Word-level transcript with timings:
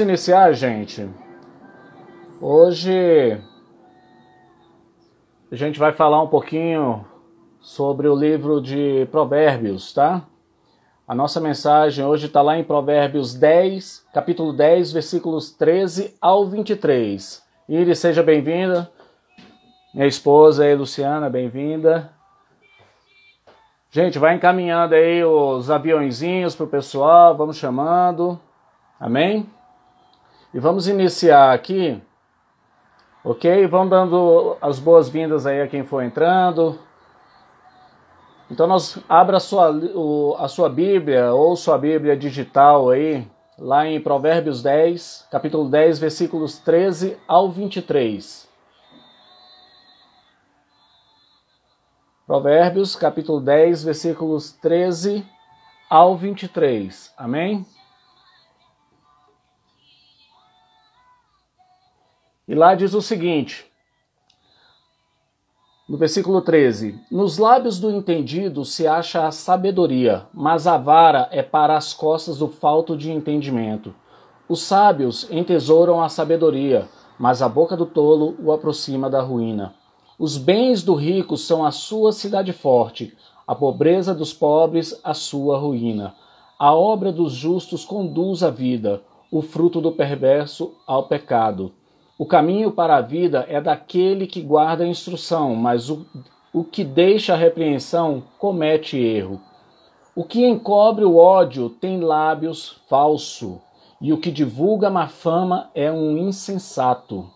Iniciar, 0.00 0.52
gente. 0.54 1.06
Hoje 2.40 3.38
a 5.52 5.54
gente 5.54 5.78
vai 5.78 5.92
falar 5.92 6.22
um 6.22 6.26
pouquinho 6.26 7.04
sobre 7.60 8.08
o 8.08 8.16
livro 8.16 8.62
de 8.62 9.06
Provérbios, 9.10 9.92
tá? 9.92 10.22
A 11.06 11.14
nossa 11.14 11.38
mensagem 11.38 12.02
hoje 12.02 12.26
está 12.26 12.40
lá 12.40 12.56
em 12.56 12.64
Provérbios 12.64 13.34
10, 13.34 14.06
capítulo 14.14 14.54
10, 14.54 14.92
versículos 14.92 15.50
13 15.50 16.16
ao 16.18 16.46
23. 16.46 17.42
Iris, 17.68 17.98
seja 17.98 18.22
bem-vinda. 18.22 18.90
Minha 19.92 20.06
esposa 20.06 20.64
aí, 20.64 20.74
Luciana, 20.74 21.28
bem-vinda. 21.28 22.10
Gente, 23.90 24.18
vai 24.18 24.34
encaminhando 24.34 24.94
aí 24.94 25.22
os 25.22 25.70
aviãozinhos 25.70 26.54
pro 26.54 26.66
pessoal, 26.66 27.36
vamos 27.36 27.58
chamando. 27.58 28.40
Amém? 28.98 29.46
E 30.52 30.58
vamos 30.58 30.88
iniciar 30.88 31.52
aqui, 31.52 32.02
ok? 33.22 33.68
Vamos 33.68 33.90
dando 33.90 34.56
as 34.60 34.80
boas-vindas 34.80 35.46
aí 35.46 35.60
a 35.62 35.68
quem 35.68 35.84
for 35.84 36.02
entrando. 36.02 36.76
Então, 38.50 38.66
nós 38.66 38.98
abra 39.08 39.36
a 39.36 39.40
sua, 39.40 39.70
a 40.38 40.48
sua 40.48 40.68
Bíblia 40.68 41.32
ou 41.32 41.54
sua 41.54 41.78
Bíblia 41.78 42.16
digital 42.16 42.90
aí, 42.90 43.24
lá 43.56 43.86
em 43.86 44.00
Provérbios 44.00 44.60
10, 44.60 45.28
capítulo 45.30 45.68
10, 45.70 46.00
versículos 46.00 46.58
13 46.58 47.16
ao 47.28 47.48
23. 47.48 48.48
Provérbios, 52.26 52.96
capítulo 52.96 53.40
10, 53.40 53.84
versículos 53.84 54.50
13 54.50 55.24
ao 55.88 56.16
23. 56.16 57.14
Amém? 57.16 57.64
E 62.50 62.54
lá 62.56 62.74
diz 62.74 62.94
o 62.94 63.00
seguinte, 63.00 63.64
no 65.88 65.96
versículo 65.96 66.40
13: 66.40 66.98
Nos 67.08 67.38
lábios 67.38 67.78
do 67.78 67.92
entendido 67.92 68.64
se 68.64 68.88
acha 68.88 69.24
a 69.24 69.30
sabedoria, 69.30 70.26
mas 70.34 70.66
a 70.66 70.76
vara 70.76 71.28
é 71.30 71.44
para 71.44 71.76
as 71.76 71.94
costas 71.94 72.38
do 72.38 72.48
falto 72.48 72.96
de 72.96 73.12
entendimento. 73.12 73.94
Os 74.48 74.62
sábios 74.62 75.30
entesouram 75.30 76.02
a 76.02 76.08
sabedoria, 76.08 76.88
mas 77.16 77.40
a 77.40 77.48
boca 77.48 77.76
do 77.76 77.86
tolo 77.86 78.34
o 78.42 78.50
aproxima 78.50 79.08
da 79.08 79.22
ruína. 79.22 79.72
Os 80.18 80.36
bens 80.36 80.82
do 80.82 80.96
rico 80.96 81.36
são 81.36 81.64
a 81.64 81.70
sua 81.70 82.10
cidade 82.10 82.52
forte, 82.52 83.16
a 83.46 83.54
pobreza 83.54 84.12
dos 84.12 84.32
pobres 84.32 85.00
a 85.04 85.14
sua 85.14 85.56
ruína. 85.56 86.16
A 86.58 86.74
obra 86.74 87.12
dos 87.12 87.32
justos 87.32 87.84
conduz 87.84 88.42
à 88.42 88.50
vida, 88.50 89.00
o 89.30 89.40
fruto 89.40 89.80
do 89.80 89.92
perverso 89.92 90.74
ao 90.84 91.04
pecado. 91.04 91.74
O 92.20 92.26
caminho 92.26 92.70
para 92.70 92.98
a 92.98 93.00
vida 93.00 93.46
é 93.48 93.62
daquele 93.62 94.26
que 94.26 94.42
guarda 94.42 94.84
a 94.84 94.86
instrução, 94.86 95.54
mas 95.54 95.88
o, 95.88 96.04
o 96.52 96.62
que 96.62 96.84
deixa 96.84 97.32
a 97.32 97.36
repreensão 97.36 98.22
comete 98.38 98.98
erro. 98.98 99.40
O 100.14 100.22
que 100.22 100.44
encobre 100.44 101.02
o 101.02 101.16
ódio 101.16 101.70
tem 101.70 101.98
lábios 101.98 102.78
falso, 102.90 103.58
e 104.02 104.12
o 104.12 104.18
que 104.18 104.30
divulga 104.30 104.90
má 104.90 105.08
fama 105.08 105.70
é 105.74 105.90
um 105.90 106.18
insensato. 106.18 107.26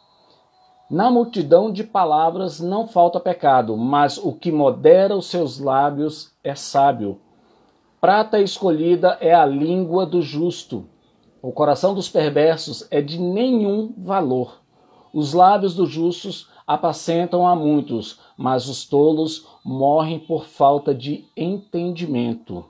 Na 0.90 1.10
multidão 1.10 1.72
de 1.72 1.82
palavras 1.82 2.60
não 2.60 2.86
falta 2.86 3.18
pecado, 3.18 3.78
mas 3.78 4.18
o 4.18 4.34
que 4.34 4.52
modera 4.52 5.16
os 5.16 5.30
seus 5.30 5.58
lábios 5.58 6.30
é 6.44 6.54
sábio. 6.54 7.18
Prata 8.02 8.38
escolhida 8.38 9.16
é 9.18 9.32
a 9.32 9.46
língua 9.46 10.04
do 10.04 10.20
justo. 10.20 10.84
O 11.40 11.52
coração 11.52 11.94
dos 11.94 12.10
perversos 12.10 12.86
é 12.90 13.00
de 13.00 13.18
nenhum 13.18 13.94
valor. 13.96 14.62
Os 15.14 15.32
lábios 15.32 15.76
dos 15.76 15.88
justos 15.90 16.48
apacentam 16.66 17.46
a 17.46 17.54
muitos, 17.54 18.18
mas 18.36 18.68
os 18.68 18.84
tolos 18.84 19.46
morrem 19.64 20.18
por 20.18 20.46
falta 20.46 20.92
de 20.92 21.24
entendimento. 21.36 22.64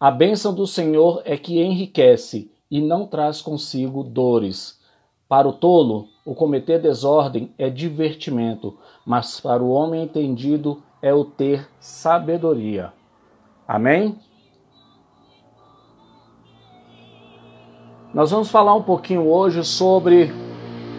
A 0.00 0.10
bênção 0.10 0.52
do 0.52 0.66
Senhor 0.66 1.22
é 1.24 1.36
que 1.36 1.62
enriquece 1.62 2.50
e 2.68 2.80
não 2.80 3.06
traz 3.06 3.40
consigo 3.40 4.02
dores. 4.02 4.80
Para 5.28 5.46
o 5.46 5.52
tolo, 5.52 6.08
o 6.24 6.34
cometer 6.34 6.82
desordem 6.82 7.54
é 7.56 7.70
divertimento, 7.70 8.76
mas 9.06 9.38
para 9.38 9.62
o 9.62 9.70
homem 9.70 10.02
entendido 10.02 10.82
é 11.00 11.14
o 11.14 11.24
ter 11.24 11.68
sabedoria. 11.78 12.92
Amém? 13.68 14.18
Nós 18.12 18.32
vamos 18.32 18.50
falar 18.50 18.74
um 18.74 18.82
pouquinho 18.82 19.28
hoje 19.28 19.62
sobre 19.62 20.51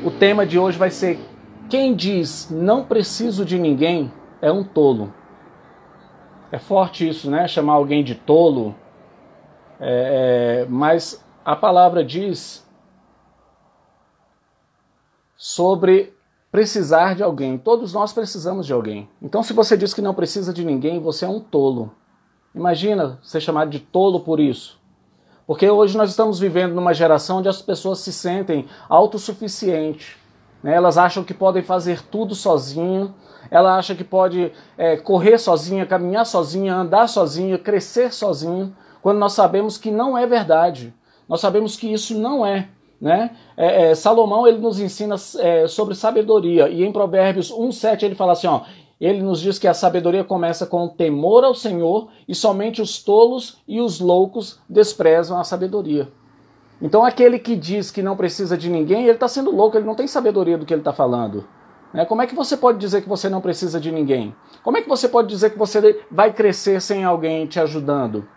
o 0.04 0.12
tema 0.12 0.46
de 0.46 0.60
hoje 0.60 0.78
vai 0.78 0.90
ser: 0.90 1.20
quem 1.70 1.96
diz 1.96 2.50
não 2.50 2.84
preciso 2.84 3.46
de 3.46 3.58
ninguém 3.58 4.12
é 4.42 4.52
um 4.52 4.64
tolo. 4.64 5.14
É 6.52 6.60
forte 6.60 7.08
isso, 7.08 7.32
né? 7.32 7.48
Chamar 7.48 7.74
alguém 7.74 8.04
de 8.04 8.14
tolo. 8.14 8.76
É, 9.80 10.66
é, 10.66 10.70
mas 10.70 11.24
a 11.44 11.56
palavra 11.56 12.04
diz 12.04 12.66
sobre 15.36 16.14
precisar 16.52 17.16
de 17.16 17.24
alguém. 17.24 17.58
Todos 17.58 17.94
nós 17.94 18.14
precisamos 18.14 18.68
de 18.68 18.74
alguém. 18.74 19.10
Então, 19.22 19.42
se 19.42 19.52
você 19.52 19.76
diz 19.76 19.94
que 19.94 20.02
não 20.02 20.14
precisa 20.14 20.54
de 20.54 20.64
ninguém, 20.64 21.00
você 21.00 21.26
é 21.26 21.28
um 21.28 21.40
tolo. 21.40 21.92
Imagina 22.54 23.18
ser 23.24 23.42
chamado 23.42 23.72
de 23.72 23.80
tolo 23.80 24.20
por 24.20 24.40
isso. 24.40 24.80
Porque 25.46 25.70
hoje 25.70 25.98
nós 25.98 26.10
estamos 26.10 26.40
vivendo 26.40 26.74
numa 26.74 26.94
geração 26.94 27.40
onde 27.40 27.50
as 27.50 27.62
pessoas 27.62 28.00
se 28.00 28.14
sentem 28.14 28.66
autossuficientes. 28.88 30.16
Né? 30.64 30.74
Elas 30.74 30.98
acham 30.98 31.24
que 31.24 31.34
podem 31.34 31.62
fazer 31.62 32.02
tudo 32.04 32.34
sozinho, 32.34 33.14
ela 33.52 33.78
acha 33.78 33.94
que 33.94 34.04
pode 34.04 34.52
é, 34.78 34.96
correr 34.98 35.38
sozinha, 35.38 35.86
caminhar 35.86 36.26
sozinha, 36.26 36.76
andar 36.76 37.08
sozinha, 37.08 37.58
crescer 37.58 38.14
sozinho, 38.14 38.76
quando 39.02 39.18
nós 39.20 39.34
sabemos 39.34 39.78
que 39.78 39.92
não 39.92 40.18
é 40.18 40.26
verdade. 40.26 40.94
Nós 41.28 41.42
sabemos 41.42 41.76
que 41.76 41.92
isso 41.92 42.18
não 42.18 42.46
é. 42.46 42.70
Né? 43.00 43.32
É, 43.58 43.90
é, 43.90 43.96
Salomão 43.96 44.48
ele 44.48 44.60
nos 44.60 44.80
ensina 44.80 45.16
é, 45.40 45.68
sobre 45.68 45.94
sabedoria 45.94 46.70
e 46.70 46.86
em 46.86 46.92
Provérbios 46.92 47.52
1,7 47.52 48.04
ele 48.04 48.16
fala 48.16 48.32
assim: 48.32 48.48
ó, 48.48 48.62
ele 49.06 49.22
nos 49.22 49.42
diz 49.42 49.60
que 49.60 49.68
a 49.68 49.74
sabedoria 49.74 50.24
começa 50.24 50.66
com 50.66 50.86
o 50.86 50.90
temor 50.90 51.44
ao 51.44 51.54
Senhor 51.54 52.10
e 52.28 52.34
somente 52.34 52.82
os 52.82 53.04
tolos 53.04 53.62
e 53.68 53.82
os 53.82 54.00
loucos 54.00 54.60
desprezam 54.70 55.40
a 55.40 55.44
sabedoria. 55.44 56.12
Então 56.82 57.04
aquele 57.04 57.40
que 57.40 57.56
diz 57.56 57.92
que 57.92 58.02
não 58.02 58.16
precisa 58.16 58.58
de 58.58 58.70
ninguém, 58.70 59.04
ele 59.04 59.12
está 59.12 59.28
sendo 59.28 59.52
louco, 59.52 59.78
ele 59.78 59.86
não 59.86 59.96
tem 59.96 60.08
sabedoria 60.08 60.58
do 60.58 60.66
que 60.66 60.74
ele 60.74 60.82
está 60.82 60.94
falando. 60.94 61.48
Né? 61.94 62.06
Como 62.06 62.22
é 62.22 62.28
que 62.28 62.36
você 62.36 62.58
pode 62.58 62.78
dizer 62.80 63.02
que 63.02 63.10
você 63.10 63.30
não 63.30 63.42
precisa 63.42 63.80
de 63.80 63.92
ninguém? 63.92 64.36
Como 64.64 64.78
é 64.78 64.82
que 64.82 64.90
você 64.90 65.08
pode 65.08 65.28
dizer 65.28 65.52
que 65.52 65.58
você 65.58 66.04
vai 66.10 66.34
crescer 66.34 66.82
sem 66.82 67.04
alguém 67.04 67.46
te 67.46 67.60
ajudando? 67.60 68.28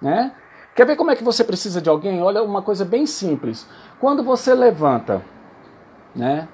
Né? 0.00 0.32
Quer 0.74 0.86
ver 0.86 0.96
como 0.96 1.10
é 1.10 1.16
que 1.16 1.24
você 1.24 1.42
precisa 1.42 1.82
de 1.82 1.90
alguém? 1.90 2.22
Olha 2.22 2.42
uma 2.42 2.62
coisa 2.62 2.84
bem 2.84 3.04
simples. 3.04 3.68
Quando 4.00 4.22
você 4.22 4.54
levanta, 4.54 5.22
né? 6.14 6.48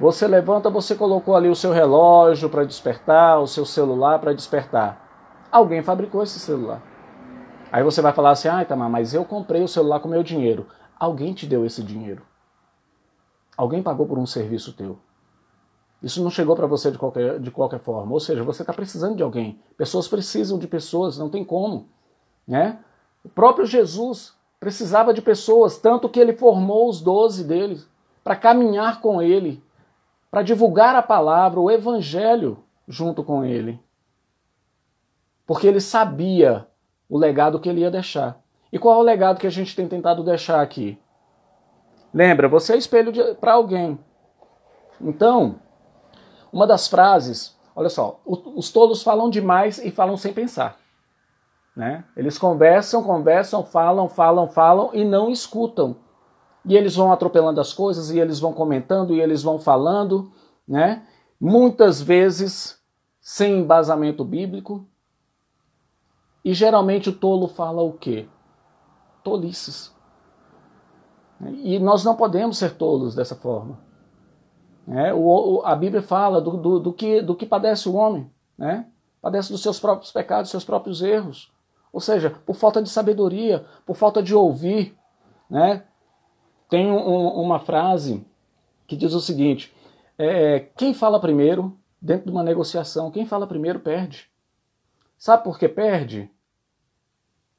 Você 0.00 0.26
levanta, 0.26 0.70
você 0.70 0.94
colocou 0.94 1.36
ali 1.36 1.50
o 1.50 1.54
seu 1.54 1.72
relógio 1.72 2.48
para 2.48 2.64
despertar, 2.64 3.38
o 3.38 3.46
seu 3.46 3.66
celular 3.66 4.18
para 4.18 4.32
despertar. 4.32 5.46
Alguém 5.52 5.82
fabricou 5.82 6.22
esse 6.22 6.40
celular. 6.40 6.82
Aí 7.70 7.84
você 7.84 8.00
vai 8.00 8.10
falar 8.14 8.30
assim: 8.30 8.48
ah, 8.48 8.62
Itamar, 8.62 8.88
mas 8.88 9.12
eu 9.12 9.26
comprei 9.26 9.62
o 9.62 9.68
celular 9.68 10.00
com 10.00 10.08
meu 10.08 10.22
dinheiro. 10.22 10.66
Alguém 10.98 11.34
te 11.34 11.46
deu 11.46 11.66
esse 11.66 11.82
dinheiro. 11.82 12.22
Alguém 13.54 13.82
pagou 13.82 14.06
por 14.06 14.18
um 14.18 14.24
serviço 14.24 14.72
teu. 14.72 14.98
Isso 16.02 16.22
não 16.22 16.30
chegou 16.30 16.56
para 16.56 16.66
você 16.66 16.90
de 16.90 16.96
qualquer, 16.96 17.38
de 17.38 17.50
qualquer 17.50 17.80
forma. 17.80 18.10
Ou 18.10 18.20
seja, 18.20 18.42
você 18.42 18.62
está 18.62 18.72
precisando 18.72 19.16
de 19.16 19.22
alguém. 19.22 19.60
Pessoas 19.76 20.08
precisam 20.08 20.58
de 20.58 20.66
pessoas, 20.66 21.18
não 21.18 21.28
tem 21.28 21.44
como. 21.44 21.88
Né? 22.48 22.78
O 23.22 23.28
próprio 23.28 23.66
Jesus 23.66 24.34
precisava 24.58 25.12
de 25.12 25.20
pessoas, 25.20 25.76
tanto 25.76 26.08
que 26.08 26.18
ele 26.18 26.32
formou 26.32 26.88
os 26.88 27.02
doze 27.02 27.44
deles 27.44 27.86
para 28.24 28.34
caminhar 28.34 29.02
com 29.02 29.20
ele, 29.20 29.62
para 30.30 30.42
divulgar 30.42 30.94
a 30.94 31.02
palavra, 31.02 31.58
o 31.58 31.70
evangelho 31.70 32.64
junto 32.86 33.24
com 33.24 33.44
ele. 33.44 33.80
Porque 35.46 35.66
ele 35.66 35.80
sabia 35.80 36.66
o 37.08 37.18
legado 37.18 37.58
que 37.58 37.68
ele 37.68 37.80
ia 37.80 37.90
deixar. 37.90 38.40
E 38.72 38.78
qual 38.78 38.96
é 38.96 38.98
o 38.98 39.02
legado 39.02 39.40
que 39.40 39.46
a 39.46 39.50
gente 39.50 39.74
tem 39.74 39.88
tentado 39.88 40.22
deixar 40.22 40.60
aqui? 40.60 40.98
Lembra, 42.14 42.48
você 42.48 42.74
é 42.74 42.76
espelho 42.76 43.34
para 43.36 43.54
alguém. 43.54 43.98
Então, 45.00 45.56
uma 46.52 46.66
das 46.66 46.86
frases, 46.86 47.56
olha 47.74 47.88
só, 47.88 48.20
os 48.24 48.70
tolos 48.70 49.02
falam 49.02 49.28
demais 49.28 49.78
e 49.78 49.90
falam 49.90 50.16
sem 50.16 50.32
pensar. 50.32 50.78
Né? 51.74 52.04
Eles 52.16 52.38
conversam, 52.38 53.02
conversam, 53.02 53.64
falam, 53.64 54.08
falam, 54.08 54.48
falam 54.48 54.90
e 54.92 55.04
não 55.04 55.30
escutam 55.30 55.96
e 56.64 56.76
eles 56.76 56.94
vão 56.94 57.12
atropelando 57.12 57.60
as 57.60 57.72
coisas, 57.72 58.10
e 58.10 58.18
eles 58.18 58.38
vão 58.38 58.52
comentando, 58.52 59.14
e 59.14 59.20
eles 59.20 59.42
vão 59.42 59.58
falando, 59.58 60.30
né? 60.66 61.06
Muitas 61.40 62.02
vezes 62.02 62.80
sem 63.20 63.60
embasamento 63.60 64.24
bíblico. 64.24 64.86
E 66.44 66.52
geralmente 66.54 67.08
o 67.08 67.12
tolo 67.12 67.46
fala 67.48 67.82
o 67.82 67.92
quê? 67.92 68.26
Tolices. 69.22 69.94
E 71.62 71.78
nós 71.78 72.04
não 72.04 72.16
podemos 72.16 72.58
ser 72.58 72.74
tolos 72.76 73.14
dessa 73.14 73.34
forma. 73.34 73.78
É, 74.88 75.14
o, 75.14 75.62
a 75.64 75.74
Bíblia 75.76 76.02
fala 76.02 76.40
do, 76.40 76.56
do, 76.56 76.80
do, 76.80 76.92
que, 76.92 77.22
do 77.22 77.34
que 77.34 77.46
padece 77.46 77.88
o 77.88 77.94
homem. 77.94 78.30
Né? 78.58 78.86
Padece 79.22 79.52
dos 79.52 79.62
seus 79.62 79.78
próprios 79.78 80.10
pecados, 80.10 80.44
dos 80.44 80.50
seus 80.50 80.64
próprios 80.64 81.02
erros. 81.02 81.52
Ou 81.92 82.00
seja, 82.00 82.30
por 82.30 82.56
falta 82.56 82.82
de 82.82 82.88
sabedoria, 82.88 83.64
por 83.86 83.96
falta 83.96 84.22
de 84.22 84.34
ouvir. 84.34 84.96
Né? 85.48 85.84
Tem 86.70 86.90
um, 86.90 87.26
uma 87.40 87.58
frase 87.58 88.24
que 88.86 88.96
diz 88.96 89.12
o 89.12 89.20
seguinte: 89.20 89.74
é, 90.16 90.60
quem 90.76 90.94
fala 90.94 91.20
primeiro, 91.20 91.76
dentro 92.00 92.26
de 92.26 92.30
uma 92.30 92.44
negociação, 92.44 93.10
quem 93.10 93.26
fala 93.26 93.46
primeiro 93.46 93.80
perde. 93.80 94.30
Sabe 95.18 95.44
por 95.44 95.58
que 95.58 95.68
perde? 95.68 96.30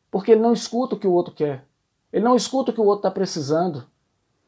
Porque 0.10 0.32
ele 0.32 0.42
não 0.42 0.54
escuta 0.54 0.96
o 0.96 1.00
que 1.00 1.08
o 1.08 1.12
outro 1.12 1.34
quer. 1.34 1.66
Ele 2.12 2.24
não 2.24 2.36
escuta 2.36 2.72
o 2.72 2.74
que 2.74 2.82
o 2.82 2.86
outro 2.86 3.08
está 3.08 3.12
precisando. 3.12 3.86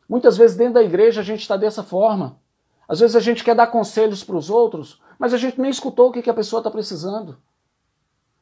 Muitas 0.07 0.35
vezes 0.37 0.57
dentro 0.57 0.75
da 0.75 0.83
igreja 0.83 1.21
a 1.21 1.23
gente 1.23 1.41
está 1.41 1.55
dessa 1.55 1.83
forma. 1.83 2.39
Às 2.87 2.99
vezes 2.99 3.15
a 3.15 3.19
gente 3.19 3.43
quer 3.43 3.55
dar 3.55 3.67
conselhos 3.67 4.23
para 4.23 4.35
os 4.35 4.49
outros, 4.49 5.01
mas 5.19 5.33
a 5.33 5.37
gente 5.37 5.59
nem 5.59 5.69
escutou 5.69 6.09
o 6.09 6.11
que, 6.11 6.21
que 6.21 6.29
a 6.29 6.33
pessoa 6.33 6.59
está 6.59 6.71
precisando. 6.71 7.37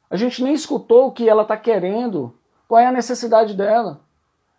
A 0.09 0.15
gente 0.15 0.43
nem 0.43 0.53
escutou 0.53 1.07
o 1.07 1.11
que 1.11 1.29
ela 1.29 1.43
está 1.43 1.55
querendo, 1.55 2.37
qual 2.67 2.79
é 2.79 2.87
a 2.87 2.91
necessidade 2.91 3.53
dela. 3.53 4.01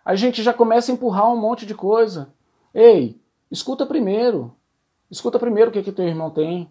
A 0.04 0.14
gente 0.14 0.43
já 0.43 0.52
começa 0.52 0.90
a 0.90 0.94
empurrar 0.94 1.32
um 1.32 1.37
monte 1.37 1.64
de 1.64 1.75
coisa. 1.75 2.32
Ei, 2.75 3.20
escuta 3.50 3.87
primeiro. 3.87 4.54
Escuta 5.10 5.38
primeiro 5.38 5.70
o 5.70 5.72
que, 5.72 5.82
que 5.82 5.93
teu 5.93 6.06
irmão 6.06 6.31
tem. 6.31 6.70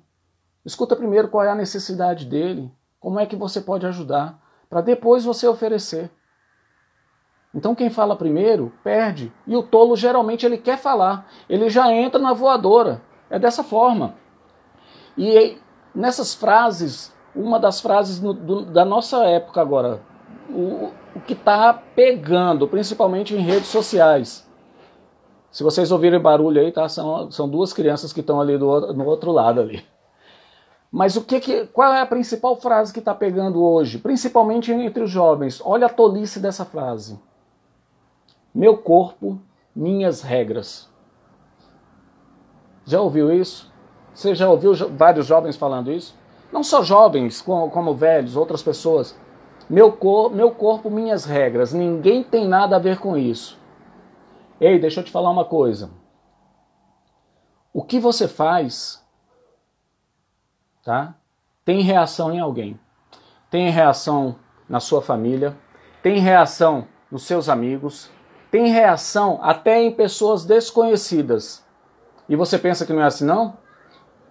Escuta 0.66 0.96
primeiro 0.96 1.30
qual 1.30 1.44
é 1.44 1.50
a 1.50 1.56
necessidade 1.56 2.26
dele. 2.26 2.72
Como 3.00 3.20
é 3.20 3.26
que 3.26 3.36
você 3.36 3.62
pode 3.62 3.86
ajudar. 3.86 4.40
Para 4.70 4.82
depois 4.82 5.24
você 5.24 5.48
oferecer. 5.48 6.12
Então 7.54 7.76
quem 7.76 7.90
fala 7.90 8.16
primeiro 8.16 8.72
perde. 8.84 9.32
E 9.48 9.56
o 9.56 9.64
tolo 9.64 9.96
geralmente 9.96 10.46
ele 10.46 10.58
quer 10.58 10.78
falar. 10.78 11.28
Ele 11.50 11.70
já 11.70 11.92
entra 11.92 12.20
na 12.20 12.34
voadora. 12.34 13.02
É 13.30 13.40
dessa 13.40 13.64
forma. 13.64 14.16
E 15.18 15.58
nessas 15.96 16.34
frases, 16.34 17.14
uma 17.36 17.60
das 17.60 17.80
frases 17.80 18.22
no, 18.22 18.34
do, 18.34 18.66
da 18.66 18.84
nossa 18.86 19.26
época 19.26 19.62
agora, 19.62 20.02
o, 20.50 20.92
o 21.16 21.20
que 21.20 21.34
está 21.34 21.74
pegando, 21.74 22.68
principalmente 22.68 23.36
em 23.36 23.40
redes 23.42 23.68
sociais. 23.68 24.50
Se 25.52 25.64
vocês 25.64 25.92
ouvirem 25.92 26.20
barulho 26.20 26.62
aí, 26.62 26.72
tá? 26.72 26.88
São, 26.88 27.30
são 27.30 27.50
duas 27.50 27.74
crianças 27.74 28.14
que 28.14 28.22
estão 28.22 28.40
ali 28.40 28.58
do, 28.58 28.94
no 28.94 29.06
outro 29.06 29.32
lado 29.32 29.60
ali. 29.60 29.84
Mas 30.92 31.16
o 31.16 31.24
que, 31.24 31.40
que 31.40 31.66
qual 31.68 31.94
é 31.94 32.02
a 32.02 32.06
principal 32.06 32.56
frase 32.56 32.92
que 32.92 33.00
está 33.00 33.14
pegando 33.14 33.64
hoje, 33.64 33.98
principalmente 33.98 34.72
entre 34.72 35.04
os 35.04 35.10
jovens? 35.10 35.62
Olha 35.64 35.88
a 35.88 35.90
tolice 35.90 36.40
dessa 36.40 36.66
frase. 36.66 37.20
Meu 38.54 38.78
corpo, 38.78 39.40
minhas 39.76 40.22
regras. 40.22 40.90
Já 42.86 43.00
ouviu 43.00 43.34
isso? 43.34 43.72
Você 44.14 44.36
já 44.36 44.50
ouviu 44.50 44.74
vários 44.90 45.26
jovens 45.26 45.56
falando 45.56 45.92
isso? 45.92 46.16
Não 46.52 46.64
só 46.64 46.84
jovens, 46.84 47.42
como, 47.42 47.70
como 47.70 47.94
velhos, 47.94 48.36
outras 48.36 48.62
pessoas. 48.62 49.18
Meu, 49.72 49.90
cor, 49.94 50.36
meu 50.36 50.52
corpo, 50.52 50.90
minhas 50.90 51.24
regras. 51.24 51.72
Ninguém 51.72 52.22
tem 52.26 52.46
nada 52.46 52.76
a 52.76 52.80
ver 52.80 53.00
com 53.00 53.16
isso. 53.16 53.58
Ei, 54.60 54.78
deixa 54.78 55.00
eu 55.00 55.04
te 55.06 55.10
falar 55.10 55.30
uma 55.30 55.46
coisa. 55.46 55.90
O 57.74 57.82
que 57.82 57.98
você 57.98 58.28
faz, 58.28 59.02
tá? 60.84 61.16
Tem 61.64 61.80
reação 61.84 62.34
em 62.34 62.40
alguém. 62.42 62.78
Tem 63.50 63.70
reação 63.70 64.36
na 64.68 64.82
sua 64.82 65.02
família, 65.02 65.56
tem 66.04 66.20
reação 66.20 66.86
nos 67.10 67.24
seus 67.24 67.48
amigos, 67.48 68.12
tem 68.52 68.68
reação 68.68 69.40
até 69.42 69.82
em 69.82 69.94
pessoas 69.94 70.44
desconhecidas. 70.44 71.66
E 72.28 72.36
você 72.36 72.60
pensa 72.60 72.86
que 72.86 72.92
não 72.92 73.02
é 73.02 73.06
assim, 73.06 73.24
não? 73.24 73.58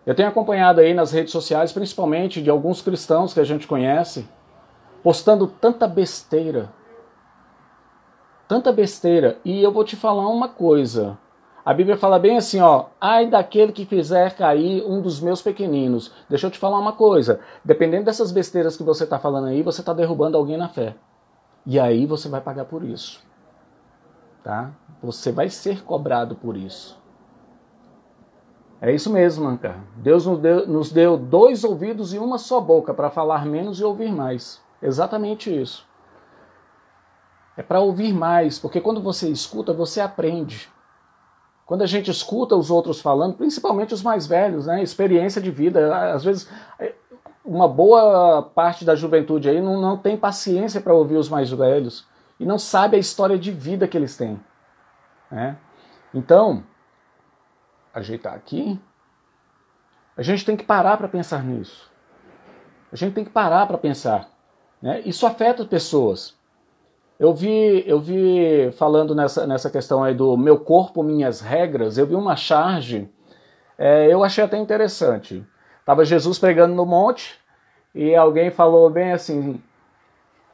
Eu 0.04 0.14
tenho 0.14 0.28
acompanhado 0.28 0.81
aí 0.81 0.92
nas 0.92 1.12
redes 1.12 1.32
sociais, 1.32 1.72
principalmente 1.72 2.42
de 2.42 2.50
alguns 2.50 2.82
cristãos 2.82 3.32
que 3.32 3.40
a 3.40 3.44
gente 3.44 3.66
conhece, 3.66 4.28
postando 5.02 5.47
tanta 5.47 5.87
besteira. 5.87 6.73
Tanta 8.47 8.73
besteira. 8.73 9.38
E 9.44 9.62
eu 9.62 9.73
vou 9.73 9.85
te 9.85 9.97
falar 9.97 10.29
uma 10.29 10.49
coisa. 10.49 11.19
A 11.64 11.75
Bíblia 11.75 11.97
fala 11.97 12.19
bem 12.19 12.37
assim, 12.37 12.58
ó, 12.61 12.87
ai 13.00 13.29
daquele 13.29 13.70
que 13.70 13.85
fizer 13.85 14.35
cair 14.35 14.82
um 14.85 15.00
dos 15.00 15.20
meus 15.20 15.43
pequeninos. 15.43 16.12
Deixa 16.29 16.47
eu 16.47 16.50
te 16.50 16.58
falar 16.58 16.79
uma 16.79 16.93
coisa. 16.93 17.41
Dependendo 17.64 18.06
dessas 18.06 18.32
besteiras 18.32 18.76
que 18.76 18.82
você 18.82 19.05
está 19.05 19.19
falando 19.19 19.49
aí, 19.49 19.62
você 19.62 19.81
está 19.81 19.93
derrubando 19.93 20.37
alguém 20.37 20.56
na 20.56 20.69
fé. 20.69 20.97
E 21.67 21.79
aí 21.79 22.06
você 22.06 22.29
vai 22.29 22.41
pagar 22.41 22.64
por 22.64 22.82
isso. 22.82 23.23
Tá? 24.43 24.73
Você 25.02 25.31
vai 25.31 25.50
ser 25.50 25.85
cobrado 25.85 26.35
por 26.35 26.56
isso. 26.56 26.99
É 28.81 28.91
isso 28.93 29.12
mesmo, 29.12 29.47
Anca. 29.47 29.76
Deus 29.97 30.25
nos 30.25 30.38
deu, 30.38 30.67
nos 30.67 30.91
deu 30.91 31.19
dois 31.19 31.64
ouvidos 31.64 32.14
e 32.14 32.19
uma 32.19 32.38
só 32.38 32.61
boca 32.61 32.94
para 32.94 33.11
falar 33.11 33.44
menos 33.44 33.79
e 33.79 33.85
ouvir 33.85 34.11
mais. 34.11 34.62
Exatamente 34.82 35.55
isso. 35.55 35.87
É 37.56 37.62
para 37.62 37.81
ouvir 37.81 38.12
mais, 38.12 38.59
porque 38.59 38.81
quando 38.81 39.03
você 39.03 39.29
escuta, 39.29 39.73
você 39.73 40.00
aprende. 40.00 40.69
Quando 41.67 41.82
a 41.82 41.87
gente 41.87 42.11
escuta 42.11 42.56
os 42.56 42.71
outros 42.71 43.00
falando, 43.00 43.37
principalmente 43.37 43.94
os 43.94 44.03
mais 44.03 44.27
velhos, 44.27 44.67
né? 44.67 44.82
Experiência 44.82 45.41
de 45.41 45.50
vida. 45.50 46.12
Às 46.12 46.25
vezes, 46.25 46.50
uma 47.44 47.69
boa 47.69 48.43
parte 48.43 48.85
da 48.85 48.94
juventude 48.94 49.49
aí 49.49 49.61
não, 49.61 49.81
não 49.81 49.97
tem 49.97 50.17
paciência 50.17 50.81
para 50.81 50.94
ouvir 50.94 51.17
os 51.17 51.29
mais 51.29 51.50
velhos 51.50 52.06
e 52.38 52.47
não 52.47 52.59
sabe 52.59 52.97
a 52.97 52.99
história 52.99 53.38
de 53.38 53.53
vida 53.53 53.87
que 53.87 53.97
eles 53.97 54.17
têm. 54.17 54.41
Né? 55.31 55.56
Então, 56.12 56.65
ajeitar 57.94 58.35
aqui. 58.35 58.81
A 60.17 60.23
gente 60.23 60.44
tem 60.44 60.56
que 60.56 60.65
parar 60.65 60.97
para 60.97 61.09
pensar 61.09 61.44
nisso. 61.44 61.91
A 62.93 62.97
gente 62.97 63.15
tem 63.15 63.25
que 63.25 63.31
parar 63.31 63.67
para 63.67 63.79
pensar. 63.79 64.29
Né? 64.81 65.03
Isso 65.05 65.27
afeta 65.27 65.65
pessoas. 65.65 66.35
Eu 67.19 67.35
vi, 67.35 67.85
eu 67.87 68.00
vi 68.00 68.73
falando 68.73 69.15
nessa, 69.15 69.47
nessa 69.47 69.69
questão 69.69 70.03
aí 70.03 70.15
do 70.15 70.37
meu 70.38 70.59
corpo, 70.59 71.03
minhas 71.03 71.41
regras, 71.41 71.99
eu 71.99 72.06
vi 72.06 72.15
uma 72.15 72.35
charge, 72.35 73.11
é, 73.77 74.06
eu 74.12 74.25
achei 74.25 74.43
até 74.43 74.56
interessante. 74.56 75.47
Tava 75.85 76.05
Jesus 76.05 76.38
pregando 76.38 76.75
no 76.75 76.87
monte 76.87 77.38
e 77.94 78.15
alguém 78.15 78.50
falou 78.50 78.88
bem 78.88 79.12
assim: 79.12 79.62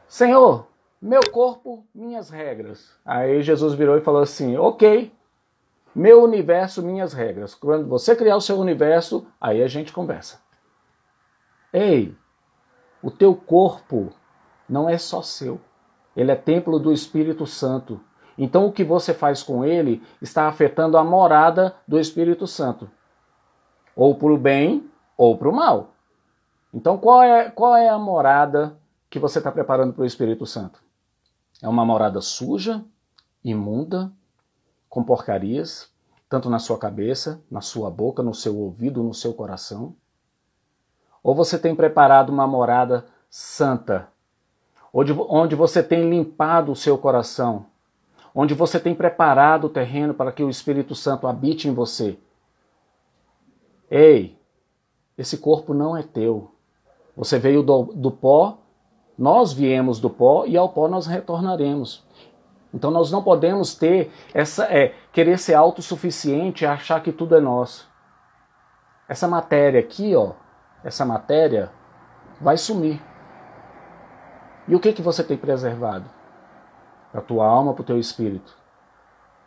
Senhor, 0.09 0.67
meu 1.01 1.21
corpo, 1.31 1.85
minhas 1.95 2.31
regras. 2.31 2.93
Aí 3.05 3.43
Jesus 3.43 3.75
virou 3.75 3.97
e 3.97 4.01
falou 4.01 4.23
assim: 4.23 4.57
Ok, 4.57 5.13
meu 5.95 6.23
universo, 6.23 6.83
minhas 6.83 7.13
regras. 7.13 7.55
Quando 7.55 7.87
você 7.87 8.17
criar 8.17 8.37
o 8.37 8.41
seu 8.41 8.59
universo, 8.59 9.27
aí 9.41 9.63
a 9.63 9.69
gente 9.69 9.93
conversa. 9.93 10.41
Ei, 11.73 12.15
o 13.03 13.11
teu 13.11 13.35
corpo 13.35 14.13
não 14.69 14.89
é 14.89 14.99
só 14.99 15.23
seu. 15.23 15.61
Ele 16.17 16.31
é 16.31 16.37
templo 16.37 16.79
do 16.79 16.93
Espírito 16.93 17.47
Santo. 17.47 18.01
Então 18.39 18.67
o 18.67 18.73
que 18.73 18.85
você 18.85 19.15
faz 19.15 19.43
com 19.43 19.65
ele 19.65 20.03
está 20.21 20.49
afetando 20.49 20.97
a 20.97 21.05
morada 21.05 21.75
do 21.87 21.99
Espírito 21.99 22.47
Santo. 22.47 22.91
Ou 23.95 24.15
para 24.15 24.33
o 24.33 24.39
bem 24.39 24.91
ou 25.17 25.37
para 25.37 25.49
o 25.49 25.55
mal. 25.55 25.93
Então 26.73 26.99
qual 26.99 27.23
é, 27.23 27.51
qual 27.51 27.77
é 27.77 27.89
a 27.89 27.99
morada 27.99 28.77
que 29.09 29.19
você 29.19 29.39
está 29.39 29.51
preparando 29.51 29.93
para 29.93 30.03
o 30.03 30.07
Espírito 30.07 30.45
Santo? 30.47 30.83
É 31.63 31.69
uma 31.69 31.85
morada 31.85 32.21
suja, 32.21 32.85
imunda, 33.43 34.13
com 34.89 35.03
porcarias, 35.03 35.91
tanto 36.29 36.51
na 36.51 36.59
sua 36.59 36.79
cabeça, 36.79 37.43
na 37.51 37.61
sua 37.61 37.91
boca, 37.91 38.23
no 38.23 38.35
seu 38.35 38.59
ouvido, 38.59 39.03
no 39.03 39.15
seu 39.15 39.33
coração? 39.33 39.95
Ou 41.23 41.35
você 41.35 41.59
tem 41.59 41.75
preparado 41.75 42.31
uma 42.31 42.47
morada 42.47 43.07
santa, 43.29 44.09
onde, 44.97 45.13
onde 45.13 45.55
você 45.55 45.83
tem 45.83 46.09
limpado 46.09 46.73
o 46.73 46.77
seu 46.77 46.97
coração, 46.97 47.67
onde 48.35 48.55
você 48.55 48.79
tem 48.79 48.95
preparado 48.95 49.65
o 49.65 49.71
terreno 49.71 50.15
para 50.15 50.33
que 50.33 50.43
o 50.43 50.49
Espírito 50.49 50.95
Santo 50.95 51.27
habite 51.27 51.69
em 51.69 51.75
você? 51.75 52.19
Ei, 53.91 54.39
esse 55.19 55.39
corpo 55.39 55.75
não 55.75 55.97
é 55.97 56.03
teu. 56.03 56.51
Você 57.17 57.39
veio 57.39 57.63
do, 57.63 57.85
do 57.95 58.11
pó 58.11 58.59
nós 59.19 59.53
viemos 59.53 59.99
do 59.99 60.11
pó 60.11 60.45
e 60.45 60.57
ao 60.57 60.69
pó 60.69 60.89
nós 60.89 61.07
retornaremos. 61.07 62.05
Então 62.75 62.91
nós 62.91 63.11
não 63.11 63.23
podemos 63.23 63.75
ter 63.75 64.13
essa 64.35 64.65
é, 64.65 64.95
querer 65.13 65.39
ser 65.39 65.55
autossuficiente 65.55 66.65
e 66.65 66.67
achar 66.67 67.03
que 67.03 67.13
tudo 67.13 67.35
é 67.35 67.41
nosso. 67.41 67.89
Essa 69.09 69.27
matéria 69.27 69.81
aqui, 69.81 70.15
ó, 70.15 70.33
essa 70.85 71.05
matéria 71.05 71.71
vai 72.41 72.59
sumir. 72.59 73.01
E 74.69 74.75
o 74.75 74.81
que 74.81 74.93
que 74.93 75.03
você 75.03 75.23
tem 75.23 75.37
preservado? 75.37 76.05
Para 77.13 77.21
tua 77.21 77.47
alma, 77.47 77.73
para 77.73 77.83
o 77.83 77.85
teu 77.85 77.99
espírito. 77.99 78.57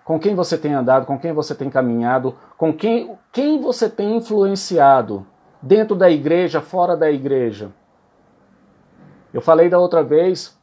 Com 0.03 0.19
quem 0.19 0.33
você 0.33 0.57
tem 0.57 0.73
andado, 0.73 1.05
com 1.05 1.19
quem 1.19 1.33
você 1.33 1.53
tem 1.53 1.69
caminhado, 1.69 2.35
com 2.57 2.73
quem, 2.73 3.17
quem 3.31 3.61
você 3.61 3.89
tem 3.89 4.17
influenciado 4.17 5.25
dentro 5.61 5.95
da 5.95 6.09
igreja, 6.09 6.61
fora 6.61 6.95
da 6.95 7.11
igreja. 7.11 7.71
Eu 9.33 9.41
falei 9.41 9.69
da 9.69 9.77
outra 9.77 10.03
vez 10.03 10.57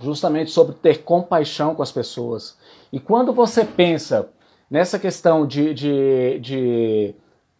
justamente 0.00 0.50
sobre 0.50 0.74
ter 0.74 1.02
compaixão 1.02 1.74
com 1.74 1.82
as 1.82 1.92
pessoas. 1.92 2.58
E 2.92 2.98
quando 2.98 3.32
você 3.32 3.64
pensa 3.64 4.28
nessa 4.70 4.98
questão 4.98 5.46
de, 5.46 5.74
de, 5.74 6.38
de 6.40 7.14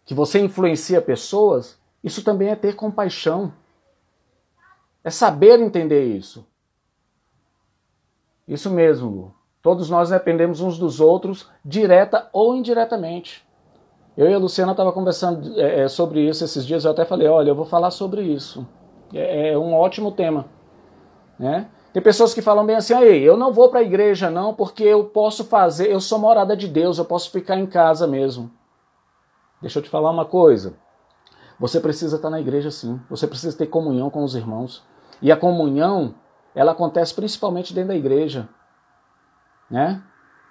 que 0.05 0.13
você 0.13 0.39
influencia 0.39 1.01
pessoas, 1.01 1.79
isso 2.03 2.23
também 2.23 2.49
é 2.49 2.55
ter 2.55 2.75
compaixão. 2.75 3.53
É 5.09 5.11
saber 5.11 5.59
entender 5.59 6.05
isso. 6.05 6.45
Isso 8.47 8.69
mesmo, 8.69 9.33
Todos 9.59 9.89
nós 9.89 10.09
dependemos 10.09 10.61
uns 10.61 10.77
dos 10.77 11.01
outros, 11.01 11.49
direta 11.65 12.29
ou 12.31 12.55
indiretamente. 12.55 13.43
Eu 14.15 14.29
e 14.29 14.33
a 14.33 14.37
Luciana 14.37 14.71
estava 14.71 14.91
conversando 14.91 15.59
é, 15.59 15.81
é, 15.81 15.87
sobre 15.87 16.21
isso 16.21 16.43
esses 16.43 16.63
dias, 16.63 16.85
eu 16.85 16.91
até 16.91 17.03
falei, 17.03 17.27
olha, 17.27 17.49
eu 17.49 17.55
vou 17.55 17.65
falar 17.65 17.91
sobre 17.91 18.21
isso. 18.21 18.67
É, 19.11 19.49
é 19.49 19.57
um 19.57 19.73
ótimo 19.73 20.11
tema. 20.11 20.45
Né? 21.39 21.67
Tem 21.91 22.01
pessoas 22.01 22.33
que 22.33 22.41
falam 22.41 22.65
bem 22.65 22.75
assim, 22.75 22.93
aí, 22.93 23.21
eu 23.21 23.35
não 23.35 23.51
vou 23.51 23.69
para 23.69 23.79
a 23.79 23.83
igreja 23.83 24.29
não, 24.29 24.53
porque 24.53 24.83
eu 24.83 25.05
posso 25.05 25.43
fazer, 25.43 25.91
eu 25.91 25.99
sou 25.99 26.19
morada 26.19 26.55
de 26.55 26.67
Deus, 26.67 26.99
eu 26.99 27.05
posso 27.05 27.31
ficar 27.31 27.57
em 27.57 27.65
casa 27.65 28.05
mesmo. 28.05 28.51
Deixa 29.59 29.79
eu 29.79 29.83
te 29.83 29.89
falar 29.89 30.11
uma 30.11 30.25
coisa. 30.25 30.75
Você 31.59 31.81
precisa 31.81 32.15
estar 32.15 32.29
na 32.29 32.39
igreja 32.39 32.71
sim. 32.71 32.97
Você 33.09 33.27
precisa 33.27 33.57
ter 33.57 33.67
comunhão 33.67 34.09
com 34.09 34.23
os 34.23 34.35
irmãos. 34.35 34.87
E 35.21 35.31
a 35.31 35.37
comunhão, 35.37 36.15
ela 36.55 36.71
acontece 36.71 37.13
principalmente 37.13 37.73
dentro 37.73 37.89
da 37.89 37.95
igreja. 37.95 38.47
Né? 39.69 40.01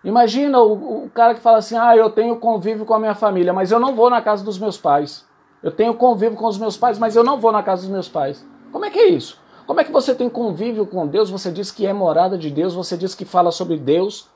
Imagina 0.05 0.61
o, 0.61 1.05
o, 1.05 1.11
cara 1.11 1.35
que 1.35 1.41
fala 1.41 1.59
assim: 1.59 1.77
ah, 1.77 1.97
eu 1.97 2.11
tenho 2.11 2.37
convívio 2.37 2.85
com 2.87 2.95
a 2.95 2.99
minha 2.99 3.15
família, 3.15 3.53
mas 3.53 3.71
eu 3.71 3.81
não 3.81 3.95
vou 3.95 4.09
na 4.09 4.23
casa 4.23 4.45
dos 4.45 4.59
meus 4.59 4.79
pais. 4.79 5.27
Eu 5.63 5.73
tenho 5.73 5.95
convívio 5.95 6.39
com 6.39 6.47
os 6.47 6.59
meus 6.59 6.77
pais, 6.77 6.99
mas 6.99 7.17
eu 7.17 7.25
não 7.25 7.41
vou 7.41 7.51
na 7.51 7.63
casa 7.63 7.83
dos 7.83 7.91
meus 7.91 8.09
pais. 8.09 8.47
Como 8.71 8.85
é 8.85 8.91
que 8.91 8.99
é 8.99 9.09
isso? 9.09 9.41
Como 9.67 9.81
é 9.81 9.85
que 9.85 9.93
você 9.93 10.15
tem 10.15 10.31
convívio 10.31 10.87
com 10.87 11.07
Deus? 11.07 11.31
Você 11.31 11.51
diz 11.51 11.71
que 11.71 11.87
é 11.87 11.93
morada 11.93 12.39
de 12.39 12.51
Deus, 12.51 12.75
você 12.75 12.97
diz 12.97 13.15
que 13.15 13.25
fala 13.25 13.51
sobre 13.51 13.77
Deus, 13.77 14.31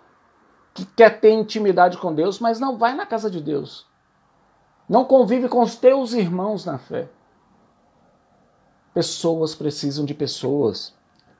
que 0.75 0.85
quer 0.85 1.21
ter 1.21 1.31
intimidade 1.31 1.97
com 1.97 2.13
Deus, 2.13 2.41
mas 2.41 2.59
não 2.59 2.77
vai 2.77 2.95
na 2.95 3.07
casa 3.07 3.31
de 3.31 3.41
Deus. 3.41 3.87
Não 4.89 5.05
convive 5.05 5.49
com 5.49 5.63
os 5.63 5.77
teus 5.77 6.13
irmãos 6.13 6.67
na 6.67 6.77
fé. 6.77 7.09
Pessoas 8.95 9.55
precisam 9.55 10.05
de 10.05 10.15
pessoas. 10.15 10.95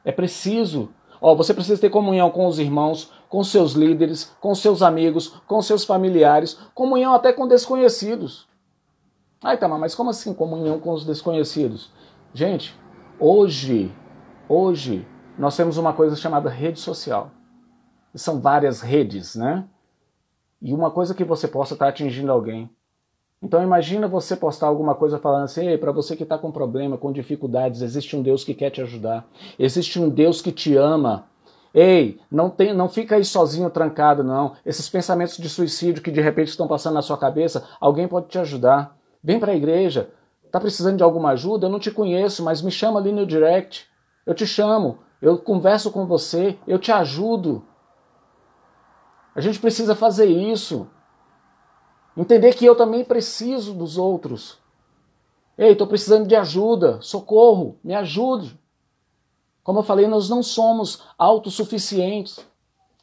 É 0.05 0.11
preciso. 0.11 0.91
Ó, 1.21 1.35
você 1.35 1.55
precisa 1.55 1.81
ter 1.81 1.91
comunhão 1.91 2.31
com 2.31 2.47
os 2.47 2.59
irmãos, 2.59 3.13
com 3.29 3.45
seus 3.45 3.73
líderes, 3.73 4.33
com 4.41 4.55
seus 4.55 4.83
amigos, 4.83 5.29
com 5.47 5.63
seus 5.63 5.85
familiares, 5.85 6.59
comunhão 6.75 7.15
até 7.15 7.33
com 7.33 7.47
desconhecidos. 7.47 8.49
Ai, 9.43 9.59
tá, 9.59 9.69
mas 9.69 9.95
como 9.95 10.11
assim 10.11 10.33
comunhão 10.33 10.79
com 10.79 10.93
os 10.93 11.05
desconhecidos? 11.05 11.91
Gente, 12.35 12.77
hoje, 13.19 13.93
hoje, 14.49 15.07
nós 15.39 15.57
temos 15.57 15.77
uma 15.77 15.93
coisa 15.93 16.15
chamada 16.17 16.49
rede 16.49 16.79
social. 16.79 17.31
São 18.15 18.41
várias 18.41 18.81
redes, 18.81 19.35
né? 19.35 19.65
E 20.61 20.73
uma 20.73 20.91
coisa 20.91 21.15
que 21.15 21.25
você 21.25 21.49
possa 21.49 21.75
estar 21.75 21.89
atingindo 21.89 22.31
alguém. 22.31 22.71
Então 23.43 23.61
imagina 23.63 24.07
você 24.07 24.37
postar 24.37 24.69
alguma 24.69 24.95
coisa 24.95 25.19
falando 25.19 25.45
assim, 25.45 25.77
para 25.77 25.91
você 25.91 26.15
que 26.15 26.23
está 26.23 26.39
com 26.39 26.53
problema, 26.53 26.97
com 26.97 27.11
dificuldades, 27.11 27.83
existe 27.83 28.17
um 28.17 28.23
Deus 28.23 28.45
que 28.45 28.55
quer 28.55 28.71
te 28.71 28.81
ajudar. 28.81 29.27
Existe 29.59 29.99
um 29.99 30.09
Deus 30.09 30.41
que 30.41 30.53
te 30.53 30.77
ama. 30.77 31.27
Ei, 31.75 32.21
não, 32.31 32.49
tem, 32.49 32.73
não 32.73 32.89
fica 32.89 33.17
aí 33.17 33.25
sozinho, 33.25 33.69
trancado, 33.69 34.23
não. 34.23 34.53
Esses 34.65 34.89
pensamentos 34.89 35.39
de 35.39 35.49
suicídio 35.49 36.03
que 36.03 36.11
de 36.11 36.21
repente 36.21 36.49
estão 36.49 36.69
passando 36.69 36.95
na 36.95 37.03
sua 37.03 37.19
cabeça, 37.19 37.67
alguém 37.81 38.07
pode 38.07 38.29
te 38.29 38.39
ajudar. 38.39 38.97
Vem 39.25 39.41
para 39.41 39.53
a 39.53 39.57
igreja. 39.57 40.11
Tá 40.53 40.61
precisando 40.61 40.99
de 40.99 41.03
alguma 41.03 41.31
ajuda? 41.31 41.67
Eu 41.67 41.71
não 41.71 41.81
te 41.81 41.91
conheço, 41.91 42.45
mas 42.45 42.63
me 42.63 42.71
chama 42.71 43.01
ali 43.01 43.11
no 43.11 43.27
direct. 43.27 43.89
Eu 44.25 44.35
te 44.35 44.47
chamo, 44.47 44.99
eu 45.21 45.37
converso 45.39 45.91
com 45.91 46.07
você, 46.07 46.57
eu 46.67 46.79
te 46.79 46.93
ajudo. 46.93 47.65
A 49.35 49.41
gente 49.41 49.59
precisa 49.59 49.97
fazer 49.97 50.27
isso. 50.27 50.87
Entender 52.17 52.55
que 52.55 52.65
eu 52.65 52.75
também 52.75 53.05
preciso 53.05 53.73
dos 53.73 53.97
outros. 53.97 54.59
Ei, 55.57 55.73
estou 55.73 55.87
precisando 55.87 56.27
de 56.27 56.35
ajuda, 56.35 57.01
socorro, 57.01 57.79
me 57.83 57.95
ajude. 57.95 58.59
Como 59.63 59.79
eu 59.79 59.83
falei, 59.83 60.07
nós 60.07 60.29
não 60.29 60.43
somos 60.43 61.03
autossuficientes. 61.17 62.45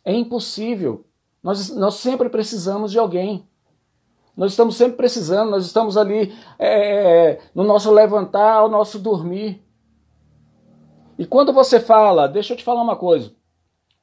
É 0.04 0.14
impossível. 0.14 1.06
Nós, 1.42 1.70
nós 1.70 1.96
sempre 1.96 2.30
precisamos 2.30 2.92
de 2.92 3.00
alguém. 3.00 3.48
Nós 4.36 4.52
estamos 4.52 4.76
sempre 4.76 4.96
precisando, 4.96 5.52
nós 5.52 5.66
estamos 5.66 5.98
ali 5.98 6.34
é, 6.58 7.42
no 7.54 7.64
nosso 7.64 7.92
levantar, 7.92 8.54
ao 8.54 8.70
nosso 8.70 9.00
dormir. 9.00 9.62
E 11.18 11.26
quando 11.26 11.52
você 11.52 11.80
fala, 11.80 12.28
deixa 12.28 12.54
eu 12.54 12.58
te 12.58 12.64
falar 12.64 12.82
uma 12.82 12.96
coisa. 12.96 13.34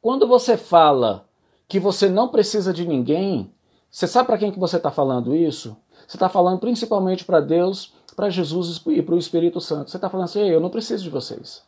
Quando 0.01 0.29
você 0.29 0.57
fala 0.57 1.27
que 1.67 1.81
você 1.81 2.09
não 2.09 2.29
precisa 2.29 2.73
de 2.73 2.87
ninguém, 2.87 3.51
você 3.97 4.07
sabe 4.07 4.27
para 4.27 4.37
quem 4.37 4.53
que 4.53 4.59
você 4.59 4.77
está 4.77 4.91
falando 4.91 5.35
isso? 5.35 5.75
Você 6.07 6.19
está 6.19 6.29
falando 6.29 6.61
principalmente 6.61 7.25
para 7.25 7.41
Deus, 7.41 7.95
para 8.15 8.29
Jesus 8.29 8.79
e 8.89 9.01
para 9.01 9.15
o 9.15 9.19
Espírito 9.19 9.59
Santo. 9.59 9.91
Você 9.91 9.97
está 9.97 10.11
falando 10.11 10.27
assim, 10.27 10.41
eu 10.41 10.61
não 10.61 10.69
preciso 10.69 11.03
de 11.03 11.09
vocês. 11.09 11.67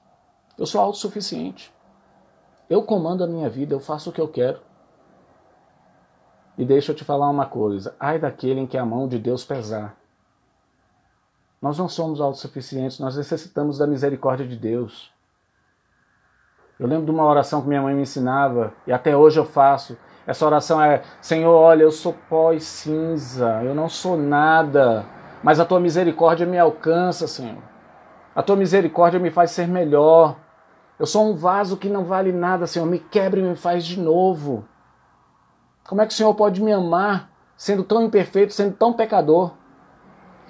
Eu 0.58 0.66
sou 0.66 0.78
autossuficiente. 0.78 1.72
Eu 2.68 2.82
comando 2.82 3.24
a 3.24 3.26
minha 3.26 3.48
vida, 3.48 3.74
eu 3.74 3.80
faço 3.80 4.10
o 4.10 4.12
que 4.12 4.20
eu 4.20 4.28
quero. 4.28 4.60
E 6.58 6.66
deixa 6.66 6.92
eu 6.92 6.94
te 6.94 7.02
falar 7.02 7.30
uma 7.30 7.46
coisa: 7.46 7.96
ai 7.98 8.18
daquele 8.18 8.60
em 8.60 8.66
que 8.66 8.76
a 8.76 8.84
mão 8.84 9.08
de 9.08 9.18
Deus 9.18 9.42
pesar. 9.42 9.96
Nós 11.62 11.78
não 11.78 11.88
somos 11.88 12.20
autossuficientes, 12.20 12.98
nós 12.98 13.16
necessitamos 13.16 13.78
da 13.78 13.86
misericórdia 13.86 14.46
de 14.46 14.54
Deus. 14.54 15.10
Eu 16.78 16.86
lembro 16.86 17.06
de 17.06 17.10
uma 17.10 17.24
oração 17.24 17.62
que 17.62 17.68
minha 17.68 17.80
mãe 17.80 17.94
me 17.94 18.02
ensinava, 18.02 18.74
e 18.86 18.92
até 18.92 19.16
hoje 19.16 19.40
eu 19.40 19.46
faço. 19.46 19.96
Essa 20.28 20.44
oração 20.44 20.80
é: 20.80 21.00
Senhor, 21.22 21.50
olha, 21.50 21.84
eu 21.84 21.90
sou 21.90 22.14
pó 22.28 22.52
e 22.52 22.60
cinza, 22.60 23.62
eu 23.64 23.74
não 23.74 23.88
sou 23.88 24.14
nada, 24.14 25.06
mas 25.42 25.58
a 25.58 25.64
tua 25.64 25.80
misericórdia 25.80 26.46
me 26.46 26.58
alcança, 26.58 27.26
Senhor. 27.26 27.62
A 28.36 28.42
tua 28.42 28.54
misericórdia 28.54 29.18
me 29.18 29.30
faz 29.30 29.52
ser 29.52 29.66
melhor. 29.66 30.36
Eu 30.98 31.06
sou 31.06 31.30
um 31.30 31.34
vaso 31.34 31.78
que 31.78 31.88
não 31.88 32.04
vale 32.04 32.30
nada, 32.30 32.66
Senhor. 32.66 32.84
Me 32.84 32.98
quebre 32.98 33.40
e 33.40 33.44
me 33.44 33.56
faz 33.56 33.86
de 33.86 33.98
novo. 33.98 34.68
Como 35.88 36.02
é 36.02 36.06
que 36.06 36.12
o 36.12 36.16
Senhor 36.16 36.34
pode 36.34 36.62
me 36.62 36.72
amar 36.72 37.30
sendo 37.56 37.82
tão 37.82 38.02
imperfeito, 38.02 38.52
sendo 38.52 38.76
tão 38.76 38.92
pecador? 38.92 39.52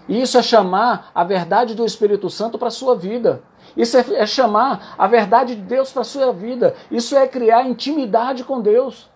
E 0.09 0.21
isso 0.21 0.37
é 0.37 0.43
chamar 0.43 1.13
a 1.15 1.23
verdade 1.23 1.77
do 1.77 1.85
Espírito 1.85 2.29
Santo 2.29 2.59
para 2.59 2.69
a 2.69 2.73
sua 2.73 2.97
vida. 2.97 3.43
Isso 3.77 3.97
é, 3.97 4.05
é, 4.15 4.27
chamar 4.27 4.95
a 4.99 5.07
verdade 5.07 5.55
de 5.55 5.63
Deus 5.63 5.93
para 5.93 6.03
a 6.03 6.05
sua 6.05 6.33
vida. 6.33 6.75
Isso 6.91 7.17
é 7.17 7.29
criar 7.29 7.63
intimidade 7.63 8.43
com 8.43 8.61
Deus. 8.61 9.09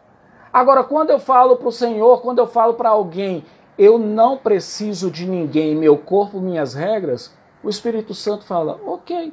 Agora, 0.53 0.85
quando 0.85 1.11
eu 1.11 1.19
falo 1.19 1.57
para 1.57 1.69
o 1.69 1.73
Senhor, 1.73 2.21
quando 2.21 2.39
eu 2.39 2.47
falo 2.47 2.75
para 2.75 2.91
alguém, 2.91 3.45
eu 3.79 3.99
não 3.99 4.37
preciso 4.37 5.11
de 5.11 5.27
ninguém, 5.27 5.75
meu 5.75 5.97
corpo, 5.97 6.41
minhas 6.41 6.75
regras, 6.75 7.35
o 7.63 7.71
Espírito 7.71 8.15
Santo 8.15 8.45
fala, 8.45 8.79
ok, 8.85 9.33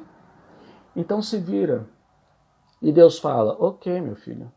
então 0.96 1.20
se 1.22 1.38
vira. 1.38 1.86
E 2.80 2.90
Deus 2.92 3.18
fala: 3.18 3.56
Ok, 3.58 4.00
meu 4.00 4.16
filho, 4.16 4.50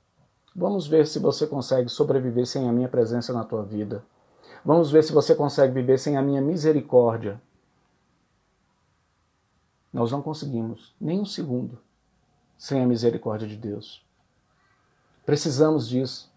vamos 0.55 0.87
ver 0.87 1.05
se 1.07 1.19
você 1.19 1.45
consegue 1.45 1.89
sobreviver 1.89 2.45
sem 2.45 2.67
a 2.69 2.71
minha 2.71 2.87
presença 2.87 3.33
na 3.33 3.43
tua 3.43 3.63
vida. 3.63 4.03
Vamos 4.63 4.91
ver 4.91 5.03
se 5.03 5.11
você 5.11 5.35
consegue 5.35 5.73
viver 5.73 5.99
sem 5.99 6.15
a 6.15 6.21
minha 6.21 6.41
misericórdia. 6.41 7.41
Nós 9.91 10.11
não 10.11 10.21
conseguimos 10.21 10.95
nem 10.99 11.19
um 11.19 11.25
segundo 11.25 11.79
sem 12.57 12.81
a 12.81 12.87
misericórdia 12.87 13.47
de 13.47 13.57
Deus. 13.57 14.05
Precisamos 15.25 15.87
disso. 15.87 16.32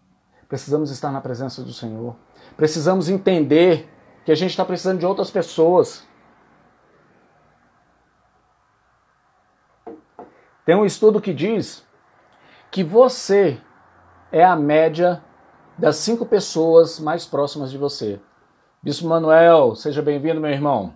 Precisamos 0.47 0.91
estar 0.91 1.11
na 1.11 1.19
presença 1.19 1.61
do 1.61 1.73
Senhor. 1.73 2.15
Precisamos 2.55 3.09
entender 3.09 3.89
que 4.23 4.31
a 4.31 4.35
gente 4.35 4.51
está 4.51 4.63
precisando 4.63 4.99
de 4.99 5.05
outras 5.05 5.29
pessoas. 5.29 6.05
Tem 10.65 10.75
um 10.75 10.85
estudo 10.85 11.21
que 11.21 11.33
diz 11.33 11.85
que 12.71 12.83
você 12.83 13.61
é 14.31 14.43
a 14.43 14.55
média 14.55 15.23
das 15.77 15.97
cinco 15.97 16.25
pessoas 16.25 16.99
mais 16.99 17.25
próximas 17.25 17.71
de 17.71 17.77
você. 17.77 18.19
Bispo 18.81 19.07
Manuel, 19.07 19.75
seja 19.75 20.01
bem-vindo, 20.01 20.41
meu 20.41 20.51
irmão. 20.51 20.93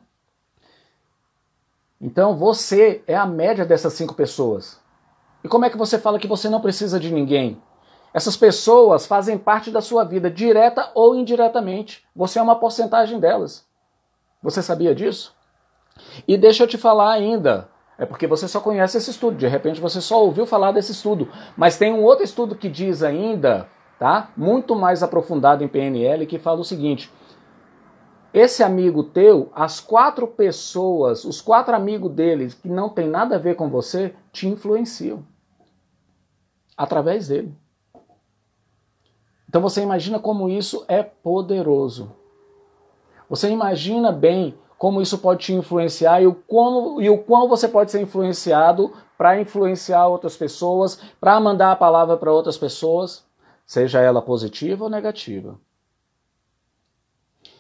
Então 2.00 2.36
você 2.36 3.04
é 3.06 3.16
a 3.16 3.26
média 3.26 3.66
dessas 3.66 3.94
cinco 3.94 4.14
pessoas. 4.14 4.80
E 5.44 5.48
como 5.48 5.66
é 5.66 5.70
que 5.70 5.78
você 5.78 6.00
fala 6.00 6.20
que 6.20 6.28
você 6.28 6.50
não 6.50 6.62
precisa 6.62 7.00
de 7.00 7.12
ninguém? 7.12 7.62
Essas 8.14 8.36
pessoas 8.36 9.06
fazem 9.06 9.38
parte 9.38 9.72
da 9.72 9.82
sua 9.82 10.04
vida, 10.04 10.30
direta 10.30 10.92
ou 10.94 11.16
indiretamente. 11.16 12.06
Você 12.16 12.40
é 12.40 12.42
uma 12.42 12.60
porcentagem 12.60 13.20
delas. 13.20 13.66
Você 14.44 14.62
sabia 14.62 14.94
disso? 14.94 15.36
E 16.28 16.38
deixa 16.38 16.64
eu 16.64 16.68
te 16.68 16.78
falar 16.78 17.12
ainda. 17.12 17.70
É 17.98 18.06
porque 18.06 18.26
você 18.26 18.48
só 18.48 18.60
conhece 18.60 18.98
esse 18.98 19.12
estudo, 19.12 19.38
de 19.38 19.48
repente 19.48 19.80
você 19.80 20.02
só 20.02 20.24
ouviu 20.24 20.46
falar 20.46 20.72
desse 20.72 20.92
estudo. 20.92 21.30
Mas 21.56 21.78
tem 21.78 21.94
um 21.94 22.04
outro 22.04 22.24
estudo 22.24 22.56
que 22.56 22.68
diz 22.68 23.04
ainda, 23.04 23.70
tá? 24.00 24.32
Muito 24.36 24.76
mais 24.76 25.04
aprofundado 25.04 25.64
em 25.64 25.68
PNL, 25.68 26.26
que 26.26 26.40
fala 26.40 26.62
o 26.62 26.66
seguinte: 26.66 27.12
esse 28.34 28.64
amigo 28.64 29.04
teu, 29.04 29.52
as 29.54 29.80
quatro 29.80 30.26
pessoas, 30.26 31.26
os 31.26 31.42
quatro 31.42 31.76
amigos 31.76 32.12
deles 32.12 32.56
que 32.56 32.68
não 32.68 32.90
tem 32.90 33.08
nada 33.08 33.36
a 33.36 33.40
ver 33.40 33.56
com 33.56 33.70
você, 33.70 34.16
te 34.32 34.48
influenciam. 34.48 35.24
através 36.76 37.28
dele. 37.28 37.56
Então 39.52 39.60
você 39.60 39.82
imagina 39.82 40.18
como 40.18 40.48
isso 40.48 40.86
é 40.88 41.04
poderoso. 41.04 42.14
Você 43.30 43.50
imagina 43.50 44.10
bem 44.10 44.58
como 44.78 45.02
isso 45.02 45.18
pode 45.18 45.44
te 45.44 45.54
influenciar 45.54 46.22
e 46.22 46.26
o, 46.26 46.34
como, 46.34 47.02
e 47.02 47.10
o 47.10 47.18
quão 47.18 47.50
você 47.50 47.68
pode 47.68 47.92
ser 47.92 48.00
influenciado 48.00 48.94
para 49.18 49.42
influenciar 49.42 50.08
outras 50.08 50.38
pessoas, 50.38 51.02
para 51.20 51.38
mandar 51.38 51.74
a 51.74 51.76
palavra 51.76 52.16
para 52.16 52.32
outras 52.32 52.58
pessoas, 52.58 53.26
seja 53.66 54.00
ela 54.00 54.22
positiva 54.22 54.86
ou 54.86 54.90
negativa. 54.90 55.60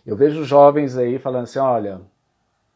Eu 0.05 0.15
vejo 0.15 0.45
jovens 0.45 0.95
aí 0.95 1.19
falando 1.19 1.43
assim: 1.43 1.59
olha, 1.59 1.99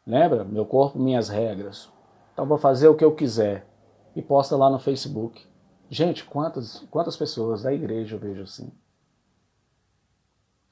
lembra? 0.06 0.44
Meu 0.44 0.66
corpo, 0.66 0.98
minhas 0.98 1.30
regras. 1.30 1.90
Então 2.34 2.44
vou 2.44 2.58
fazer 2.58 2.88
o 2.88 2.94
que 2.94 3.04
eu 3.04 3.14
quiser. 3.14 3.66
E 4.14 4.20
posta 4.20 4.58
lá 4.58 4.68
no 4.68 4.78
Facebook. 4.78 5.42
Gente, 5.88 6.22
quantas, 6.22 6.86
quantas 6.90 7.16
pessoas 7.16 7.62
da 7.62 7.72
igreja 7.72 8.16
eu 8.16 8.20
vejo 8.20 8.42
assim? 8.42 8.70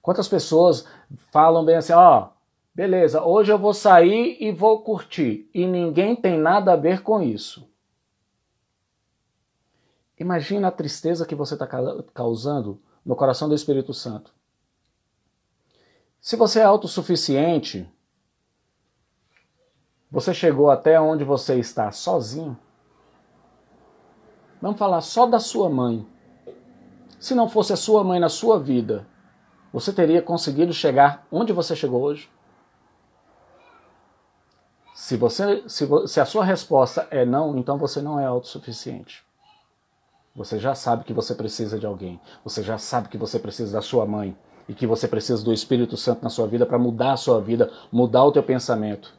Quantas 0.05 0.29
pessoas 0.29 0.87
falam 1.33 1.65
bem 1.65 1.77
assim, 1.77 1.95
ó, 1.95 2.29
beleza, 2.75 3.25
hoje 3.25 3.51
eu 3.51 3.59
vou 3.59 3.73
sair 3.73 4.37
e 4.39 4.53
vou 4.53 4.83
curtir. 4.83 5.49
E 5.55 5.67
ninguém 5.67 6.15
tem 6.15 6.39
nada 6.39 6.75
a 6.75 6.77
ver 6.77 7.03
com 7.03 7.23
isso. 7.23 7.67
Imagina 10.21 10.69
a 10.69 10.71
tristeza 10.71 11.25
que 11.25 11.35
você 11.35 11.55
está 11.55 11.67
causando 12.13 12.79
no 13.03 13.17
coração 13.17 13.49
do 13.49 13.55
Espírito 13.55 13.95
Santo. 13.95 14.31
Se 16.21 16.37
você 16.37 16.61
é 16.61 16.65
autossuficiente, 16.65 17.91
você 20.11 20.35
chegou 20.35 20.69
até 20.71 21.01
onde 21.01 21.25
você 21.25 21.59
está 21.59 21.91
sozinho. 21.91 22.59
Vamos 24.61 24.79
falar 24.79 25.01
só 25.01 25.25
da 25.25 25.41
sua 25.41 25.71
mãe. 25.71 26.07
Se 27.19 27.35
não 27.35 27.49
fosse 27.49 27.73
a 27.73 27.77
sua 27.77 28.05
mãe 28.05 28.21
na 28.21 28.29
sua 28.29 28.61
vida, 28.61 29.07
você 29.75 29.93
teria 29.93 30.23
conseguido 30.23 30.73
chegar 30.73 31.27
onde 31.33 31.53
você 31.53 31.75
chegou 31.75 32.01
hoje? 32.01 32.31
Se, 34.95 35.17
você, 35.17 35.69
se, 35.69 35.85
se 36.07 36.21
a 36.21 36.25
sua 36.25 36.45
resposta 36.45 37.09
é 37.11 37.25
não, 37.25 37.59
então 37.59 37.77
você 37.77 38.01
não 38.01 38.21
é 38.21 38.25
autossuficiente. 38.25 39.27
Você 40.33 40.61
já 40.61 40.77
sabe 40.77 41.03
que 41.03 41.13
você 41.13 41.35
precisa 41.35 41.77
de 41.77 41.85
alguém. 41.85 42.21
Você 42.45 42.63
já 42.63 42.79
sabe 42.79 43.09
que 43.09 43.19
você 43.19 43.37
precisa 43.37 43.73
da 43.73 43.83
sua 43.83 44.07
mãe 44.07 44.37
e 44.69 44.75
que 44.75 44.87
você 44.87 45.09
precisa 45.09 45.45
do 45.45 45.53
Espírito 45.53 45.97
Santo 45.97 46.23
na 46.23 46.31
sua 46.31 46.47
vida 46.47 46.65
para 46.65 46.79
mudar 46.79 47.15
a 47.15 47.17
sua 47.17 47.41
vida, 47.41 47.69
mudar 47.91 48.23
o 48.23 48.31
teu 48.31 48.45
pensamento. 48.45 49.13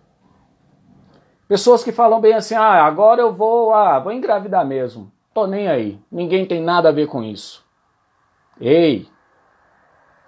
Pessoas 1.50 1.83
que 1.83 1.91
falam 1.91 2.21
bem 2.21 2.33
assim: 2.33 2.55
"Ah, 2.55 2.85
agora 2.85 3.19
eu 3.19 3.33
vou, 3.33 3.74
ah, 3.74 4.00
vou 4.00 4.13
engravidar 4.13 4.65
mesmo. 4.65 5.12
Tô 5.33 5.45
nem 5.45 5.67
aí. 5.67 6.00
Ninguém 6.09 6.45
tem 6.45 6.62
nada 6.62 6.88
a 6.88 6.93
ver 6.93 7.07
com 7.07 7.21
isso." 7.21 7.62
Ei, 8.57 9.05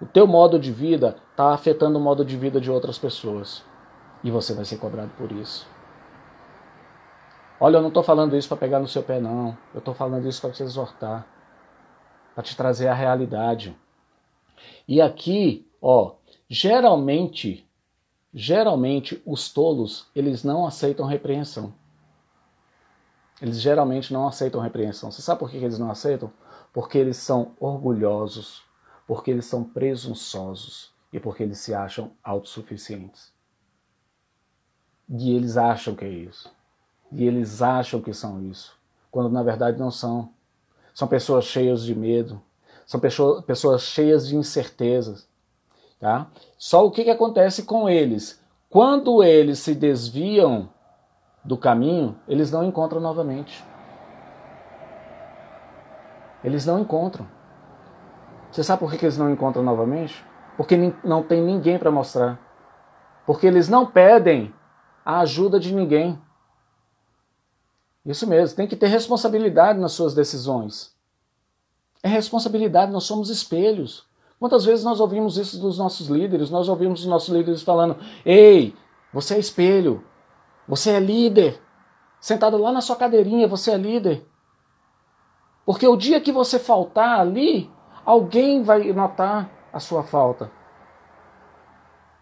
o 0.00 0.06
teu 0.06 0.26
modo 0.26 0.58
de 0.58 0.72
vida 0.72 1.16
está 1.30 1.52
afetando 1.52 1.98
o 1.98 2.00
modo 2.00 2.24
de 2.24 2.36
vida 2.36 2.60
de 2.60 2.70
outras 2.70 2.98
pessoas. 2.98 3.64
E 4.22 4.30
você 4.30 4.54
vai 4.54 4.64
ser 4.64 4.78
cobrado 4.78 5.10
por 5.16 5.32
isso. 5.32 5.66
Olha, 7.60 7.78
eu 7.78 7.80
não 7.80 7.88
estou 7.88 8.02
falando 8.02 8.36
isso 8.36 8.46
para 8.46 8.56
pegar 8.56 8.78
no 8.78 8.86
seu 8.86 9.02
pé, 9.02 9.20
não. 9.20 9.56
Eu 9.74 9.78
estou 9.80 9.92
falando 9.92 10.28
isso 10.28 10.40
para 10.40 10.50
te 10.50 10.62
exortar, 10.62 11.26
para 12.34 12.44
te 12.44 12.56
trazer 12.56 12.86
a 12.86 12.94
realidade. 12.94 13.76
E 14.86 15.00
aqui, 15.00 15.68
ó, 15.82 16.14
geralmente, 16.48 17.68
geralmente 18.32 19.20
os 19.26 19.52
tolos, 19.52 20.08
eles 20.14 20.44
não 20.44 20.64
aceitam 20.64 21.06
repreensão. 21.06 21.74
Eles 23.42 23.60
geralmente 23.60 24.12
não 24.12 24.26
aceitam 24.26 24.60
repreensão. 24.60 25.10
Você 25.10 25.22
sabe 25.22 25.40
por 25.40 25.50
que 25.50 25.56
eles 25.56 25.78
não 25.78 25.90
aceitam? 25.90 26.32
Porque 26.72 26.98
eles 26.98 27.16
são 27.16 27.52
orgulhosos, 27.58 28.67
porque 29.08 29.30
eles 29.30 29.46
são 29.46 29.64
presunçosos 29.64 30.92
e 31.10 31.18
porque 31.18 31.42
eles 31.42 31.58
se 31.58 31.74
acham 31.74 32.12
autossuficientes. 32.22 33.32
E 35.08 35.34
eles 35.34 35.56
acham 35.56 35.94
que 35.94 36.04
é 36.04 36.10
isso. 36.10 36.52
E 37.10 37.26
eles 37.26 37.62
acham 37.62 38.02
que 38.02 38.12
são 38.12 38.42
isso, 38.42 38.78
quando 39.10 39.30
na 39.30 39.42
verdade 39.42 39.78
não 39.78 39.90
são. 39.90 40.28
São 40.94 41.08
pessoas 41.08 41.46
cheias 41.46 41.82
de 41.84 41.94
medo, 41.94 42.42
são 42.84 43.00
pessoas, 43.00 43.82
cheias 43.82 44.28
de 44.28 44.36
incertezas. 44.36 45.26
Tá? 45.98 46.30
Só 46.58 46.84
o 46.84 46.90
que, 46.90 47.04
que 47.04 47.10
acontece 47.10 47.62
com 47.62 47.88
eles? 47.88 48.44
Quando 48.68 49.22
eles 49.22 49.58
se 49.60 49.74
desviam 49.74 50.68
do 51.42 51.56
caminho, 51.56 52.14
eles 52.28 52.50
não 52.50 52.62
encontram 52.62 53.00
novamente. 53.00 53.64
Eles 56.44 56.66
não 56.66 56.80
encontram. 56.80 57.37
Você 58.50 58.64
sabe 58.64 58.80
por 58.80 58.90
que, 58.90 59.04
eles 59.04 59.18
não 59.18 59.30
encontram 59.30 59.62
novamente? 59.62 60.24
Porque 60.56 60.76
não 61.04 61.22
tem 61.22 61.42
ninguém 61.42 61.78
para 61.78 61.90
mostrar. 61.90 62.38
Porque 63.26 63.46
eles 63.46 63.68
não 63.68 63.86
pedem 63.86 64.54
a 65.04 65.20
ajuda 65.20 65.60
de 65.60 65.74
ninguém. 65.74 66.20
Isso 68.04 68.26
mesmo, 68.26 68.56
tem 68.56 68.66
que 68.66 68.76
ter 68.76 68.86
responsabilidade 68.86 69.78
nas 69.78 69.92
suas 69.92 70.14
decisões. 70.14 70.96
É 72.02 72.08
responsabilidade, 72.08 72.92
nós 72.92 73.04
somos 73.04 73.28
espelhos. 73.28 74.06
Quantas 74.38 74.64
vezes 74.64 74.84
nós 74.84 75.00
ouvimos 75.00 75.36
isso 75.36 75.60
dos 75.60 75.78
nossos 75.78 76.08
líderes? 76.08 76.48
Nós 76.48 76.68
ouvimos 76.68 77.00
os 77.00 77.06
nossos 77.06 77.28
líderes 77.28 77.62
falando: 77.62 77.96
Ei, 78.24 78.74
você 79.12 79.34
é 79.34 79.38
espelho, 79.38 80.04
você 80.66 80.92
é 80.92 81.00
líder. 81.00 81.60
Sentado 82.20 82.56
lá 82.56 82.72
na 82.72 82.80
sua 82.80 82.96
cadeirinha, 82.96 83.46
você 83.46 83.72
é 83.72 83.76
líder. 83.76 84.26
Porque 85.64 85.86
o 85.86 85.96
dia 85.96 86.20
que 86.20 86.32
você 86.32 86.58
faltar 86.58 87.20
ali, 87.20 87.70
alguém 88.10 88.62
vai 88.62 88.92
notar 88.92 89.50
a 89.72 89.78
sua 89.78 90.02
falta. 90.02 90.50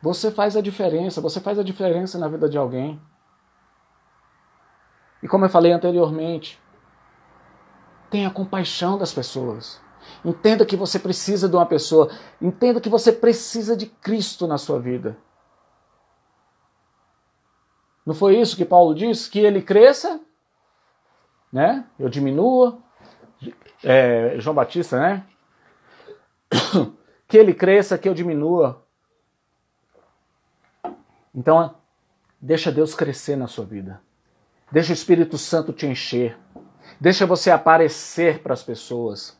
Você 0.02 0.30
faz 0.30 0.56
a 0.56 0.60
diferença, 0.60 1.20
você 1.20 1.40
faz 1.40 1.58
a 1.58 1.62
diferença 1.62 2.18
na 2.18 2.28
vida 2.28 2.48
de 2.48 2.58
alguém. 2.58 3.00
E 5.22 5.28
como 5.28 5.44
eu 5.44 5.48
falei 5.48 5.72
anteriormente, 5.72 6.60
Tenha 8.10 8.30
compaixão 8.30 8.96
das 8.96 9.12
pessoas. 9.12 9.80
Entenda 10.24 10.64
que 10.64 10.76
você 10.76 10.98
precisa 10.98 11.48
de 11.48 11.56
uma 11.56 11.66
pessoa. 11.66 12.10
Entenda 12.40 12.80
que 12.80 12.88
você 12.88 13.12
precisa 13.12 13.76
de 13.76 13.86
Cristo 13.86 14.46
na 14.46 14.58
sua 14.58 14.78
vida. 14.78 15.16
Não 18.04 18.14
foi 18.14 18.38
isso 18.38 18.56
que 18.56 18.64
Paulo 18.64 18.94
disse? 18.94 19.28
Que 19.28 19.40
ele 19.40 19.60
cresça, 19.60 20.20
né? 21.52 21.84
Eu 21.98 22.08
diminua. 22.08 22.78
É, 23.82 24.36
João 24.38 24.54
Batista, 24.54 24.98
né? 24.98 25.26
Que 27.28 27.36
ele 27.36 27.52
cresça, 27.52 27.98
que 27.98 28.08
eu 28.08 28.14
diminua. 28.14 28.86
Então, 31.34 31.74
deixa 32.40 32.70
Deus 32.70 32.94
crescer 32.94 33.34
na 33.34 33.48
sua 33.48 33.64
vida. 33.64 34.00
Deixa 34.70 34.92
o 34.92 34.94
Espírito 34.94 35.36
Santo 35.36 35.72
te 35.72 35.86
encher. 35.86 36.38
Deixa 37.00 37.26
você 37.26 37.50
aparecer 37.50 38.42
para 38.42 38.54
as 38.54 38.62
pessoas. 38.62 39.38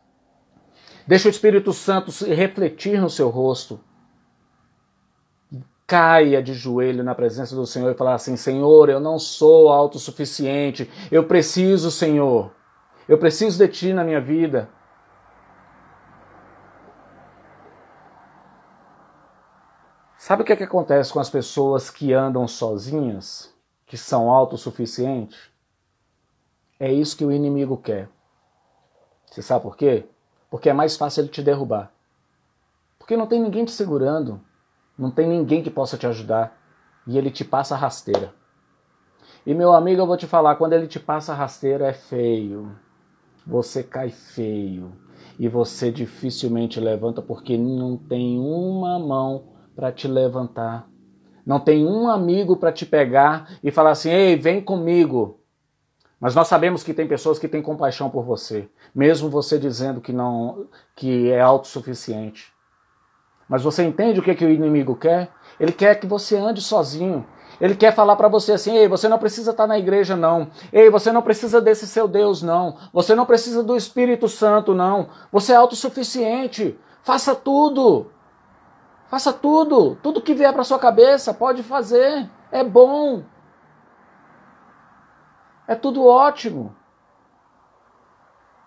Deixa 1.06 1.28
o 1.28 1.30
Espírito 1.30 1.72
Santo 1.72 2.10
se 2.10 2.32
refletir 2.34 3.00
no 3.00 3.08
seu 3.08 3.28
rosto. 3.28 3.80
Caia 5.86 6.42
de 6.42 6.52
joelho 6.52 7.04
na 7.04 7.14
presença 7.14 7.54
do 7.54 7.64
Senhor 7.64 7.92
e 7.92 7.96
falar 7.96 8.14
assim: 8.14 8.36
Senhor, 8.36 8.88
eu 8.88 8.98
não 8.98 9.18
sou 9.18 9.68
autossuficiente. 9.68 10.90
Eu 11.10 11.24
preciso, 11.24 11.90
Senhor. 11.90 12.52
Eu 13.08 13.18
preciso 13.18 13.56
de 13.56 13.68
Ti 13.68 13.92
na 13.92 14.02
minha 14.02 14.20
vida. 14.20 14.68
Sabe 20.26 20.42
o 20.42 20.44
que, 20.44 20.52
é 20.52 20.56
que 20.56 20.64
acontece 20.64 21.12
com 21.12 21.20
as 21.20 21.30
pessoas 21.30 21.88
que 21.88 22.12
andam 22.12 22.48
sozinhas, 22.48 23.54
que 23.86 23.96
são 23.96 24.28
autossuficientes? 24.28 25.38
É 26.80 26.92
isso 26.92 27.16
que 27.16 27.24
o 27.24 27.30
inimigo 27.30 27.76
quer. 27.76 28.08
Você 29.30 29.40
sabe 29.40 29.62
por 29.62 29.76
quê? 29.76 30.04
Porque 30.50 30.68
é 30.68 30.72
mais 30.72 30.96
fácil 30.96 31.20
ele 31.20 31.28
te 31.28 31.40
derrubar. 31.40 31.92
Porque 32.98 33.16
não 33.16 33.28
tem 33.28 33.40
ninguém 33.40 33.64
te 33.64 33.70
segurando, 33.70 34.40
não 34.98 35.12
tem 35.12 35.28
ninguém 35.28 35.62
que 35.62 35.70
possa 35.70 35.96
te 35.96 36.08
ajudar 36.08 36.60
e 37.06 37.16
ele 37.16 37.30
te 37.30 37.44
passa 37.44 37.76
rasteira. 37.76 38.34
E 39.46 39.54
meu 39.54 39.72
amigo, 39.74 40.02
eu 40.02 40.08
vou 40.08 40.16
te 40.16 40.26
falar, 40.26 40.56
quando 40.56 40.72
ele 40.72 40.88
te 40.88 40.98
passa 40.98 41.34
rasteira 41.34 41.86
é 41.86 41.92
feio. 41.92 42.76
Você 43.46 43.80
cai 43.80 44.10
feio 44.10 44.92
e 45.38 45.46
você 45.46 45.92
dificilmente 45.92 46.80
levanta 46.80 47.22
porque 47.22 47.56
não 47.56 47.96
tem 47.96 48.40
uma 48.40 48.98
mão 48.98 49.54
para 49.76 49.92
te 49.92 50.08
levantar. 50.08 50.88
Não 51.44 51.60
tem 51.60 51.86
um 51.86 52.08
amigo 52.08 52.56
para 52.56 52.72
te 52.72 52.86
pegar 52.86 53.50
e 53.62 53.70
falar 53.70 53.90
assim: 53.90 54.10
"Ei, 54.10 54.34
vem 54.34 54.60
comigo". 54.60 55.38
Mas 56.18 56.34
nós 56.34 56.48
sabemos 56.48 56.82
que 56.82 56.94
tem 56.94 57.06
pessoas 57.06 57.38
que 57.38 57.46
têm 57.46 57.60
compaixão 57.60 58.08
por 58.08 58.24
você, 58.24 58.68
mesmo 58.94 59.28
você 59.28 59.58
dizendo 59.58 60.00
que 60.00 60.12
não 60.12 60.66
que 60.96 61.30
é 61.30 61.40
autossuficiente. 61.40 62.52
Mas 63.48 63.62
você 63.62 63.84
entende 63.84 64.18
o 64.18 64.22
que, 64.22 64.34
que 64.34 64.44
o 64.44 64.50
inimigo 64.50 64.96
quer? 64.96 65.30
Ele 65.60 65.72
quer 65.72 66.00
que 66.00 66.06
você 66.06 66.36
ande 66.36 66.60
sozinho. 66.60 67.24
Ele 67.60 67.74
quer 67.74 67.94
falar 67.94 68.16
para 68.16 68.28
você 68.28 68.52
assim: 68.52 68.76
ei, 68.76 68.88
você 68.88 69.08
não 69.08 69.18
precisa 69.18 69.50
estar 69.50 69.64
tá 69.64 69.66
na 69.68 69.78
igreja, 69.78 70.16
não. 70.16 70.48
Ei, 70.72 70.90
você 70.90 71.12
não 71.12 71.22
precisa 71.22 71.60
desse 71.60 71.86
seu 71.86 72.08
Deus, 72.08 72.42
não. 72.42 72.76
Você 72.92 73.14
não 73.14 73.26
precisa 73.26 73.62
do 73.62 73.76
Espírito 73.76 74.28
Santo, 74.28 74.74
não. 74.74 75.08
Você 75.30 75.52
é 75.52 75.56
autossuficiente. 75.56 76.78
Faça 77.02 77.34
tudo. 77.34 78.10
Faça 79.16 79.32
tudo. 79.32 79.96
Tudo 80.02 80.20
que 80.20 80.34
vier 80.34 80.52
para 80.52 80.62
sua 80.62 80.78
cabeça, 80.78 81.32
pode 81.32 81.62
fazer. 81.62 82.28
É 82.52 82.62
bom. 82.62 83.24
É 85.66 85.74
tudo 85.74 86.04
ótimo. 86.04 86.76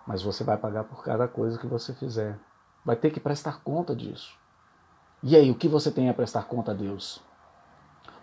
Mas 0.08 0.24
você 0.24 0.44
vai 0.44 0.58
pagar 0.58 0.86
por 0.86 1.04
cada 1.04 1.28
coisa 1.28 1.60
que 1.60 1.68
você 1.68 1.94
fizer. 1.94 2.36
Vai 2.84 2.96
ter 2.96 3.12
que 3.12 3.20
prestar 3.20 3.62
conta 3.62 3.96
disso. 3.96 4.36
E 5.22 5.36
aí, 5.36 5.52
o 5.52 5.56
que 5.56 5.68
você 5.68 5.92
tem 5.92 6.10
a 6.10 6.16
prestar 6.16 6.46
conta 6.46 6.72
a 6.72 6.74
Deus? 6.74 7.22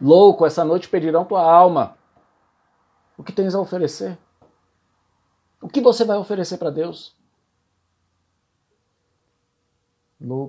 Louco, 0.02 0.44
essa 0.44 0.64
noite 0.64 0.88
pedirão 0.88 1.24
tua 1.24 1.48
alma. 1.48 1.96
O 3.16 3.22
que 3.22 3.30
tens 3.30 3.54
a 3.54 3.60
oferecer? 3.60 4.18
O 5.62 5.68
que 5.68 5.80
você 5.80 6.04
vai 6.04 6.18
oferecer 6.18 6.58
para 6.58 6.70
Deus? 6.70 7.15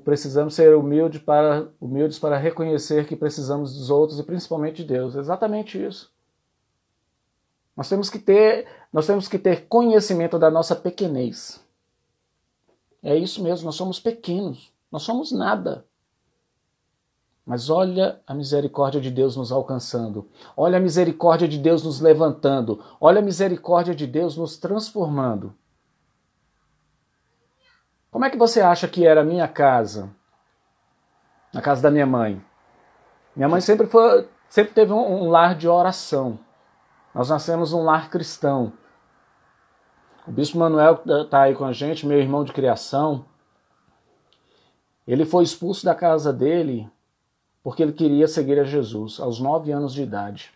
Precisamos 0.03 0.55
ser 0.55 0.75
humildes 0.75 1.21
para, 1.21 1.67
humildes 1.79 2.17
para 2.17 2.37
reconhecer 2.37 3.05
que 3.05 3.15
precisamos 3.15 3.77
dos 3.77 3.89
outros 3.89 4.19
e 4.19 4.23
principalmente 4.23 4.77
de 4.77 4.93
Deus. 4.93 5.15
Exatamente 5.15 5.83
isso. 5.83 6.11
Nós 7.75 7.89
temos 7.89 8.09
que 8.09 8.17
ter, 8.17 8.65
nós 8.91 9.05
temos 9.05 9.27
que 9.27 9.37
ter 9.37 9.67
conhecimento 9.67 10.39
da 10.39 10.49
nossa 10.49 10.75
pequenez. 10.75 11.63
É 13.03 13.15
isso 13.15 13.43
mesmo, 13.43 13.65
nós 13.65 13.75
somos 13.75 13.99
pequenos, 13.99 14.71
nós 14.91 15.03
somos 15.03 15.31
nada. 15.31 15.85
Mas 17.45 17.69
olha 17.69 18.19
a 18.25 18.33
misericórdia 18.33 18.99
de 18.99 19.11
Deus 19.11 19.37
nos 19.37 19.51
alcançando. 19.51 20.27
Olha 20.55 20.77
a 20.77 20.81
misericórdia 20.81 21.47
de 21.47 21.57
Deus 21.57 21.83
nos 21.83 22.01
levantando. 22.01 22.83
Olha 22.99 23.19
a 23.19 23.21
misericórdia 23.21 23.95
de 23.95 24.05
Deus 24.05 24.35
nos 24.35 24.57
transformando. 24.57 25.53
Como 28.11 28.25
é 28.25 28.29
que 28.29 28.37
você 28.37 28.61
acha 28.61 28.87
que 28.87 29.05
era 29.05 29.21
a 29.21 29.25
minha 29.25 29.47
casa? 29.47 30.09
Na 31.53 31.61
casa 31.61 31.81
da 31.81 31.91
minha 31.91 32.05
mãe. 32.05 32.43
Minha 33.35 33.49
mãe 33.49 33.61
sempre, 33.61 33.87
foi, 33.87 34.27
sempre 34.49 34.73
teve 34.73 34.91
um, 34.91 35.23
um 35.23 35.29
lar 35.29 35.55
de 35.55 35.67
oração. 35.67 36.39
Nós 37.13 37.29
nascemos 37.29 37.73
um 37.73 37.83
lar 37.83 38.09
cristão. 38.09 38.73
O 40.27 40.31
bispo 40.31 40.57
Manuel 40.57 41.01
está 41.23 41.43
aí 41.43 41.55
com 41.55 41.65
a 41.65 41.71
gente, 41.71 42.05
meu 42.05 42.19
irmão 42.19 42.43
de 42.43 42.53
criação. 42.53 43.25
Ele 45.07 45.25
foi 45.25 45.43
expulso 45.43 45.85
da 45.85 45.95
casa 45.95 46.33
dele 46.33 46.89
porque 47.63 47.83
ele 47.83 47.93
queria 47.93 48.27
seguir 48.27 48.59
a 48.59 48.63
Jesus 48.63 49.19
aos 49.19 49.39
nove 49.39 49.71
anos 49.71 49.93
de 49.93 50.01
idade. 50.01 50.51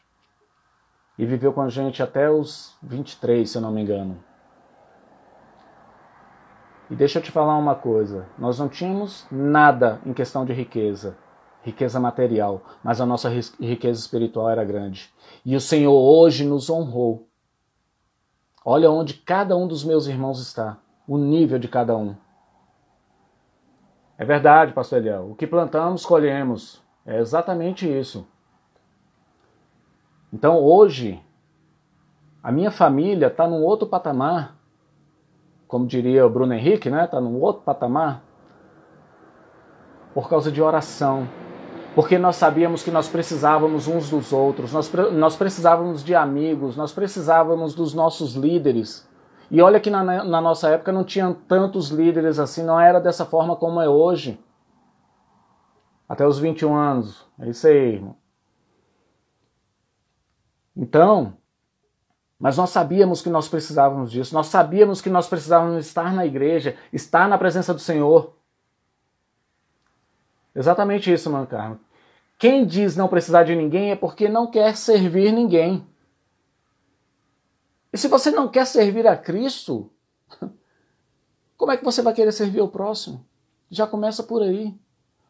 E 1.18 1.26
viveu 1.26 1.52
com 1.52 1.62
a 1.62 1.70
gente 1.70 2.02
até 2.02 2.30
os 2.30 2.76
23, 2.82 3.50
se 3.50 3.58
eu 3.58 3.62
não 3.62 3.72
me 3.72 3.82
engano. 3.82 4.24
E 6.92 6.96
deixa 6.96 7.20
eu 7.20 7.24
te 7.24 7.32
falar 7.32 7.58
uma 7.58 7.74
coisa: 7.74 8.28
nós 8.38 8.60
não 8.60 8.68
tínhamos 8.68 9.26
nada 9.32 10.02
em 10.06 10.12
questão 10.12 10.46
de 10.46 10.52
riqueza, 10.52 11.18
riqueza 11.64 12.02
material, 12.02 12.62
mas 12.84 13.00
a 13.00 13.06
nossa 13.06 13.30
riqueza 13.30 13.98
espiritual 13.98 14.50
era 14.50 14.66
grande. 14.66 15.10
E 15.46 15.56
o 15.56 15.62
Senhor 15.62 15.94
hoje 15.94 16.44
nos 16.44 16.70
honrou. 16.70 17.30
Olha 18.66 18.92
onde 18.92 19.14
cada 19.14 19.56
um 19.56 19.68
dos 19.68 19.86
meus 19.86 20.06
irmãos 20.06 20.42
está, 20.42 20.78
o 21.08 21.18
nível 21.18 21.58
de 21.58 21.70
cada 21.70 21.96
um. 21.96 22.14
É 24.18 24.26
verdade, 24.26 24.74
pastor 24.74 25.00
Eliel. 25.00 25.32
O 25.32 25.36
que 25.36 25.48
plantamos, 25.48 26.06
colhemos. 26.06 26.82
É 27.06 27.20
exatamente 27.20 27.90
isso. 27.90 28.28
Então 30.32 30.60
hoje, 30.62 31.24
a 32.44 32.52
minha 32.52 32.70
família 32.70 33.28
está 33.28 33.48
num 33.48 33.64
outro 33.64 33.88
patamar, 33.88 34.61
como 35.72 35.88
diria 35.88 36.26
o 36.26 36.30
Bruno 36.30 36.54
Henrique, 36.54 36.90
né? 36.90 37.06
Está 37.06 37.22
num 37.22 37.40
outro 37.40 37.62
patamar 37.62 38.22
por 40.14 40.28
causa 40.28 40.52
de 40.52 40.62
oração. 40.62 41.30
Porque 41.96 42.20
nós 42.20 42.36
sabíamos 42.36 42.84
que 42.84 42.92
nós 42.92 43.08
precisávamos 43.08 43.88
uns 43.88 44.10
dos 44.10 44.34
outros, 44.34 44.74
nós, 44.74 44.92
nós 45.14 45.38
precisávamos 45.38 46.04
de 46.04 46.14
amigos, 46.14 46.76
nós 46.76 46.92
precisávamos 46.92 47.74
dos 47.74 47.94
nossos 47.94 48.36
líderes. 48.36 49.10
E 49.50 49.62
olha 49.62 49.80
que 49.80 49.90
na, 49.90 50.04
na 50.26 50.42
nossa 50.42 50.68
época 50.68 50.92
não 50.92 51.06
tinham 51.06 51.34
tantos 51.34 51.88
líderes 51.88 52.38
assim, 52.38 52.64
não 52.64 52.78
era 52.78 53.00
dessa 53.00 53.26
forma 53.26 53.56
como 53.56 53.80
é 53.80 53.88
hoje. 53.88 54.38
Até 56.08 56.28
os 56.28 56.38
21 56.38 56.76
anos. 56.76 57.26
É 57.40 57.50
isso 57.50 57.66
aí, 57.66 57.94
irmão. 57.94 58.18
Então, 60.76 61.34
mas 62.42 62.58
nós 62.58 62.72
sabíamos 62.72 63.22
que 63.22 63.30
nós 63.30 63.48
precisávamos 63.48 64.12
disso. 64.12 64.34
Nós 64.34 64.48
sabíamos 64.48 65.00
que 65.00 65.12
nós 65.12 65.28
precisávamos 65.28 65.86
estar 65.86 66.12
na 66.12 66.26
igreja, 66.26 66.76
estar 66.92 67.30
na 67.30 67.38
presença 67.38 67.72
do 67.72 67.80
Senhor. 67.80 68.34
Exatamente 70.56 71.14
isso, 71.14 71.30
mano 71.30 71.46
Carlos. 71.46 71.78
Quem 72.40 72.66
diz 72.66 72.96
não 72.96 73.08
precisar 73.08 73.44
de 73.44 73.56
ninguém 73.56 73.92
é 73.92 73.96
porque 73.96 74.28
não 74.28 74.50
quer 74.50 74.76
servir 74.76 75.32
ninguém. 75.32 75.86
E 77.94 77.98
se 77.98 78.08
você 78.08 78.32
não 78.32 78.48
quer 78.48 78.66
servir 78.66 79.06
a 79.06 79.16
Cristo, 79.16 79.92
como 81.56 81.72
é 81.72 81.78
que 81.78 81.86
você 81.86 82.02
vai 82.02 82.16
querer 82.16 82.32
servir 82.32 82.62
o 82.62 82.68
próximo? 82.68 83.24
Já 83.70 83.86
começa 83.86 84.24
por 84.24 84.42
aí. 84.42 84.76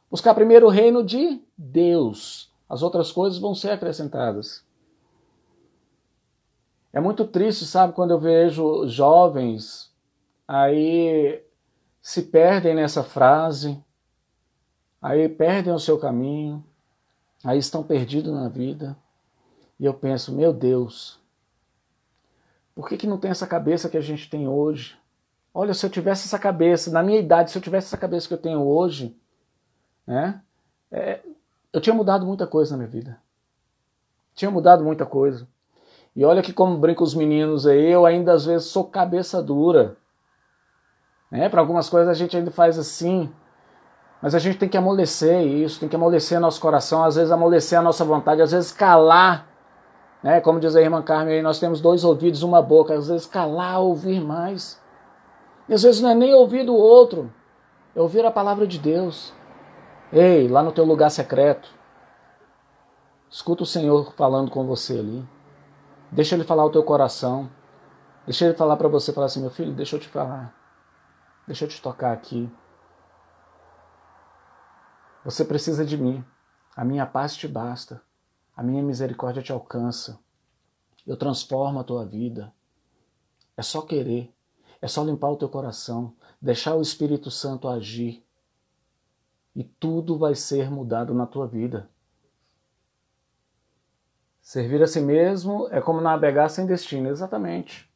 Buscar 0.09 0.33
primeiro 0.33 0.67
o 0.67 0.69
reino 0.69 1.03
de 1.03 1.41
Deus. 1.57 2.49
As 2.69 2.81
outras 2.81 3.11
coisas 3.11 3.37
vão 3.37 3.53
ser 3.53 3.71
acrescentadas. 3.71 4.63
É 6.93 6.99
muito 6.99 7.25
triste, 7.25 7.65
sabe, 7.65 7.93
quando 7.93 8.11
eu 8.11 8.19
vejo 8.19 8.87
jovens 8.87 9.91
aí 10.47 11.41
se 12.01 12.23
perdem 12.23 12.75
nessa 12.75 13.03
frase, 13.03 13.81
aí 15.01 15.29
perdem 15.29 15.73
o 15.73 15.79
seu 15.79 15.97
caminho, 15.97 16.63
aí 17.43 17.57
estão 17.57 17.83
perdidos 17.83 18.33
na 18.33 18.49
vida. 18.49 18.97
E 19.79 19.85
eu 19.85 19.93
penso, 19.93 20.33
meu 20.33 20.51
Deus, 20.51 21.19
por 22.75 22.89
que, 22.89 22.97
que 22.97 23.07
não 23.07 23.17
tem 23.17 23.31
essa 23.31 23.47
cabeça 23.47 23.89
que 23.89 23.97
a 23.97 24.01
gente 24.01 24.29
tem 24.29 24.47
hoje? 24.47 24.97
Olha, 25.53 25.73
se 25.73 25.85
eu 25.85 25.89
tivesse 25.89 26.27
essa 26.27 26.39
cabeça, 26.39 26.91
na 26.91 27.03
minha 27.03 27.19
idade, 27.19 27.51
se 27.51 27.57
eu 27.57 27.61
tivesse 27.61 27.87
essa 27.87 27.97
cabeça 27.97 28.27
que 28.27 28.33
eu 28.33 28.37
tenho 28.37 28.61
hoje, 28.61 29.17
né? 30.05 30.41
É, 30.89 31.21
eu 31.71 31.79
tinha 31.79 31.93
mudado 31.93 32.25
muita 32.25 32.45
coisa 32.45 32.71
na 32.71 32.77
minha 32.77 32.89
vida. 32.89 33.21
Tinha 34.33 34.51
mudado 34.51 34.83
muita 34.83 35.05
coisa. 35.05 35.47
E 36.15 36.25
olha 36.25 36.41
que 36.41 36.51
como 36.51 36.77
brincam 36.77 37.03
os 37.03 37.15
meninos 37.15 37.65
aí, 37.65 37.89
eu 37.89 38.05
ainda 38.05 38.33
às 38.33 38.45
vezes 38.45 38.67
sou 38.67 38.83
cabeça 38.83 39.41
dura. 39.41 39.95
Né? 41.31 41.47
Para 41.47 41.61
algumas 41.61 41.89
coisas 41.89 42.09
a 42.09 42.13
gente 42.13 42.35
ainda 42.35 42.51
faz 42.51 42.77
assim. 42.77 43.31
Mas 44.21 44.35
a 44.35 44.39
gente 44.39 44.57
tem 44.57 44.69
que 44.69 44.77
amolecer 44.77 45.41
isso, 45.41 45.79
tem 45.79 45.89
que 45.89 45.95
amolecer 45.95 46.39
nosso 46.39 46.61
coração, 46.61 47.03
às 47.03 47.15
vezes 47.15 47.31
amolecer 47.31 47.79
a 47.79 47.81
nossa 47.81 48.03
vontade, 48.03 48.41
às 48.41 48.51
vezes 48.51 48.71
calar. 48.71 49.47
Né? 50.21 50.41
Como 50.41 50.59
diz 50.59 50.75
a 50.75 50.81
irmã 50.81 51.01
Carmen 51.01 51.41
nós 51.41 51.59
temos 51.59 51.79
dois 51.81 52.03
ouvidos, 52.03 52.43
uma 52.43 52.61
boca, 52.61 52.93
às 52.93 53.07
vezes 53.07 53.25
calar, 53.25 53.79
ouvir 53.79 54.21
mais. 54.21 54.79
E 55.67 55.73
às 55.73 55.83
vezes 55.83 56.01
não 56.01 56.09
é 56.09 56.15
nem 56.15 56.33
ouvir 56.33 56.65
do 56.65 56.75
outro, 56.75 57.31
é 57.95 58.01
ouvir 58.01 58.25
a 58.25 58.31
palavra 58.31 58.67
de 58.67 58.77
Deus. 58.77 59.33
Ei, 60.11 60.47
lá 60.47 60.61
no 60.61 60.73
teu 60.73 60.83
lugar 60.83 61.09
secreto, 61.09 61.69
escuta 63.29 63.63
o 63.63 63.65
Senhor 63.65 64.13
falando 64.17 64.51
com 64.51 64.65
você 64.67 64.99
ali. 64.99 65.25
Deixa 66.11 66.35
ele 66.35 66.43
falar 66.43 66.65
o 66.65 66.69
teu 66.69 66.83
coração. 66.83 67.49
Deixa 68.25 68.45
ele 68.45 68.53
falar 68.53 68.77
para 68.77 68.87
você, 68.87 69.13
falar 69.13 69.27
assim, 69.27 69.41
meu 69.41 69.49
filho, 69.49 69.73
deixa 69.73 69.95
eu 69.95 69.99
te 69.99 70.07
falar. 70.07 70.55
Deixa 71.47 71.65
eu 71.65 71.69
te 71.69 71.81
tocar 71.81 72.11
aqui. 72.11 72.51
Você 75.23 75.45
precisa 75.45 75.85
de 75.85 75.97
mim. 75.97 76.23
A 76.75 76.83
minha 76.83 77.05
paz 77.05 77.35
te 77.35 77.47
basta. 77.47 78.01
A 78.55 78.61
minha 78.61 78.83
misericórdia 78.83 79.41
te 79.41 79.51
alcança. 79.51 80.19
Eu 81.05 81.17
transformo 81.17 81.79
a 81.79 81.83
tua 81.83 82.05
vida. 82.05 82.53
É 83.55 83.61
só 83.61 83.81
querer. 83.81 84.33
É 84.81 84.87
só 84.87 85.03
limpar 85.03 85.29
o 85.29 85.37
teu 85.37 85.49
coração. 85.49 86.13
Deixar 86.41 86.75
o 86.75 86.81
Espírito 86.81 87.31
Santo 87.31 87.67
agir 87.67 88.23
e 89.55 89.63
tudo 89.63 90.17
vai 90.17 90.35
ser 90.35 90.69
mudado 90.71 91.13
na 91.13 91.25
tua 91.25 91.47
vida. 91.47 91.89
Servir 94.41 94.81
a 94.81 94.87
si 94.87 94.99
mesmo 94.99 95.67
é 95.71 95.79
como 95.79 96.01
navegar 96.01 96.49
sem 96.49 96.65
destino, 96.65 97.09
exatamente. 97.09 97.89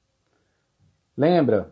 Lembra, 1.18 1.72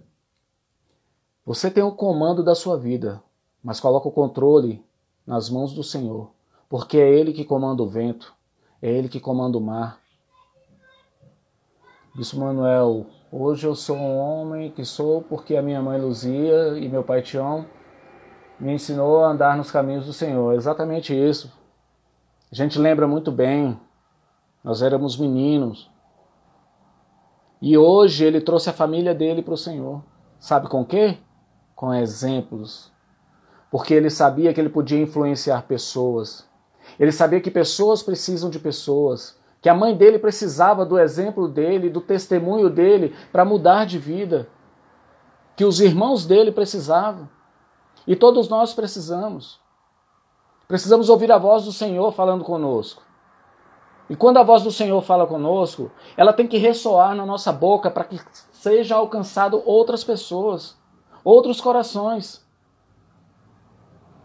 você 1.46 1.70
tem 1.70 1.84
o 1.84 1.92
comando 1.92 2.44
da 2.44 2.56
sua 2.56 2.78
vida, 2.78 3.22
mas 3.64 3.80
coloca 3.80 4.08
o 4.08 4.12
controle 4.12 4.84
nas 5.26 5.50
mãos 5.50 5.74
do 5.74 5.84
Senhor, 5.84 6.32
porque 6.68 6.98
é 6.98 7.10
Ele 7.10 7.34
que 7.34 7.46
comanda 7.46 7.84
o 7.84 7.88
vento, 7.88 8.34
é 8.82 8.90
Ele 8.90 9.08
que 9.08 9.20
comanda 9.20 9.58
o 9.58 9.62
mar. 9.62 10.00
Bispo 12.16 12.40
Manuel, 12.40 13.06
hoje 13.32 13.68
eu 13.68 13.76
sou 13.76 13.96
um 13.96 14.18
homem 14.18 14.72
que 14.72 14.86
sou 14.86 15.22
porque 15.22 15.56
a 15.56 15.62
minha 15.62 15.82
mãe 15.82 16.00
Luzia 16.00 16.78
e 16.78 16.90
meu 16.90 17.04
pai 17.04 17.22
Tião 17.22 17.66
me 18.60 18.74
ensinou 18.74 19.24
a 19.24 19.30
andar 19.30 19.58
nos 19.58 19.72
caminhos 19.72 20.06
do 20.06 20.14
Senhor. 20.14 20.54
Exatamente 20.54 21.14
isso. 21.14 21.52
A 22.52 22.56
gente 22.56 22.78
lembra 22.80 23.08
muito 23.08 23.32
bem, 23.32 23.80
nós 24.64 24.82
éramos 24.82 25.18
meninos. 25.18 25.92
E 27.62 27.78
hoje 27.78 28.26
ele 28.26 28.42
trouxe 28.42 28.70
a 28.70 28.74
família 28.74 29.14
dele 29.14 29.42
para 29.42 29.54
o 29.54 29.58
Senhor. 29.58 30.04
Sabe 30.40 30.68
com 30.68 30.86
quê? 30.86 31.18
Com 31.76 31.94
exemplos. 31.94 32.92
Porque 33.72 33.94
ele 33.94 34.10
sabia 34.10 34.54
que 34.54 34.62
ele 34.62 34.70
podia 34.70 35.02
influenciar 35.02 35.64
pessoas. 35.64 36.48
Ele 37.00 37.12
sabia 37.12 37.42
que 37.42 37.50
pessoas 37.50 38.04
precisam 38.04 38.50
de 38.50 38.60
pessoas. 38.60 39.40
Que 39.62 39.70
a 39.70 39.74
mãe 39.74 39.96
dele 39.96 40.20
precisava 40.20 40.86
do 40.86 41.00
exemplo 41.00 41.48
dele, 41.48 41.90
do 41.90 42.02
testemunho 42.02 42.70
dele 42.70 43.16
para 43.32 43.46
mudar 43.46 43.86
de 43.86 43.98
vida. 43.98 44.48
Que 45.56 45.64
os 45.64 45.80
irmãos 45.80 46.26
dele 46.26 46.52
precisavam. 46.52 47.30
E 48.06 48.16
todos 48.16 48.50
nós 48.50 48.74
precisamos. 48.74 49.60
Precisamos 50.68 51.10
ouvir 51.10 51.32
a 51.32 51.38
voz 51.38 51.64
do 51.64 51.72
Senhor 51.72 52.12
falando 52.12 52.44
conosco. 52.44 53.02
E 54.10 54.16
quando 54.16 54.38
a 54.38 54.44
voz 54.44 54.64
do 54.64 54.72
Senhor 54.72 55.02
fala 55.02 55.26
conosco, 55.26 55.92
ela 56.18 56.34
tem 56.34 56.48
que 56.48 56.58
ressoar 56.58 57.16
na 57.16 57.26
nossa 57.26 57.52
boca 57.52 57.90
para 57.90 58.04
que 58.04 58.20
seja 58.52 58.96
alcançado 58.96 59.62
outras 59.66 60.04
pessoas, 60.04 60.78
outros 61.24 61.62
corações. 61.62 62.44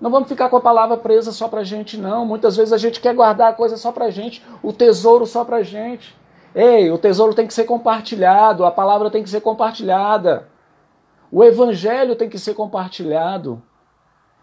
Não 0.01 0.11
vamos 0.11 0.29
ficar 0.29 0.49
com 0.49 0.57
a 0.57 0.61
palavra 0.61 0.97
presa 0.97 1.33
só 1.33 1.49
para 1.49 1.61
a 1.61 1.65
gente, 1.65 1.97
não. 1.97 2.25
Muitas 2.25 2.57
vezes 2.57 2.73
a 2.73 2.79
gente 2.79 3.01
quer 3.01 3.15
guardar 3.15 3.51
a 3.51 3.55
coisa 3.55 3.77
só 3.77 3.91
para 3.91 4.07
a 4.07 4.11
gente, 4.11 4.45
o 4.63 4.73
tesouro 4.73 5.27
só 5.27 5.45
para 5.45 5.59
a 5.59 5.63
gente. 5.63 6.17
Ei, 6.55 6.91
o 6.91 6.99
tesouro 6.99 7.35
tem 7.35 7.47
que 7.47 7.55
ser 7.55 7.65
compartilhado, 7.65 8.65
a 8.65 8.71
palavra 8.71 9.11
tem 9.11 9.23
que 9.23 9.31
ser 9.31 9.41
compartilhada. 9.41 10.49
O 11.31 11.45
evangelho 11.45 12.17
tem 12.17 12.29
que 12.29 12.39
ser 12.39 12.55
compartilhado. 12.55 13.63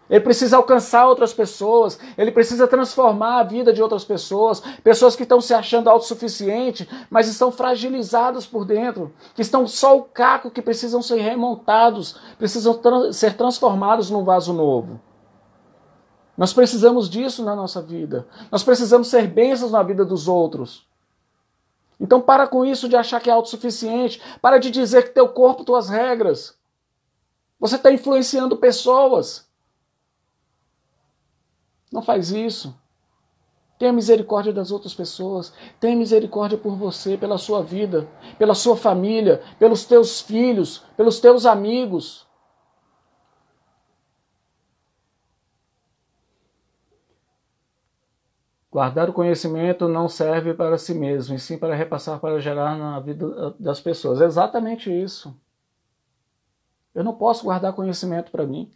Ele 0.08 0.20
precisa 0.20 0.56
alcançar 0.56 1.06
outras 1.06 1.34
pessoas, 1.34 1.98
ele 2.16 2.30
precisa 2.30 2.68
transformar 2.68 3.40
a 3.40 3.42
vida 3.42 3.72
de 3.72 3.82
outras 3.82 4.04
pessoas, 4.04 4.60
pessoas 4.82 5.16
que 5.16 5.24
estão 5.24 5.40
se 5.40 5.52
achando 5.52 5.90
autossuficientes, 5.90 6.86
mas 7.10 7.26
estão 7.26 7.50
fragilizadas 7.50 8.46
por 8.46 8.64
dentro, 8.64 9.12
que 9.34 9.42
estão 9.42 9.66
só 9.66 9.96
o 9.96 10.04
caco, 10.04 10.50
que 10.50 10.62
precisam 10.62 11.02
ser 11.02 11.20
remontados, 11.20 12.20
precisam 12.38 12.80
ser 13.12 13.36
transformados 13.36 14.08
num 14.08 14.24
vaso 14.24 14.52
novo. 14.52 15.00
Nós 16.36 16.52
precisamos 16.52 17.08
disso 17.08 17.44
na 17.44 17.56
nossa 17.56 17.80
vida. 17.80 18.28
Nós 18.52 18.62
precisamos 18.62 19.08
ser 19.08 19.26
bênçãos 19.26 19.72
na 19.72 19.82
vida 19.82 20.04
dos 20.04 20.28
outros. 20.28 20.86
Então 21.98 22.20
para 22.20 22.46
com 22.46 22.64
isso 22.64 22.88
de 22.88 22.94
achar 22.94 23.20
que 23.20 23.30
é 23.30 23.32
autossuficiente, 23.32 24.20
para 24.40 24.58
de 24.58 24.70
dizer 24.70 25.04
que 25.04 25.14
teu 25.14 25.28
corpo, 25.28 25.64
tuas 25.64 25.88
regras. 25.88 26.54
Você 27.58 27.76
está 27.76 27.90
influenciando 27.90 28.56
pessoas. 28.56 29.45
Não 31.96 32.02
faz 32.02 32.30
isso. 32.30 32.78
Tenha 33.78 33.90
misericórdia 33.90 34.52
das 34.52 34.70
outras 34.70 34.94
pessoas. 34.94 35.54
Tenha 35.80 35.96
misericórdia 35.96 36.58
por 36.58 36.76
você, 36.76 37.16
pela 37.16 37.38
sua 37.38 37.62
vida, 37.62 38.06
pela 38.36 38.54
sua 38.54 38.76
família, 38.76 39.42
pelos 39.58 39.86
teus 39.86 40.20
filhos, 40.20 40.84
pelos 40.94 41.20
teus 41.20 41.46
amigos. 41.46 42.26
Guardar 48.70 49.08
o 49.08 49.14
conhecimento 49.14 49.88
não 49.88 50.06
serve 50.06 50.52
para 50.52 50.76
si 50.76 50.92
mesmo, 50.92 51.34
e 51.34 51.38
sim 51.38 51.56
para 51.56 51.74
repassar, 51.74 52.20
para 52.20 52.38
gerar 52.38 52.76
na 52.76 53.00
vida 53.00 53.56
das 53.58 53.80
pessoas. 53.80 54.20
É 54.20 54.26
exatamente 54.26 54.90
isso. 54.90 55.34
Eu 56.94 57.02
não 57.02 57.14
posso 57.14 57.44
guardar 57.44 57.72
conhecimento 57.72 58.30
para 58.30 58.46
mim. 58.46 58.70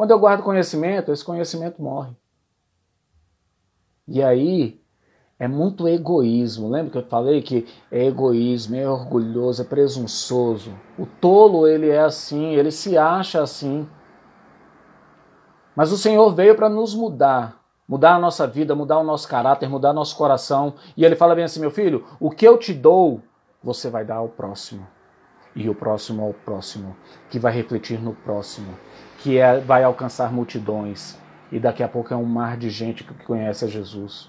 Quando 0.00 0.12
eu 0.12 0.18
guardo 0.18 0.42
conhecimento, 0.42 1.12
esse 1.12 1.22
conhecimento 1.22 1.82
morre. 1.82 2.16
E 4.08 4.22
aí 4.22 4.80
é 5.38 5.46
muito 5.46 5.86
egoísmo. 5.86 6.70
Lembra 6.70 6.90
que 6.90 6.96
eu 6.96 7.06
falei 7.06 7.42
que 7.42 7.68
é 7.92 8.06
egoísmo, 8.06 8.76
é 8.76 8.88
orgulhoso, 8.88 9.60
é 9.60 9.64
presunçoso. 9.66 10.72
O 10.98 11.04
tolo, 11.04 11.68
ele 11.68 11.90
é 11.90 12.00
assim, 12.00 12.54
ele 12.54 12.70
se 12.70 12.96
acha 12.96 13.42
assim. 13.42 13.86
Mas 15.76 15.92
o 15.92 15.98
Senhor 15.98 16.34
veio 16.34 16.56
para 16.56 16.70
nos 16.70 16.94
mudar, 16.94 17.60
mudar 17.86 18.14
a 18.14 18.18
nossa 18.18 18.46
vida, 18.46 18.74
mudar 18.74 19.00
o 19.00 19.04
nosso 19.04 19.28
caráter, 19.28 19.68
mudar 19.68 19.92
nosso 19.92 20.16
coração. 20.16 20.76
E 20.96 21.04
ele 21.04 21.14
fala 21.14 21.34
bem 21.34 21.44
assim: 21.44 21.60
meu 21.60 21.70
filho, 21.70 22.06
o 22.18 22.30
que 22.30 22.48
eu 22.48 22.56
te 22.56 22.72
dou, 22.72 23.20
você 23.62 23.90
vai 23.90 24.02
dar 24.02 24.16
ao 24.16 24.30
próximo. 24.30 24.88
E 25.54 25.68
o 25.68 25.74
próximo 25.74 26.24
ao 26.24 26.32
próximo, 26.32 26.96
que 27.28 27.38
vai 27.38 27.52
refletir 27.52 28.00
no 28.00 28.14
próximo 28.14 28.74
que 29.20 29.38
é, 29.38 29.58
vai 29.60 29.84
alcançar 29.84 30.32
multidões 30.32 31.16
e 31.52 31.58
daqui 31.58 31.82
a 31.82 31.88
pouco 31.88 32.12
é 32.12 32.16
um 32.16 32.24
mar 32.24 32.56
de 32.56 32.70
gente 32.70 33.04
que 33.04 33.14
conhece 33.24 33.64
a 33.64 33.68
Jesus. 33.68 34.28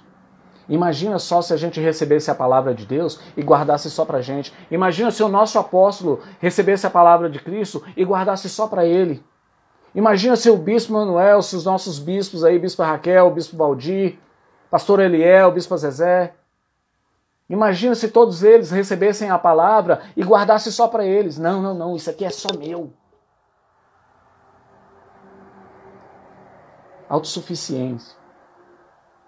Imagina 0.67 1.19
só 1.19 1.41
se 1.41 1.54
a 1.54 1.58
gente 1.58 1.80
recebesse 1.80 2.30
a 2.30 2.36
palavra 2.36 2.73
de 2.73 2.86
Deus 2.86 3.19
e 3.36 3.41
guardasse 3.41 3.89
só 3.89 4.06
para 4.06 4.21
gente. 4.21 4.54
Imagina 4.69 5.12
se 5.12 5.21
o 5.23 5.27
nosso 5.27 5.58
apóstolo 5.60 6.21
recebesse 6.39 6.86
a 6.86 6.89
palavra 6.89 7.30
de 7.30 7.39
Cristo 7.39 7.84
e 7.95 8.04
guardasse 8.04 8.47
só 8.47 8.67
para 8.67 8.86
ele. 8.86 9.23
Imagina 9.93 10.36
se 10.36 10.49
o 10.49 10.58
bispo 10.58 10.93
Manuel, 10.93 11.41
se 11.41 11.56
os 11.56 11.65
nossos 11.65 11.99
bispos 11.99 12.43
aí, 12.43 12.58
bispo 12.58 12.84
Raquel, 12.84 13.30
bispo 13.32 13.58
Valdir, 13.58 14.17
pastor 14.69 15.01
Eliel, 15.01 15.51
bispo 15.51 15.75
Zezé. 15.77 16.34
Imagina 17.49 17.93
se 17.95 18.08
todos 18.08 18.43
eles 18.43 18.71
recebessem 18.71 19.30
a 19.30 19.38
palavra 19.38 20.01
e 20.15 20.23
guardassem 20.23 20.71
só 20.71 20.88
para 20.88 21.06
eles. 21.06 21.38
Não, 21.38 21.62
não, 21.62 21.73
não, 21.73 21.95
isso 21.95 22.10
aqui 22.10 22.23
é 22.23 22.30
só 22.30 22.47
meu. 22.58 22.93
Autossuficiência. 27.12 28.15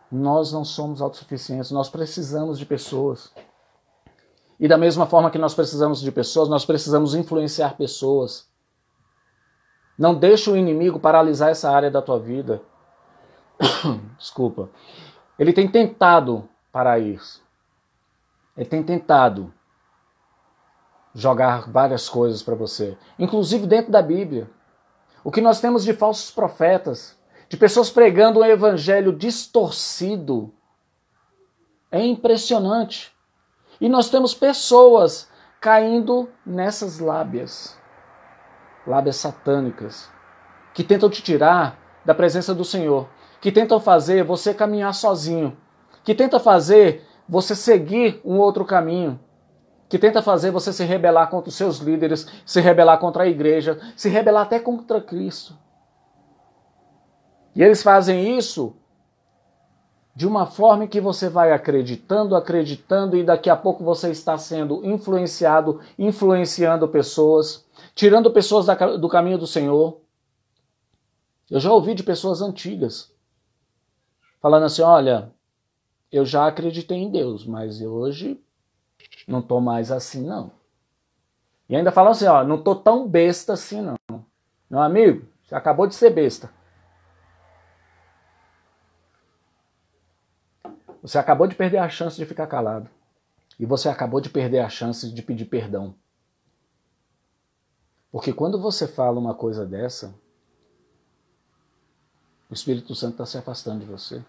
Nós 0.09 0.53
não 0.53 0.63
somos 0.63 1.01
autossuficientes, 1.01 1.69
nós 1.69 1.89
precisamos 1.89 2.57
de 2.57 2.65
pessoas. 2.65 3.33
E 4.57 4.69
da 4.69 4.77
mesma 4.77 5.05
forma 5.05 5.29
que 5.29 5.37
nós 5.37 5.53
precisamos 5.53 5.99
de 5.99 6.09
pessoas, 6.09 6.47
nós 6.47 6.63
precisamos 6.63 7.13
influenciar 7.13 7.75
pessoas. 7.75 8.47
Não 9.97 10.15
deixe 10.15 10.49
o 10.49 10.55
inimigo 10.55 10.97
paralisar 10.97 11.49
essa 11.49 11.69
área 11.69 11.91
da 11.91 12.01
tua 12.01 12.17
vida. 12.17 12.61
Desculpa. 14.17 14.69
Ele 15.37 15.51
tem 15.51 15.67
tentado 15.67 16.47
para 16.71 16.97
isso. 16.97 17.43
Ele 18.55 18.69
tem 18.69 18.81
tentado 18.81 19.53
jogar 21.13 21.69
várias 21.69 22.07
coisas 22.07 22.41
para 22.41 22.55
você, 22.55 22.97
inclusive 23.19 23.67
dentro 23.67 23.91
da 23.91 24.01
Bíblia. 24.01 24.49
O 25.21 25.31
que 25.31 25.41
nós 25.41 25.59
temos 25.59 25.83
de 25.83 25.93
falsos 25.93 26.31
profetas, 26.31 27.17
de 27.53 27.57
pessoas 27.57 27.91
pregando 27.91 28.39
um 28.39 28.45
evangelho 28.45 29.13
distorcido. 29.13 30.51
É 31.91 32.03
impressionante. 32.03 33.13
E 33.79 33.87
nós 33.87 34.09
temos 34.09 34.33
pessoas 34.33 35.29
caindo 35.61 36.27
nessas 36.43 36.97
lábias, 36.97 37.77
lábias 38.87 39.17
satânicas, 39.17 40.09
que 40.73 40.83
tentam 40.83 41.11
te 41.11 41.21
tirar 41.21 41.77
da 42.03 42.15
presença 42.15 42.55
do 42.55 42.65
Senhor, 42.65 43.07
que 43.39 43.51
tentam 43.51 43.79
fazer 43.79 44.23
você 44.23 44.51
caminhar 44.51 44.95
sozinho, 44.95 45.55
que 46.03 46.15
tentam 46.15 46.39
fazer 46.39 47.05
você 47.29 47.55
seguir 47.55 48.19
um 48.25 48.39
outro 48.39 48.65
caminho, 48.65 49.19
que 49.87 49.99
tenta 49.99 50.23
fazer 50.23 50.49
você 50.49 50.73
se 50.73 50.83
rebelar 50.85 51.29
contra 51.29 51.49
os 51.49 51.55
seus 51.55 51.77
líderes, 51.77 52.25
se 52.47 52.59
rebelar 52.59 52.97
contra 52.97 53.25
a 53.25 53.27
igreja, 53.27 53.79
se 53.95 54.09
rebelar 54.09 54.41
até 54.41 54.59
contra 54.59 54.99
Cristo. 54.99 55.61
E 57.55 57.61
eles 57.61 57.83
fazem 57.83 58.37
isso 58.37 58.75
de 60.15 60.27
uma 60.27 60.45
forma 60.45 60.87
que 60.87 61.01
você 61.01 61.27
vai 61.27 61.51
acreditando, 61.51 62.35
acreditando, 62.35 63.17
e 63.17 63.23
daqui 63.23 63.49
a 63.49 63.55
pouco 63.55 63.83
você 63.83 64.11
está 64.11 64.37
sendo 64.37 64.85
influenciado, 64.85 65.79
influenciando 65.97 66.87
pessoas, 66.87 67.65
tirando 67.95 68.31
pessoas 68.31 68.67
do 68.99 69.09
caminho 69.09 69.37
do 69.37 69.47
Senhor. 69.47 69.99
Eu 71.49 71.59
já 71.59 71.71
ouvi 71.71 71.95
de 71.95 72.03
pessoas 72.03 72.41
antigas 72.41 73.11
falando 74.39 74.63
assim: 74.63 74.81
olha, 74.83 75.31
eu 76.11 76.25
já 76.25 76.47
acreditei 76.47 76.97
em 76.97 77.09
Deus, 77.09 77.45
mas 77.45 77.81
hoje 77.81 78.39
não 79.27 79.39
estou 79.39 79.59
mais 79.59 79.91
assim, 79.91 80.23
não. 80.25 80.51
E 81.67 81.75
ainda 81.75 81.91
falam 81.91 82.11
assim: 82.11 82.25
ó, 82.25 82.43
não 82.43 82.57
estou 82.57 82.75
tão 82.75 83.07
besta 83.07 83.53
assim, 83.53 83.81
não. 83.81 84.23
Meu 84.69 84.79
amigo, 84.79 85.25
você 85.43 85.55
acabou 85.55 85.87
de 85.87 85.95
ser 85.95 86.11
besta. 86.11 86.51
Você 91.03 91.17
acabou 91.17 91.45
de 91.47 91.53
perder 91.53 91.79
a 91.79 91.89
chance 91.89 92.15
de 92.15 92.25
ficar 92.25 92.47
calado. 92.47 92.89
E 93.59 93.65
você 93.65 93.89
acabou 93.89 94.21
de 94.21 94.29
perder 94.29 94.59
a 94.59 94.69
chance 94.69 95.11
de 95.11 95.21
pedir 95.21 95.45
perdão. 95.45 95.93
Porque 98.09 98.31
quando 98.31 98.59
você 98.59 98.87
fala 98.87 99.19
uma 99.19 99.35
coisa 99.35 99.65
dessa, 99.65 100.15
o 102.49 102.53
Espírito 102.53 102.95
Santo 102.95 103.13
está 103.13 103.25
se 103.25 103.37
afastando 103.37 103.81
de 103.81 103.85
você. 103.85 104.23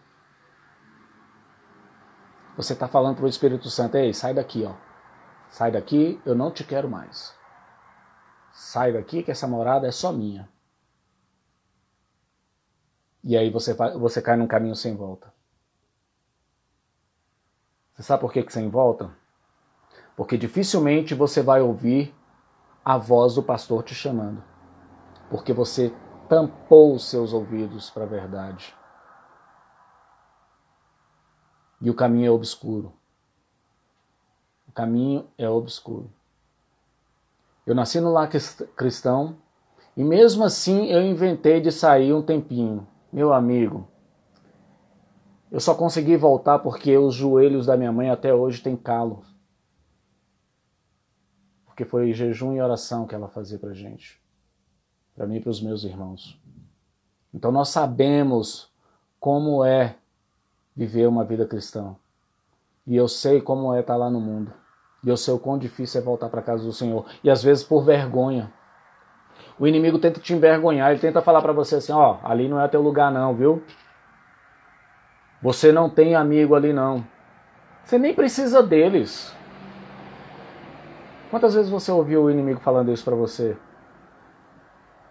Você 2.57 2.73
está 2.73 2.89
falando 2.89 3.17
para 3.17 3.25
o 3.25 3.29
Espírito 3.29 3.71
Santo, 3.71 3.97
ei, 3.97 4.13
sai 4.13 4.35
daqui, 4.35 4.65
ó. 4.65 4.75
Sai 5.51 5.71
daqui, 5.71 6.21
eu 6.27 6.35
não 6.35 6.51
te 6.51 6.65
quero 6.65 6.91
mais. 6.91 7.33
Sai 8.53 8.93
daqui 8.93 9.23
que 9.23 9.31
essa 9.31 9.47
morada 9.47 9.87
é 9.87 9.93
só 9.93 10.13
minha. 10.13 10.49
E 13.23 13.37
aí 13.37 13.49
você, 13.49 13.75
você 13.75 14.21
cai 14.21 14.37
num 14.37 14.47
caminho 14.47 14.75
sem 14.75 14.97
volta. 14.97 15.34
Você 17.95 18.03
sabe 18.03 18.21
por 18.21 18.33
que, 18.33 18.43
que 18.43 18.53
sem 18.53 18.69
volta? 18.69 19.11
Porque 20.17 20.37
dificilmente 20.37 21.15
você 21.15 21.43
vai 21.43 21.61
ouvir 21.61 22.15
a 22.85 22.99
voz 22.99 23.35
do 23.37 23.43
pastor 23.43 23.83
te 23.85 23.95
chamando. 23.95 24.43
Porque 25.31 25.53
você 25.53 25.95
tampou 26.29 26.95
os 26.95 27.09
seus 27.09 27.33
ouvidos 27.33 27.91
para 27.91 28.05
a 28.05 28.09
verdade. 28.09 28.75
E 31.81 31.89
o 31.89 31.95
caminho 31.95 32.27
é 32.27 32.31
obscuro. 32.31 32.93
O 34.69 34.73
caminho 34.73 35.29
é 35.39 35.49
obscuro. 35.49 36.11
Eu 37.67 37.75
nasci 37.75 38.01
no 38.01 38.13
lar 38.13 38.29
cristão 38.77 39.37
e 39.97 40.03
mesmo 40.03 40.45
assim 40.45 40.87
eu 40.87 41.01
inventei 41.01 41.61
de 41.61 41.71
sair 41.71 42.13
um 42.13 42.23
tempinho. 42.23 42.87
Meu 43.13 43.33
amigo, 43.33 43.89
eu 45.55 45.61
só 45.61 45.73
consegui 45.73 46.17
voltar 46.17 46.59
porque 46.59 46.99
os 46.99 47.15
joelhos 47.15 47.65
da 47.65 47.77
minha 47.77 47.93
mãe 47.93 48.11
até 48.11 48.35
hoje 48.35 48.61
têm 48.61 48.75
calo. 48.77 49.25
Porque 51.65 51.85
foi 51.85 52.13
jejum 52.13 52.55
e 52.55 52.61
oração 52.61 53.07
que 53.07 53.15
ela 53.15 53.29
fazia 53.29 53.57
pra 53.57 53.73
gente. 53.73 54.21
Para 55.15 55.29
mim 55.29 55.37
e 55.37 55.41
para 55.41 55.51
os 55.51 55.63
meus 55.63 55.85
irmãos. 55.85 56.37
Então 57.33 57.53
nós 57.53 57.69
sabemos 57.69 58.69
como 59.21 59.65
é 59.65 59.95
viver 60.75 61.07
uma 61.07 61.25
vida 61.25 61.47
cristã. 61.47 61.95
E 62.85 62.97
eu 62.97 63.07
sei 63.07 63.41
como 63.41 63.73
é 63.73 63.79
estar 63.79 63.95
lá 63.95 64.11
no 64.11 64.21
mundo. 64.21 64.53
E 65.05 65.09
eu 65.09 65.17
sei 65.17 65.35
o 65.35 65.39
quão 65.39 65.57
difícil 65.57 66.01
é 66.01 66.05
voltar 66.05 66.29
para 66.31 66.43
casa 66.43 66.65
do 66.65 66.73
Senhor. 66.73 67.07
E 67.23 67.31
às 67.31 67.45
vezes 67.45 67.63
por 67.63 67.85
vergonha. 67.85 68.53
O 69.57 69.69
inimigo 69.69 70.01
tenta 70.01 70.19
te 70.19 70.33
envergonhar, 70.33 70.91
ele 70.91 70.99
tenta 70.99 71.23
falar 71.23 71.41
para 71.41 71.53
você 71.53 71.77
assim, 71.77 71.93
ó, 71.93 72.19
oh, 72.21 72.27
ali 72.27 72.49
não 72.49 72.61
é 72.61 72.67
teu 72.67 72.83
lugar 72.83 73.13
não, 73.13 73.37
viu? 73.37 73.63
Você 75.43 75.73
não 75.73 75.89
tem 75.91 76.15
amigo 76.15 76.55
ali 76.55 76.73
não. 76.73 77.05
Você 77.85 77.99
nem 77.99 78.15
precisa 78.15 78.63
deles. 78.63 79.35
Quantas 81.31 81.55
vezes 81.55 81.71
você 81.71 81.91
ouviu 81.91 82.25
o 82.25 82.31
inimigo 82.31 82.61
falando 82.61 82.93
isso 82.93 83.05
para 83.05 83.15
você? 83.15 83.57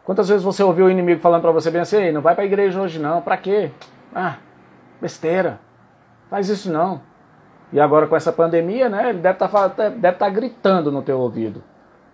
Quantas 0.05 0.27
vezes 0.27 0.43
você 0.43 0.63
ouviu 0.63 0.86
o 0.86 0.89
inimigo 0.89 1.21
falando 1.21 1.41
para 1.41 1.51
você 1.51 1.69
bem 1.69 1.81
assim, 1.81 2.12
não 2.12 2.21
vai 2.21 2.36
para 2.36 2.43
a 2.43 2.47
igreja 2.47 2.81
hoje 2.81 2.99
não, 2.99 3.21
para 3.21 3.38
quê? 3.38 3.71
Ah, 4.13 4.38
besteira. 4.99 5.59
Faz 6.29 6.49
isso 6.49 6.71
não. 6.71 7.01
E 7.71 7.79
agora 7.79 8.07
com 8.07 8.15
essa 8.15 8.31
pandemia, 8.31 8.89
né? 8.89 9.09
Ele 9.09 9.19
deve 9.19 9.43
estar 9.43 9.69
tá, 9.69 9.89
deve 9.89 10.17
tá 10.17 10.29
gritando 10.29 10.91
no 10.91 11.01
teu 11.01 11.19
ouvido. 11.19 11.63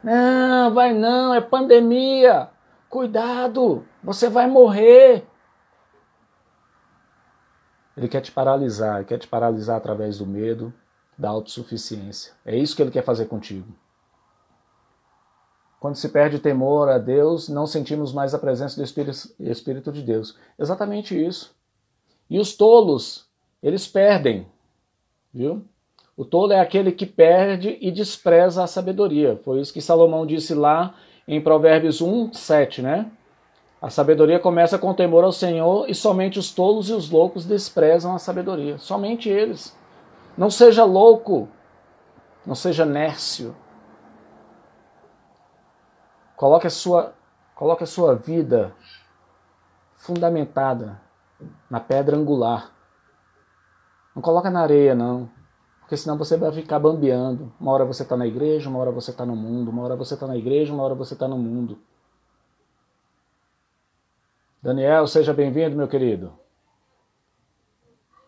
Não, 0.04 0.74
vai 0.74 0.94
não, 0.94 1.34
é 1.34 1.42
pandemia. 1.42 2.48
Cuidado, 2.90 3.84
você 4.04 4.30
vai 4.30 4.48
morrer. 4.48 5.26
Ele 8.00 8.08
quer 8.08 8.22
te 8.22 8.32
paralisar, 8.32 8.98
ele 8.98 9.06
quer 9.06 9.18
te 9.20 9.28
paralisar 9.28 9.78
através 9.78 10.18
do 10.18 10.26
medo, 10.26 10.74
da 11.18 11.30
autossuficiência. 11.30 12.34
É 12.46 12.56
isso 12.56 12.76
que 12.76 12.82
ele 12.82 12.92
quer 12.92 13.04
fazer 13.04 13.26
contigo. 13.26 13.68
Quando 15.80 15.96
se 15.96 16.10
perde 16.10 16.40
temor 16.40 16.90
a 16.90 16.98
Deus, 16.98 17.50
não 17.50 17.68
sentimos 17.68 18.14
mais 18.14 18.34
a 18.34 18.40
presença 18.40 18.78
do 18.78 18.84
Espírito, 18.84 19.30
Espírito 19.40 19.92
de 19.92 20.02
Deus. 20.02 20.38
Exatamente 20.58 21.14
isso. 21.22 21.54
E 22.30 22.40
os 22.40 22.56
tolos, 22.56 23.30
eles 23.62 23.88
perdem 23.88 24.48
Viu? 25.34 25.64
O 26.18 26.26
tolo 26.26 26.52
é 26.52 26.60
aquele 26.60 26.92
que 26.92 27.06
perde 27.06 27.78
e 27.80 27.92
despreza 27.92 28.64
a 28.64 28.68
sabedoria. 28.68 29.40
Foi 29.44 29.62
isso 29.62 29.74
que 29.74 29.82
Salomão 29.82 30.26
disse 30.26 30.54
lá 30.54 30.96
em 31.28 31.40
Provérbios 31.40 32.02
1, 32.02 32.34
7, 32.34 32.82
né? 32.82 33.12
A 33.82 33.90
sabedoria 33.90 34.40
começa 34.40 34.78
com 34.78 34.94
temor 34.94 35.24
ao 35.24 35.32
Senhor 35.32 35.90
e 35.90 35.96
somente 35.96 36.38
os 36.38 36.52
tolos 36.52 36.90
e 36.90 36.94
os 36.94 37.10
loucos 37.10 37.46
desprezam 37.46 38.14
a 38.14 38.20
sabedoria. 38.20 38.78
Somente 38.78 39.30
eles. 39.30 39.78
Não 40.38 40.50
seja 40.50 40.84
louco, 40.84 41.48
não 42.46 42.56
seja 42.56 42.86
nércio. 42.86 43.56
Coloque 46.36 46.68
a 46.68 46.70
sua, 46.70 47.14
coloque 47.56 47.84
a 47.84 47.88
sua 47.88 48.16
vida 48.16 48.74
fundamentada 49.96 51.00
na 51.70 51.80
pedra 51.80 52.18
angular 52.18 52.72
não 54.20 54.22
coloca 54.22 54.50
na 54.50 54.62
areia, 54.62 54.94
não. 54.94 55.30
Porque 55.80 55.96
senão 55.96 56.18
você 56.18 56.36
vai 56.36 56.52
ficar 56.52 56.78
bambeando. 56.78 57.54
Uma 57.58 57.72
hora 57.72 57.86
você 57.86 58.04
está 58.04 58.18
na 58.18 58.28
igreja, 58.28 58.70
uma 58.70 58.78
hora 58.80 58.92
você 58.92 59.12
está 59.12 59.26
no 59.26 59.34
mundo. 59.34 59.72
Uma 59.72 59.84
hora 59.84 59.96
você 59.96 60.14
está 60.14 60.28
na 60.28 60.36
igreja, 60.36 60.74
uma 60.74 60.84
hora 60.84 60.94
você 60.94 61.14
está 61.14 61.26
no 61.26 61.38
mundo. 61.38 61.80
Daniel, 64.62 65.08
seja 65.08 65.34
bem-vindo, 65.34 65.78
meu 65.78 65.88
querido. 65.88 66.34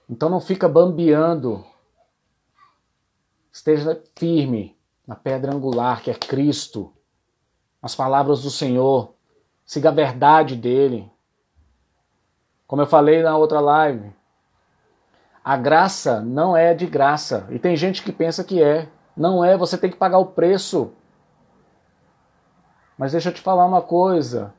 Então 0.09 0.29
não 0.29 0.39
fica 0.39 0.69
bambeando. 0.69 1.65
Esteja 3.51 4.01
firme 4.15 4.77
na 5.05 5.13
pedra 5.13 5.53
angular, 5.53 6.01
que 6.01 6.09
é 6.09 6.13
Cristo. 6.13 6.93
Nas 7.81 7.93
palavras 7.93 8.43
do 8.43 8.49
Senhor. 8.49 9.13
Siga 9.65 9.89
a 9.89 9.93
verdade 9.93 10.55
dele. 10.55 11.11
Como 12.65 12.81
eu 12.81 12.87
falei 12.87 13.21
na 13.21 13.35
outra 13.35 13.59
live, 13.59 14.13
a 15.43 15.57
graça 15.57 16.21
não 16.21 16.55
é 16.55 16.73
de 16.73 16.87
graça. 16.87 17.45
E 17.49 17.59
tem 17.59 17.75
gente 17.75 18.01
que 18.03 18.11
pensa 18.13 18.41
que 18.41 18.63
é. 18.63 18.87
Não 19.17 19.43
é, 19.43 19.57
você 19.57 19.77
tem 19.77 19.89
que 19.89 19.97
pagar 19.97 20.19
o 20.19 20.27
preço. 20.27 20.93
Mas 22.97 23.11
deixa 23.11 23.27
eu 23.27 23.33
te 23.33 23.41
falar 23.41 23.65
uma 23.65 23.81
coisa: 23.81 24.53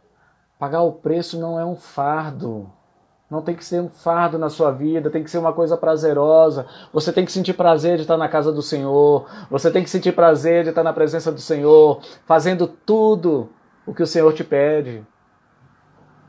pagar 0.62 0.83
o 0.83 0.92
preço 0.92 1.40
não 1.40 1.59
é 1.59 1.64
um 1.66 1.75
fardo. 1.75 2.70
Não 3.29 3.42
tem 3.42 3.57
que 3.57 3.64
ser 3.64 3.81
um 3.81 3.88
fardo 3.88 4.38
na 4.38 4.48
sua 4.48 4.70
vida, 4.70 5.11
tem 5.11 5.25
que 5.25 5.29
ser 5.29 5.38
uma 5.38 5.53
coisa 5.53 5.77
prazerosa. 5.77 6.68
Você 6.92 7.12
tem 7.12 7.25
que 7.25 7.33
sentir 7.33 7.55
prazer 7.55 7.96
de 7.96 8.03
estar 8.03 8.16
na 8.16 8.29
casa 8.29 8.53
do 8.53 8.62
Senhor. 8.62 9.29
Você 9.51 9.72
tem 9.72 9.83
que 9.83 9.90
sentir 9.90 10.12
prazer 10.12 10.62
de 10.62 10.68
estar 10.68 10.85
na 10.85 10.92
presença 10.92 11.33
do 11.33 11.40
Senhor, 11.40 12.01
fazendo 12.27 12.68
tudo 12.68 13.51
o 13.85 13.92
que 13.92 14.05
o 14.05 14.07
Senhor 14.07 14.33
te 14.35 14.44
pede. 14.44 15.05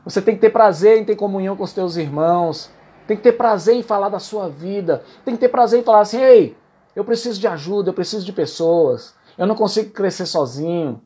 Você 0.04 0.20
tem 0.20 0.34
que 0.34 0.40
ter 0.40 0.50
prazer 0.50 0.98
em 0.98 1.04
ter 1.04 1.14
comunhão 1.14 1.56
com 1.56 1.62
os 1.62 1.72
teus 1.72 1.96
irmãos. 1.96 2.72
Tem 3.06 3.16
que 3.16 3.22
ter 3.22 3.34
prazer 3.34 3.76
em 3.76 3.84
falar 3.84 4.08
da 4.08 4.18
sua 4.18 4.48
vida. 4.48 5.04
Tem 5.24 5.34
que 5.34 5.40
ter 5.40 5.48
prazer 5.48 5.78
em 5.78 5.84
falar 5.84 6.00
assim: 6.00 6.20
ei, 6.20 6.56
eu 6.96 7.04
preciso 7.04 7.38
de 7.38 7.46
ajuda, 7.46 7.90
eu 7.90 7.94
preciso 7.94 8.26
de 8.26 8.32
pessoas. 8.32 9.14
Eu 9.38 9.46
não 9.46 9.54
consigo 9.54 9.92
crescer 9.92 10.26
sozinho. 10.26 11.00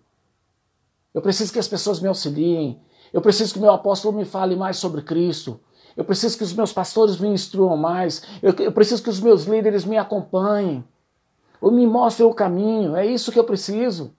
Eu 1.13 1.21
preciso 1.21 1.53
que 1.53 1.59
as 1.59 1.69
pessoas 1.69 2.01
me 2.01 2.09
auxiliem. 2.09 2.81
Eu 3.13 3.21
preciso 3.21 3.55
que 3.55 3.61
meu 3.61 3.71
apóstolo 3.71 4.17
me 4.17 4.25
fale 4.25 4.57
mais 4.57 4.77
sobre 4.77 5.03
Cristo. 5.03 5.61
Eu 5.97 6.05
preciso 6.05 6.39
que 6.39 6.45
os 6.45 6.53
meus 6.53 6.73
pastores 6.73 7.19
me 7.19 7.29
instruam 7.29 7.77
mais. 7.77 8.23
Eu, 8.43 8.53
eu 8.61 8.73
preciso 8.73 9.03
que 9.03 9.11
os 9.11 9.21
meus 9.21 9.47
líderes 9.47 9.85
me 9.85 9.99
acompanhem. 9.99 10.85
Ou 11.61 11.73
me 11.73 11.87
mostrem 11.87 12.29
o 12.29 12.33
caminho. 12.33 12.95
É 12.95 13.05
isso 13.05 13.33
que 13.33 13.39
eu 13.39 13.45
preciso. 13.45 14.15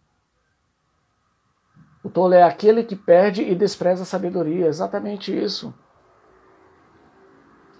O 2.03 2.09
tolo 2.09 2.33
é 2.33 2.43
aquele 2.43 2.83
que 2.83 2.95
perde 2.95 3.43
e 3.43 3.55
despreza 3.55 4.03
a 4.03 4.05
sabedoria. 4.05 4.65
É 4.65 4.67
exatamente 4.69 5.31
isso. 5.31 5.73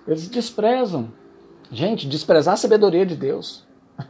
Eles 0.08 0.30
desprezam. 0.30 1.12
Gente, 1.72 2.08
desprezar 2.08 2.54
a 2.54 2.58
sabedoria 2.58 3.06
de 3.06 3.16
Deus. 3.16 3.68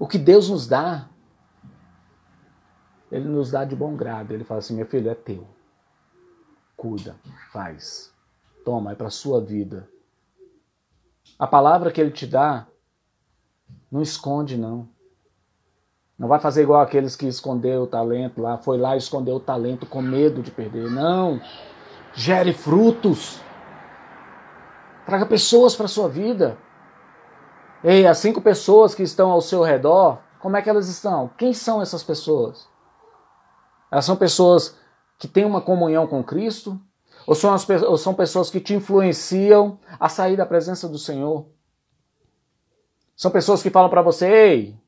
O 0.00 0.06
que 0.06 0.16
Deus 0.16 0.48
nos 0.48 0.68
dá, 0.68 1.08
Ele 3.10 3.28
nos 3.28 3.50
dá 3.50 3.64
de 3.64 3.74
bom 3.74 3.96
grado. 3.96 4.32
Ele 4.32 4.44
fala 4.44 4.60
assim: 4.60 4.76
meu 4.76 4.86
filho, 4.86 5.10
é 5.10 5.14
teu. 5.14 5.44
Cuida, 6.78 7.16
faz. 7.52 8.14
Toma, 8.64 8.92
é 8.92 8.94
para 8.94 9.10
sua 9.10 9.40
vida. 9.40 9.88
A 11.36 11.44
palavra 11.44 11.90
que 11.90 12.00
Ele 12.00 12.12
te 12.12 12.24
dá, 12.24 12.68
não 13.90 14.00
esconde, 14.00 14.56
não. 14.56 14.88
Não 16.16 16.28
vai 16.28 16.38
fazer 16.38 16.62
igual 16.62 16.80
aqueles 16.80 17.16
que 17.16 17.26
escondeu 17.26 17.82
o 17.82 17.86
talento 17.88 18.40
lá, 18.40 18.58
foi 18.58 18.78
lá 18.78 18.94
e 18.94 18.98
escondeu 18.98 19.34
o 19.34 19.40
talento 19.40 19.86
com 19.86 20.00
medo 20.00 20.40
de 20.40 20.52
perder. 20.52 20.88
Não. 20.88 21.40
Gere 22.14 22.52
frutos. 22.52 23.40
Traga 25.04 25.26
pessoas 25.26 25.74
para 25.74 25.88
sua 25.88 26.08
vida. 26.08 26.56
Ei, 27.82 28.06
as 28.06 28.18
cinco 28.18 28.40
pessoas 28.40 28.94
que 28.94 29.02
estão 29.02 29.32
ao 29.32 29.40
seu 29.40 29.64
redor, 29.64 30.20
como 30.38 30.56
é 30.56 30.62
que 30.62 30.70
elas 30.70 30.88
estão? 30.88 31.28
Quem 31.36 31.52
são 31.52 31.82
essas 31.82 32.04
pessoas? 32.04 32.68
Elas 33.90 34.04
são 34.04 34.14
pessoas 34.14 34.77
que 35.18 35.26
têm 35.28 35.44
uma 35.44 35.60
comunhão 35.60 36.06
com 36.06 36.22
Cristo? 36.22 36.80
Ou 37.26 37.34
são, 37.34 37.52
as, 37.52 37.68
ou 37.68 37.98
são 37.98 38.14
pessoas 38.14 38.48
que 38.48 38.60
te 38.60 38.72
influenciam 38.72 39.78
a 40.00 40.08
sair 40.08 40.36
da 40.36 40.46
presença 40.46 40.88
do 40.88 40.98
Senhor? 40.98 41.46
São 43.14 43.30
pessoas 43.30 43.62
que 43.62 43.68
falam 43.68 43.90
para 43.90 44.00
você: 44.00 44.26
ei, 44.26 44.80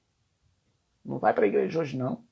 não 1.05 1.19
vai 1.19 1.35
para 1.35 1.45
a 1.45 1.49
igreja 1.49 1.81
hoje 1.81 1.97
não. 1.97 2.25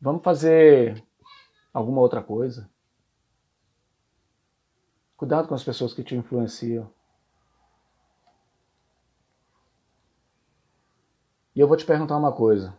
Vamos 0.00 0.22
fazer 0.22 1.04
alguma 1.74 2.00
outra 2.00 2.22
coisa. 2.22 2.70
Cuidado 5.16 5.48
com 5.48 5.54
as 5.54 5.64
pessoas 5.64 5.92
que 5.92 6.04
te 6.04 6.14
influenciam. 6.14 6.88
E 11.54 11.60
eu 11.60 11.66
vou 11.66 11.76
te 11.76 11.86
perguntar 11.86 12.18
uma 12.18 12.32
coisa. 12.32 12.78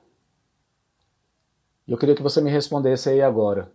E 1.88 1.92
eu 1.92 1.98
queria 1.98 2.16
que 2.16 2.22
você 2.22 2.42
me 2.42 2.52
respondesse 2.52 3.10
aí 3.10 3.22
agora. 3.22 3.72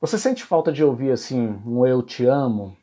Você 0.00 0.18
sente 0.18 0.44
falta 0.44 0.70
de 0.70 0.84
ouvir 0.84 1.12
assim 1.12 1.62
um 1.64 1.86
eu 1.86 2.02
te 2.02 2.26
amo? 2.26 2.76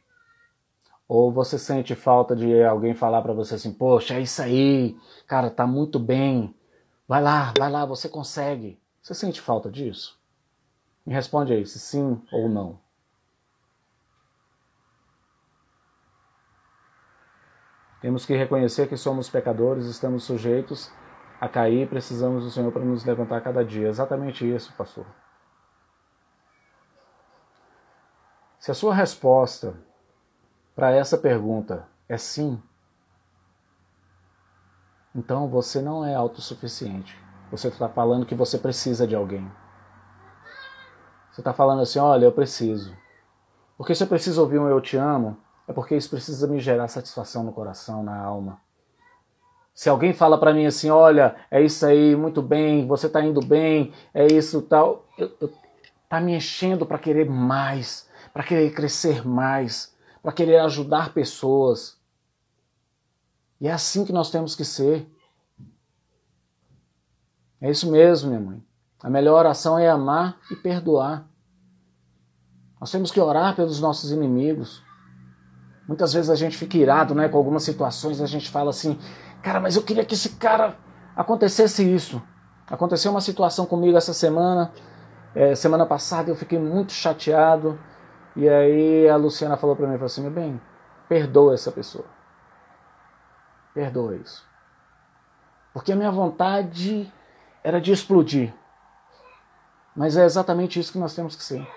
Ou 1.07 1.31
você 1.31 1.59
sente 1.59 1.95
falta 1.95 2.35
de 2.35 2.63
alguém 2.63 2.95
falar 2.95 3.21
para 3.21 3.33
você 3.33 3.55
assim, 3.55 3.73
poxa, 3.73 4.15
é 4.15 4.21
isso 4.21 4.41
aí, 4.41 4.97
cara, 5.27 5.49
tá 5.49 5.67
muito 5.67 5.99
bem. 5.99 6.55
Vai 7.07 7.21
lá, 7.21 7.53
vai 7.57 7.69
lá, 7.69 7.85
você 7.85 8.07
consegue. 8.07 8.79
Você 9.01 9.13
sente 9.13 9.41
falta 9.41 9.69
disso? 9.69 10.19
Me 11.05 11.13
responde 11.13 11.53
aí, 11.53 11.65
se 11.65 11.79
sim 11.79 12.21
ou 12.31 12.47
não. 12.47 12.79
Temos 18.01 18.25
que 18.25 18.35
reconhecer 18.35 18.87
que 18.87 18.95
somos 18.95 19.29
pecadores, 19.29 19.85
estamos 19.85 20.23
sujeitos 20.23 20.91
a 21.39 21.47
cair, 21.47 21.87
precisamos 21.87 22.43
do 22.43 22.51
Senhor 22.51 22.71
para 22.71 22.83
nos 22.83 23.05
levantar 23.05 23.41
cada 23.41 23.63
dia. 23.63 23.87
Exatamente 23.87 24.49
isso, 24.49 24.73
pastor. 24.73 25.05
Se 28.59 28.71
a 28.71 28.73
sua 28.73 28.93
resposta 28.93 29.73
para 30.75 30.91
essa 30.91 31.17
pergunta 31.17 31.87
é 32.09 32.17
sim, 32.17 32.61
então 35.15 35.47
você 35.47 35.81
não 35.81 36.05
é 36.05 36.13
autossuficiente. 36.13 37.17
Você 37.51 37.69
está 37.69 37.89
falando 37.89 38.25
que 38.25 38.35
você 38.35 38.57
precisa 38.57 39.07
de 39.07 39.15
alguém. 39.15 39.49
Você 41.31 41.41
está 41.41 41.53
falando 41.53 41.81
assim: 41.81 41.99
olha, 41.99 42.25
eu 42.25 42.31
preciso. 42.31 42.95
Porque 43.77 43.95
se 43.95 44.03
eu 44.03 44.07
preciso 44.07 44.41
ouvir 44.41 44.59
um 44.59 44.67
eu 44.67 44.81
te 44.81 44.97
amo, 44.97 45.37
é 45.67 45.73
porque 45.73 45.95
isso 45.95 46.09
precisa 46.09 46.47
me 46.47 46.59
gerar 46.59 46.87
satisfação 46.89 47.43
no 47.43 47.53
coração, 47.53 48.03
na 48.03 48.17
alma. 48.21 48.61
Se 49.79 49.87
alguém 49.87 50.11
fala 50.11 50.37
para 50.37 50.53
mim 50.53 50.65
assim: 50.65 50.89
olha, 50.89 51.37
é 51.49 51.61
isso 51.61 51.85
aí, 51.85 52.13
muito 52.13 52.41
bem, 52.41 52.85
você 52.85 53.07
está 53.07 53.23
indo 53.23 53.39
bem, 53.39 53.93
é 54.13 54.27
isso 54.27 54.61
tal, 54.61 55.07
eu, 55.17 55.29
tá 56.09 56.19
me 56.19 56.35
enchendo 56.35 56.85
para 56.85 56.99
querer 56.99 57.29
mais, 57.29 58.09
para 58.33 58.43
querer 58.43 58.73
crescer 58.73 59.25
mais 59.25 59.97
para 60.21 60.33
querer 60.33 60.57
ajudar 60.59 61.13
pessoas. 61.13 61.97
E 63.59 63.67
é 63.67 63.71
assim 63.71 64.05
que 64.05 64.13
nós 64.13 64.29
temos 64.29 64.55
que 64.55 64.63
ser. 64.65 65.09
É 67.61 67.69
isso 67.69 67.89
mesmo, 67.89 68.29
minha 68.29 68.41
mãe. 68.41 68.63
A 69.01 69.09
melhor 69.09 69.39
oração 69.39 69.77
é 69.77 69.89
amar 69.89 70.37
e 70.51 70.55
perdoar. 70.55 71.25
Nós 72.79 72.91
temos 72.91 73.11
que 73.11 73.19
orar 73.19 73.55
pelos 73.55 73.79
nossos 73.79 74.11
inimigos. 74.11 74.83
Muitas 75.87 76.13
vezes 76.13 76.29
a 76.29 76.35
gente 76.35 76.55
fica 76.55 76.77
irado 76.77 77.15
né, 77.15 77.27
com 77.27 77.37
algumas 77.37 77.63
situações, 77.63 78.21
a 78.21 78.27
gente 78.27 78.49
fala 78.49 78.69
assim, 78.69 78.97
cara, 79.41 79.59
mas 79.59 79.75
eu 79.75 79.83
queria 79.83 80.05
que 80.05 80.13
esse 80.13 80.29
cara 80.31 80.75
acontecesse 81.15 81.83
isso. 81.83 82.21
Aconteceu 82.69 83.11
uma 83.11 83.21
situação 83.21 83.65
comigo 83.65 83.97
essa 83.97 84.13
semana, 84.13 84.71
é, 85.33 85.55
semana 85.55 85.85
passada, 85.85 86.29
eu 86.29 86.35
fiquei 86.35 86.59
muito 86.59 86.91
chateado. 86.91 87.79
E 88.35 88.47
aí 88.47 89.09
a 89.09 89.15
Luciana 89.15 89.57
falou 89.57 89.75
para 89.75 89.87
mim, 89.87 89.93
falou 89.93 90.05
assim, 90.05 90.21
meu 90.21 90.31
bem, 90.31 90.61
perdoa 91.07 91.53
essa 91.53 91.71
pessoa. 91.71 92.05
Perdoa 93.73 94.15
isso. 94.15 94.47
Porque 95.73 95.91
a 95.91 95.95
minha 95.95 96.11
vontade 96.11 97.11
era 97.63 97.81
de 97.81 97.91
explodir. 97.91 98.53
Mas 99.95 100.15
é 100.15 100.23
exatamente 100.23 100.79
isso 100.79 100.91
que 100.91 100.99
nós 100.99 101.13
temos 101.13 101.35
que 101.35 101.43
ser. 101.43 101.67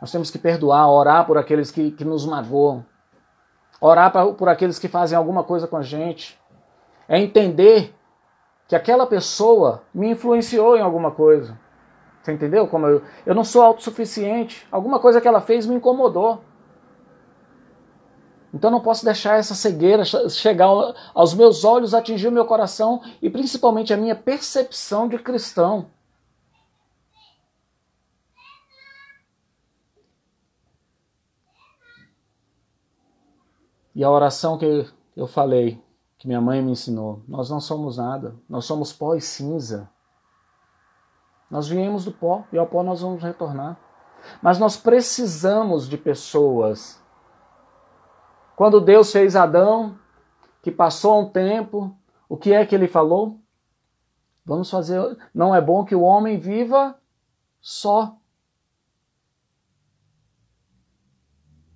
Nós 0.00 0.12
temos 0.12 0.30
que 0.30 0.38
perdoar, 0.38 0.90
orar 0.90 1.26
por 1.26 1.38
aqueles 1.38 1.70
que, 1.70 1.90
que 1.90 2.04
nos 2.04 2.26
magoam. 2.26 2.84
Orar 3.80 4.12
pra, 4.12 4.26
por 4.32 4.48
aqueles 4.48 4.78
que 4.78 4.88
fazem 4.88 5.16
alguma 5.16 5.42
coisa 5.42 5.66
com 5.66 5.76
a 5.76 5.82
gente. 5.82 6.38
É 7.08 7.18
entender 7.18 7.94
que 8.66 8.74
aquela 8.74 9.06
pessoa 9.06 9.82
me 9.94 10.10
influenciou 10.10 10.76
em 10.76 10.80
alguma 10.80 11.10
coisa. 11.10 11.58
Você 12.22 12.32
entendeu? 12.32 12.66
Como 12.66 12.86
eu, 12.86 13.02
eu 13.26 13.34
não 13.34 13.44
sou 13.44 13.62
autossuficiente. 13.62 14.66
Alguma 14.70 14.98
coisa 14.98 15.20
que 15.20 15.28
ela 15.28 15.40
fez 15.40 15.66
me 15.66 15.74
incomodou. 15.74 16.42
Então 18.54 18.70
não 18.70 18.80
posso 18.80 19.04
deixar 19.04 19.36
essa 19.36 19.54
cegueira 19.54 20.04
chegar 20.04 20.68
aos 21.12 21.34
meus 21.34 21.64
olhos, 21.64 21.92
atingir 21.92 22.28
o 22.28 22.32
meu 22.32 22.44
coração 22.44 23.02
e 23.20 23.28
principalmente 23.28 23.92
a 23.92 23.96
minha 23.96 24.14
percepção 24.14 25.08
de 25.08 25.18
cristão. 25.18 25.90
E 33.94 34.02
a 34.02 34.10
oração 34.10 34.56
que 34.56 34.88
eu 35.16 35.26
falei, 35.26 35.80
que 36.18 36.26
minha 36.26 36.40
mãe 36.40 36.62
me 36.62 36.72
ensinou, 36.72 37.22
nós 37.28 37.50
não 37.50 37.60
somos 37.60 37.98
nada, 37.98 38.34
nós 38.48 38.64
somos 38.64 38.92
pó 38.92 39.14
e 39.14 39.20
cinza. 39.20 39.90
Nós 41.50 41.68
viemos 41.68 42.04
do 42.04 42.12
pó 42.12 42.44
e 42.52 42.58
ao 42.58 42.66
pó 42.66 42.82
nós 42.82 43.00
vamos 43.00 43.22
retornar. 43.22 43.78
Mas 44.42 44.58
nós 44.58 44.76
precisamos 44.76 45.88
de 45.88 45.98
pessoas. 45.98 47.02
Quando 48.56 48.80
Deus 48.80 49.12
fez 49.12 49.36
Adão, 49.36 49.98
que 50.62 50.70
passou 50.70 51.20
um 51.20 51.28
tempo, 51.28 51.96
o 52.28 52.36
que 52.36 52.52
é 52.52 52.64
que 52.64 52.74
ele 52.74 52.88
falou? 52.88 53.38
Vamos 54.44 54.70
fazer. 54.70 55.16
Não 55.34 55.54
é 55.54 55.60
bom 55.60 55.84
que 55.84 55.94
o 55.94 56.02
homem 56.02 56.38
viva 56.38 56.98
só. 57.60 58.16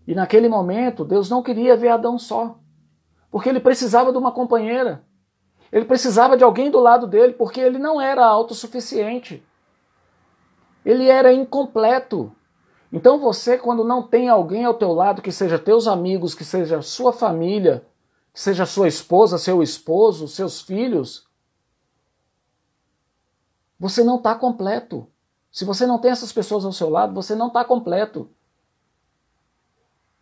E 0.07 0.15
naquele 0.15 0.49
momento, 0.49 1.05
Deus 1.05 1.29
não 1.29 1.43
queria 1.43 1.77
ver 1.77 1.89
Adão 1.89 2.19
só, 2.19 2.59
porque 3.31 3.49
ele 3.49 3.61
precisava 3.61 4.13
de 4.13 4.19
uma 4.19 4.33
companheira. 4.33 5.05
Ele 5.71 5.85
precisava 5.85 6.37
de 6.37 6.45
alguém 6.45 6.71
do 6.71 6.81
lado 6.81 7.07
dele, 7.07 7.35
porque 7.35 7.61
ele 7.61 7.79
não 7.79 8.01
era 8.01 8.25
autossuficiente 8.25 9.43
ele 10.89 11.09
era 11.11 11.33
incompleto. 11.33 12.33
Então 12.91 13.19
você, 13.19 13.59
quando 13.59 13.85
não 13.85 14.03
tem 14.03 14.31
alguém 14.31 14.65
ao 14.65 14.73
teu 14.73 14.93
lado, 14.93 15.21
que 15.21 15.31
seja 15.31 15.59
teus 15.59 15.87
amigos, 15.87 16.35
que 16.35 16.47
seja 16.47 16.81
sua 16.81 17.13
família, 17.13 17.85
que 18.33 18.41
seja 18.41 18.65
sua 18.65 18.89
esposa, 18.89 19.37
seu 19.37 19.63
esposo, 19.63 20.27
seus 20.27 20.63
filhos, 20.63 21.29
você 23.79 24.03
não 24.03 24.17
está 24.17 24.35
completo. 24.35 25.07
Se 25.53 25.67
você 25.67 25.87
não 25.87 25.99
tem 25.99 26.11
essas 26.11 26.33
pessoas 26.33 26.65
ao 26.65 26.73
seu 26.73 26.89
lado, 26.89 27.13
você 27.13 27.35
não 27.35 27.49
está 27.49 27.63
completo. 27.65 28.31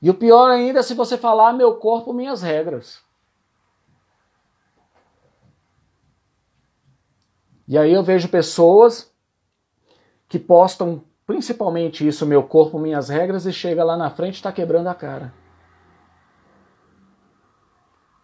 E 0.06 0.10
o 0.10 0.14
pior 0.14 0.52
ainda 0.52 0.78
é 0.78 0.82
se 0.84 0.94
você 0.94 1.18
falar 1.18 1.52
meu 1.52 1.78
corpo, 1.78 2.12
minhas 2.12 2.40
regras. 2.40 3.02
E 7.66 7.76
aí 7.76 7.92
eu 7.92 8.04
vejo 8.04 8.28
pessoas 8.28 9.12
que 10.28 10.38
postam 10.38 11.02
principalmente 11.26 12.06
isso, 12.06 12.24
meu 12.24 12.44
corpo, 12.44 12.78
minhas 12.78 13.08
regras, 13.08 13.46
e 13.46 13.52
chega 13.52 13.82
lá 13.82 13.96
na 13.96 14.08
frente 14.08 14.34
e 14.34 14.36
está 14.36 14.52
quebrando 14.52 14.86
a 14.86 14.94
cara. 14.94 15.34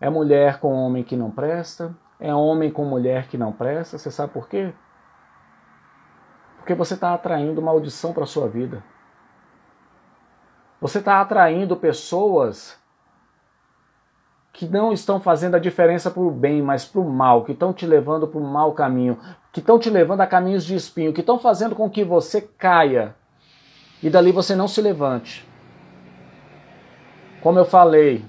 É 0.00 0.08
mulher 0.08 0.60
com 0.60 0.72
homem 0.72 1.02
que 1.02 1.16
não 1.16 1.32
presta, 1.32 1.92
é 2.20 2.32
homem 2.32 2.70
com 2.70 2.84
mulher 2.84 3.26
que 3.26 3.36
não 3.36 3.52
presta. 3.52 3.98
Você 3.98 4.12
sabe 4.12 4.32
por 4.32 4.48
quê? 4.48 4.72
Porque 6.58 6.76
você 6.76 6.94
está 6.94 7.12
atraindo 7.12 7.60
maldição 7.60 8.12
para 8.12 8.24
sua 8.24 8.46
vida. 8.46 8.84
Você 10.82 10.98
está 10.98 11.20
atraindo 11.20 11.76
pessoas 11.76 12.76
que 14.52 14.66
não 14.66 14.92
estão 14.92 15.20
fazendo 15.20 15.54
a 15.54 15.60
diferença 15.60 16.10
para 16.10 16.20
o 16.20 16.28
bem, 16.28 16.60
mas 16.60 16.84
para 16.84 17.00
o 17.00 17.08
mal, 17.08 17.44
que 17.44 17.52
estão 17.52 17.72
te 17.72 17.86
levando 17.86 18.26
para 18.26 18.40
o 18.40 18.44
mau 18.44 18.72
caminho, 18.72 19.16
que 19.52 19.60
estão 19.60 19.78
te 19.78 19.88
levando 19.88 20.22
a 20.22 20.26
caminhos 20.26 20.64
de 20.64 20.74
espinho, 20.74 21.12
que 21.12 21.20
estão 21.20 21.38
fazendo 21.38 21.76
com 21.76 21.88
que 21.88 22.02
você 22.02 22.40
caia 22.40 23.14
e 24.02 24.10
dali 24.10 24.32
você 24.32 24.56
não 24.56 24.66
se 24.66 24.82
levante. 24.82 25.48
Como 27.40 27.60
eu 27.60 27.64
falei, 27.64 28.24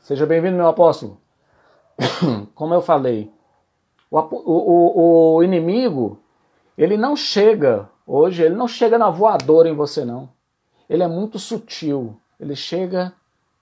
seja 0.00 0.26
bem-vindo, 0.26 0.56
meu 0.56 0.66
apóstolo. 0.66 1.20
Como 2.52 2.74
eu 2.74 2.82
falei, 2.82 3.32
o, 4.10 4.18
o, 4.18 5.36
o, 5.36 5.42
inimigo, 5.44 6.18
ele 6.76 6.96
não 6.96 7.14
chega, 7.14 7.88
hoje, 8.04 8.42
ele 8.42 8.56
não 8.56 8.66
chega 8.66 8.98
na 8.98 9.08
voadora 9.08 9.68
em 9.68 9.74
você, 9.74 10.04
não. 10.04 10.33
Ele 10.88 11.02
é 11.02 11.08
muito 11.08 11.38
sutil. 11.38 12.20
Ele 12.38 12.54
chega 12.54 13.12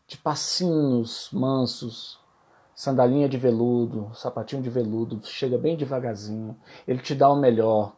de 0.06 0.16
passinhos 0.16 1.28
mansos, 1.32 2.20
sandalinha 2.74 3.28
de 3.28 3.38
veludo, 3.38 4.10
sapatinho 4.14 4.62
de 4.62 4.68
veludo, 4.68 5.20
chega 5.24 5.56
bem 5.56 5.76
devagarzinho, 5.76 6.56
ele 6.86 6.98
te 6.98 7.14
dá 7.14 7.30
o 7.30 7.36
melhor. 7.36 7.94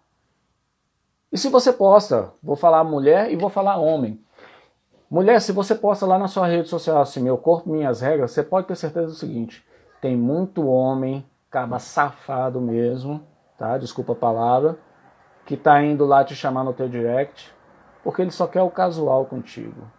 E 1.33 1.39
se 1.39 1.49
você 1.49 1.73
posta, 1.73 2.33
vou 2.43 2.55
falar 2.55 2.85
mulher 2.85 3.33
e 3.33 3.37
vou 3.37 3.49
falar 3.49 3.79
homem. 3.79 4.21
Mulher, 5.11 5.41
se 5.41 5.53
você 5.53 5.75
posta 5.75 6.05
lá 6.07 6.19
na 6.19 6.29
sua 6.29 6.47
rede 6.47 6.69
social 6.69 7.01
assim, 7.01 7.23
meu 7.23 7.39
corpo, 7.39 7.71
minhas 7.71 8.01
regras, 8.01 8.33
você 8.33 8.43
pode 8.43 8.67
ter 8.67 8.77
certeza 8.77 9.07
do 9.07 9.15
seguinte, 9.15 9.65
tem 10.01 10.17
muito 10.17 10.67
homem, 10.67 11.25
caba 11.51 11.79
safado 11.79 12.61
mesmo, 12.61 13.23
tá? 13.57 13.79
Desculpa 13.79 14.13
a 14.13 14.17
palavra, 14.17 14.79
que 15.47 15.57
tá 15.57 15.83
indo 15.83 16.05
lá 16.05 16.25
te 16.25 16.35
chamar 16.35 16.65
no 16.65 16.73
teu 16.73 16.89
direct, 16.89 17.54
porque 18.05 18.23
ele 18.23 18.31
só 18.31 18.47
quer 18.47 18.63
o 18.63 18.71
casual 18.71 19.27
contigo 19.27 19.91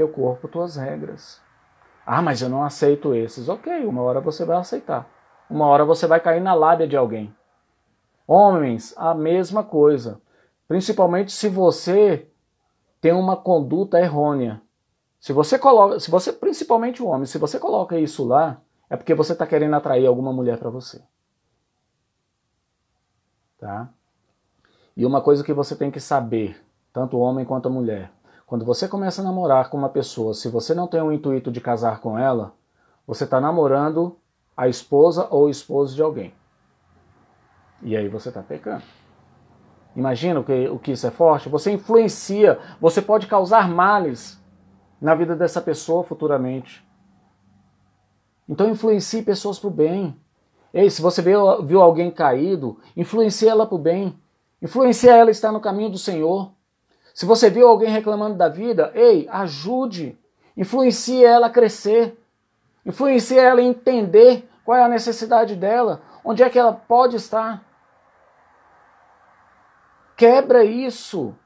teu 0.00 0.08
corpo, 0.08 0.48
tuas 0.48 0.76
regras. 0.76 1.42
Ah, 2.06 2.22
mas 2.22 2.40
eu 2.40 2.48
não 2.48 2.64
aceito 2.64 3.14
esses. 3.14 3.50
Ok, 3.50 3.84
uma 3.84 4.00
hora 4.00 4.18
você 4.18 4.46
vai 4.46 4.56
aceitar. 4.56 5.06
Uma 5.48 5.66
hora 5.66 5.84
você 5.84 6.06
vai 6.06 6.18
cair 6.18 6.40
na 6.40 6.54
lábia 6.54 6.88
de 6.88 6.96
alguém. 6.96 7.34
Homens, 8.26 8.94
a 8.96 9.14
mesma 9.14 9.62
coisa. 9.62 10.20
Principalmente 10.66 11.32
se 11.32 11.50
você 11.50 12.28
tem 12.98 13.12
uma 13.12 13.36
conduta 13.36 14.00
errônea. 14.00 14.62
Se 15.18 15.34
você 15.34 15.58
coloca, 15.58 16.00
se 16.00 16.10
você, 16.10 16.32
principalmente 16.32 17.02
o 17.02 17.06
homem, 17.06 17.26
se 17.26 17.36
você 17.36 17.58
coloca 17.58 17.98
isso 17.98 18.24
lá, 18.24 18.58
é 18.88 18.96
porque 18.96 19.14
você 19.14 19.32
está 19.32 19.46
querendo 19.46 19.76
atrair 19.76 20.06
alguma 20.06 20.32
mulher 20.32 20.56
para 20.56 20.70
você. 20.70 21.02
Tá? 23.58 23.90
E 24.96 25.04
uma 25.04 25.20
coisa 25.20 25.44
que 25.44 25.52
você 25.52 25.76
tem 25.76 25.90
que 25.90 26.00
saber, 26.00 26.64
tanto 26.92 27.16
o 27.16 27.20
homem 27.20 27.44
quanto 27.44 27.68
a 27.68 27.70
mulher, 27.70 28.10
quando 28.46 28.64
você 28.64 28.88
começa 28.88 29.22
a 29.22 29.24
namorar 29.24 29.70
com 29.70 29.76
uma 29.76 29.88
pessoa, 29.88 30.34
se 30.34 30.48
você 30.48 30.74
não 30.74 30.88
tem 30.88 31.00
o 31.00 31.12
intuito 31.12 31.52
de 31.52 31.60
casar 31.60 32.00
com 32.00 32.18
ela, 32.18 32.52
você 33.06 33.24
está 33.24 33.40
namorando 33.40 34.16
a 34.56 34.68
esposa 34.68 35.28
ou 35.30 35.44
o 35.44 35.48
esposo 35.48 35.94
de 35.94 36.02
alguém. 36.02 36.34
E 37.82 37.96
aí 37.96 38.08
você 38.08 38.28
está 38.28 38.42
pecando. 38.42 38.82
Imagina 39.94 40.40
o 40.40 40.44
que, 40.44 40.68
o 40.68 40.78
que 40.78 40.92
isso 40.92 41.06
é 41.06 41.10
forte? 41.10 41.48
Você 41.48 41.72
influencia, 41.72 42.58
você 42.80 43.00
pode 43.00 43.26
causar 43.26 43.68
males 43.68 44.40
na 45.00 45.14
vida 45.14 45.34
dessa 45.34 45.60
pessoa 45.60 46.04
futuramente. 46.04 46.84
Então 48.48 48.68
influencie 48.68 49.22
pessoas 49.22 49.58
para 49.58 49.68
o 49.68 49.72
bem. 49.72 50.16
Ei, 50.74 50.90
se 50.90 51.00
você 51.00 51.22
viu, 51.22 51.62
viu 51.64 51.80
alguém 51.80 52.10
caído, 52.10 52.78
influencie 52.96 53.48
ela 53.48 53.64
para 53.64 53.76
o 53.76 53.78
bem. 53.78 54.18
Influencie 54.60 55.08
ela 55.08 55.30
a 55.30 55.32
estar 55.32 55.52
no 55.52 55.60
caminho 55.60 55.90
do 55.90 55.98
Senhor. 55.98 56.52
Se 57.20 57.26
você 57.26 57.50
viu 57.50 57.68
alguém 57.68 57.90
reclamando 57.90 58.34
da 58.34 58.48
vida, 58.48 58.90
ei, 58.94 59.28
ajude. 59.30 60.18
Influencie 60.56 61.22
ela 61.22 61.48
a 61.48 61.50
crescer. 61.50 62.18
Influencie 62.86 63.38
ela 63.38 63.60
a 63.60 63.62
entender 63.62 64.48
qual 64.64 64.78
é 64.78 64.82
a 64.82 64.88
necessidade 64.88 65.54
dela, 65.54 66.00
onde 66.24 66.42
é 66.42 66.48
que 66.48 66.58
ela 66.58 66.72
pode 66.72 67.16
estar. 67.16 67.62
Quebra 70.16 70.64
isso. 70.64 71.36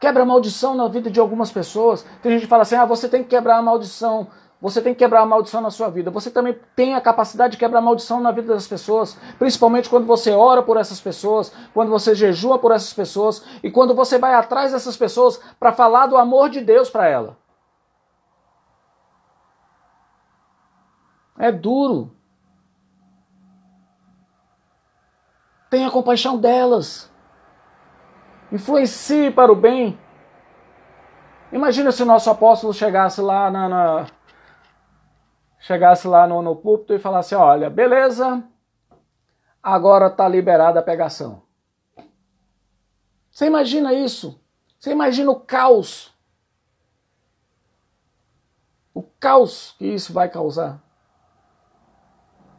Quebra 0.00 0.24
a 0.24 0.26
maldição 0.26 0.74
na 0.74 0.88
vida 0.88 1.08
de 1.08 1.20
algumas 1.20 1.52
pessoas. 1.52 2.04
Tem 2.20 2.32
gente 2.32 2.40
que 2.40 2.48
fala 2.48 2.62
assim: 2.62 2.74
ah, 2.74 2.84
você 2.84 3.08
tem 3.08 3.22
que 3.22 3.28
quebrar 3.28 3.58
a 3.58 3.62
maldição. 3.62 4.26
Você 4.60 4.82
tem 4.82 4.92
que 4.92 4.98
quebrar 4.98 5.20
a 5.20 5.26
maldição 5.26 5.60
na 5.60 5.70
sua 5.70 5.88
vida. 5.88 6.10
Você 6.10 6.30
também 6.30 6.58
tem 6.74 6.96
a 6.96 7.00
capacidade 7.00 7.52
de 7.52 7.58
quebrar 7.58 7.78
a 7.78 7.82
maldição 7.82 8.20
na 8.20 8.32
vida 8.32 8.52
das 8.52 8.66
pessoas, 8.66 9.16
principalmente 9.38 9.88
quando 9.88 10.04
você 10.04 10.32
ora 10.32 10.62
por 10.62 10.76
essas 10.76 11.00
pessoas, 11.00 11.52
quando 11.72 11.90
você 11.90 12.12
jejua 12.12 12.58
por 12.58 12.72
essas 12.72 12.92
pessoas 12.92 13.44
e 13.62 13.70
quando 13.70 13.94
você 13.94 14.18
vai 14.18 14.34
atrás 14.34 14.72
dessas 14.72 14.96
pessoas 14.96 15.40
para 15.60 15.72
falar 15.72 16.06
do 16.06 16.16
amor 16.16 16.50
de 16.50 16.60
Deus 16.60 16.90
para 16.90 17.06
ela. 17.06 17.36
É 21.38 21.52
duro. 21.52 22.10
Tenha 25.70 25.88
compaixão 25.88 26.36
delas. 26.36 27.08
Influencie 28.50 29.30
para 29.30 29.52
o 29.52 29.54
bem. 29.54 29.96
Imagina 31.52 31.92
se 31.92 32.02
o 32.02 32.06
nosso 32.06 32.28
apóstolo 32.28 32.74
chegasse 32.74 33.20
lá 33.20 33.50
na, 33.50 33.68
na 33.68 34.06
chegasse 35.58 36.06
lá 36.06 36.26
no, 36.26 36.42
no 36.42 36.56
púlpito 36.56 36.94
e 36.94 36.98
falasse: 36.98 37.34
olha, 37.34 37.68
beleza, 37.68 38.42
agora 39.62 40.06
está 40.06 40.28
liberada 40.28 40.80
a 40.80 40.82
pegação. 40.82 41.42
Você 43.30 43.46
imagina 43.46 43.92
isso? 43.92 44.40
Você 44.78 44.90
imagina 44.90 45.30
o 45.30 45.40
caos? 45.40 46.12
O 48.92 49.02
caos 49.02 49.74
que 49.78 49.86
isso 49.86 50.12
vai 50.12 50.28
causar. 50.28 50.80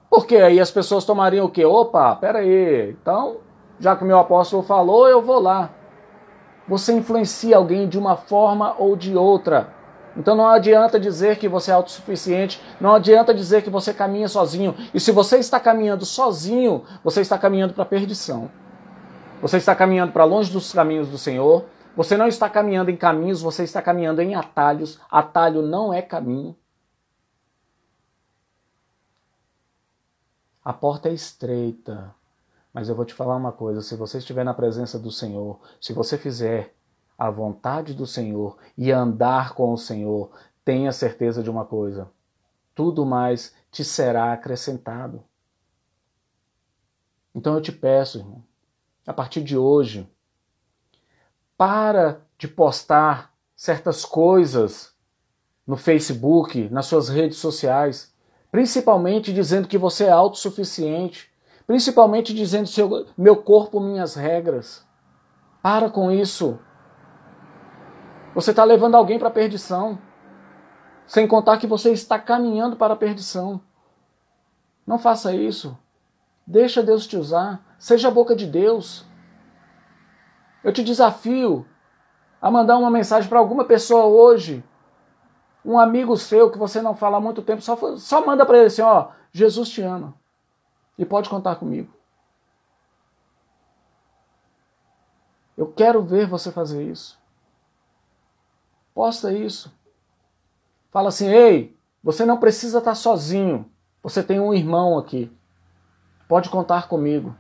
Porque 0.10 0.38
aí 0.38 0.60
as 0.60 0.72
pessoas 0.72 1.06
tomariam 1.06 1.45
o 1.45 1.50
quê? 1.50 1.64
Opa, 1.66 2.16
peraí, 2.16 2.91
então, 2.91 3.41
já 3.80 3.95
que 3.95 4.04
o 4.04 4.08
meu 4.08 4.18
apóstolo 4.20 4.64
falou, 4.64 5.08
eu 5.08 5.22
vou 5.22 5.39
lá. 5.39 5.70
Você 6.68 6.93
influencia 6.93 7.58
alguém 7.58 7.88
de 7.88 7.97
uma 7.97 8.16
forma 8.16 8.76
ou 8.78 8.95
de 8.95 9.16
outra. 9.16 9.74
Então 10.18 10.36
não 10.36 10.47
adianta 10.47 10.99
dizer 10.99 11.38
que 11.38 11.47
você 11.47 11.72
é 11.72 11.74
autossuficiente, 11.74 12.62
não 12.80 12.93
adianta 12.93 13.34
dizer 13.34 13.62
que 13.62 13.70
você 13.70 13.93
caminha 13.93 14.28
sozinho. 14.28 14.76
E 14.93 14.99
se 14.99 15.12
você 15.12 15.38
está 15.38 15.60
caminhando 15.60 16.05
sozinho, 16.05 16.84
você 17.03 17.22
está 17.22 17.38
caminhando 17.38 17.74
para 17.74 17.84
a 17.84 17.88
perdição. 17.88 18.49
Você 19.41 19.57
está 19.57 19.76
caminhando 19.76 20.12
para 20.12 20.26
longe 20.26 20.51
dos 20.51 20.74
caminhos 20.74 21.07
do 21.07 21.18
Senhor. 21.18 21.66
Você 21.95 22.18
não 22.18 22.28
está 22.28 22.49
caminhando 22.49 22.91
em 22.91 22.97
caminhos, 22.97 23.41
você 23.41 23.64
está 23.64 23.82
caminhando 23.82 24.22
em 24.22 24.36
atalhos. 24.36 24.99
Atalho 25.10 25.62
não 25.62 25.93
é 25.93 26.01
caminho. 26.01 26.55
A 30.64 30.74
porta 30.74 31.10
é 31.10 31.14
estreita. 31.14 32.14
Mas 32.74 32.89
eu 32.89 32.95
vou 32.95 33.05
te 33.05 33.14
falar 33.14 33.36
uma 33.36 33.51
coisa: 33.51 33.82
se 33.82 33.95
você 33.95 34.18
estiver 34.20 34.43
na 34.43 34.53
presença 34.53 34.99
do 34.99 35.12
Senhor, 35.12 35.60
se 35.80 35.93
você 35.93 36.18
fizer 36.18 36.74
a 37.20 37.30
vontade 37.30 37.93
do 37.93 38.07
Senhor 38.07 38.57
e 38.78 38.93
andar 38.93 39.53
com 39.53 39.74
o 39.74 39.78
Senhor, 39.78 40.32
tenha 40.63 40.93
certeza 40.93 41.43
de 41.43 41.49
uma 41.49 41.65
coisa: 41.65 42.09
tudo 42.74 43.05
mais 43.05 43.53
te 43.70 43.84
será 43.84 44.32
acrescentado. 44.32 45.22
Então 47.36 47.55
eu 47.55 47.61
te 47.61 47.74
peço, 47.74 48.20
irmão, 48.20 48.41
a 49.05 49.13
partir 49.13 49.43
de 49.43 49.57
hoje, 49.57 50.09
para 51.57 52.22
de 52.38 52.47
postar 52.47 53.34
certas 53.53 54.05
coisas 54.05 54.95
no 55.67 55.76
Facebook, 55.76 56.70
nas 56.70 56.86
suas 56.86 57.09
redes 57.09 57.38
sociais, 57.38 58.13
principalmente 58.49 59.34
dizendo 59.34 59.67
que 59.67 59.78
você 59.78 60.05
é 60.05 60.09
autossuficiente, 60.09 61.30
principalmente 61.67 62.34
dizendo 62.34 62.67
seu, 62.67 63.05
meu 63.17 63.36
corpo, 63.36 63.80
minhas 63.80 64.15
regras. 64.15 64.88
Para 65.61 65.89
com 65.89 66.09
isso. 66.09 66.57
Você 68.39 68.51
está 68.51 68.63
levando 68.63 68.95
alguém 68.95 69.19
para 69.19 69.27
a 69.27 69.31
perdição. 69.31 69.99
Sem 71.05 71.27
contar 71.27 71.57
que 71.57 71.67
você 71.67 71.91
está 71.91 72.17
caminhando 72.17 72.77
para 72.77 72.93
a 72.93 72.97
perdição. 72.97 73.59
Não 74.87 74.97
faça 74.97 75.35
isso. 75.35 75.77
Deixa 76.47 76.81
Deus 76.81 77.05
te 77.05 77.17
usar. 77.17 77.61
Seja 77.77 78.07
a 78.07 78.11
boca 78.11 78.33
de 78.37 78.47
Deus. 78.47 79.05
Eu 80.63 80.71
te 80.71 80.81
desafio 80.85 81.67
a 82.41 82.49
mandar 82.49 82.77
uma 82.77 82.89
mensagem 82.89 83.27
para 83.29 83.39
alguma 83.39 83.65
pessoa 83.65 84.05
hoje. 84.05 84.63
Um 85.65 85.77
amigo 85.77 86.15
seu 86.15 86.49
que 86.49 86.57
você 86.57 86.81
não 86.81 86.95
fala 86.95 87.17
há 87.17 87.19
muito 87.19 87.41
tempo, 87.41 87.61
só, 87.61 87.75
só 87.97 88.25
manda 88.25 88.45
para 88.45 88.57
ele 88.57 88.67
assim: 88.67 88.81
ó, 88.81 89.09
Jesus 89.33 89.67
te 89.67 89.81
ama. 89.81 90.13
E 90.97 91.03
pode 91.03 91.29
contar 91.29 91.57
comigo. 91.57 91.93
Eu 95.57 95.67
quero 95.67 96.01
ver 96.01 96.25
você 96.25 96.53
fazer 96.53 96.89
isso. 96.89 97.19
Posta 98.93 99.31
isso. 99.31 99.73
Fala 100.91 101.09
assim: 101.09 101.29
ei, 101.29 101.77
você 102.03 102.25
não 102.25 102.39
precisa 102.39 102.79
estar 102.79 102.95
sozinho. 102.95 103.69
Você 104.01 104.23
tem 104.23 104.39
um 104.39 104.53
irmão 104.53 104.97
aqui. 104.97 105.31
Pode 106.27 106.49
contar 106.49 106.87
comigo. 106.87 107.35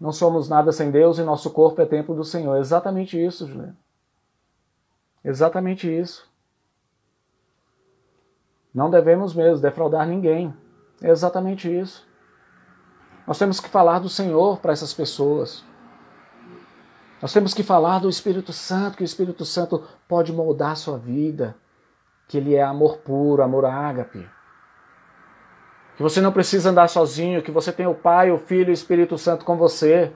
Não 0.00 0.12
somos 0.12 0.48
nada 0.48 0.72
sem 0.72 0.90
Deus 0.90 1.18
e 1.18 1.22
nosso 1.22 1.50
corpo 1.50 1.80
é 1.80 1.86
templo 1.86 2.14
do 2.14 2.24
Senhor. 2.24 2.56
exatamente 2.56 3.22
isso, 3.22 3.46
Juliano. 3.46 3.76
Exatamente 5.24 5.88
isso. 5.88 6.28
Não 8.74 8.90
devemos 8.90 9.34
mesmo 9.34 9.60
defraudar 9.60 10.06
ninguém. 10.06 10.52
É 11.00 11.08
exatamente 11.10 11.72
isso. 11.72 12.06
Nós 13.26 13.38
temos 13.38 13.60
que 13.60 13.68
falar 13.68 14.00
do 14.00 14.08
Senhor 14.08 14.58
para 14.58 14.72
essas 14.72 14.92
pessoas. 14.92 15.64
Nós 17.22 17.32
temos 17.32 17.54
que 17.54 17.62
falar 17.62 18.00
do 18.00 18.08
Espírito 18.08 18.52
Santo, 18.52 18.96
que 18.96 19.04
o 19.04 19.06
Espírito 19.06 19.44
Santo 19.44 19.84
pode 20.08 20.32
moldar 20.32 20.72
a 20.72 20.74
sua 20.74 20.98
vida, 20.98 21.54
que 22.26 22.36
ele 22.36 22.56
é 22.56 22.62
amor 22.62 22.96
puro, 22.96 23.44
amor 23.44 23.64
ágape. 23.64 24.28
Que 25.96 26.02
você 26.02 26.20
não 26.20 26.32
precisa 26.32 26.70
andar 26.70 26.88
sozinho, 26.88 27.40
que 27.40 27.52
você 27.52 27.70
tem 27.70 27.86
o 27.86 27.94
Pai, 27.94 28.32
o 28.32 28.38
Filho 28.38 28.70
e 28.70 28.72
o 28.72 28.74
Espírito 28.74 29.16
Santo 29.16 29.44
com 29.44 29.56
você. 29.56 30.12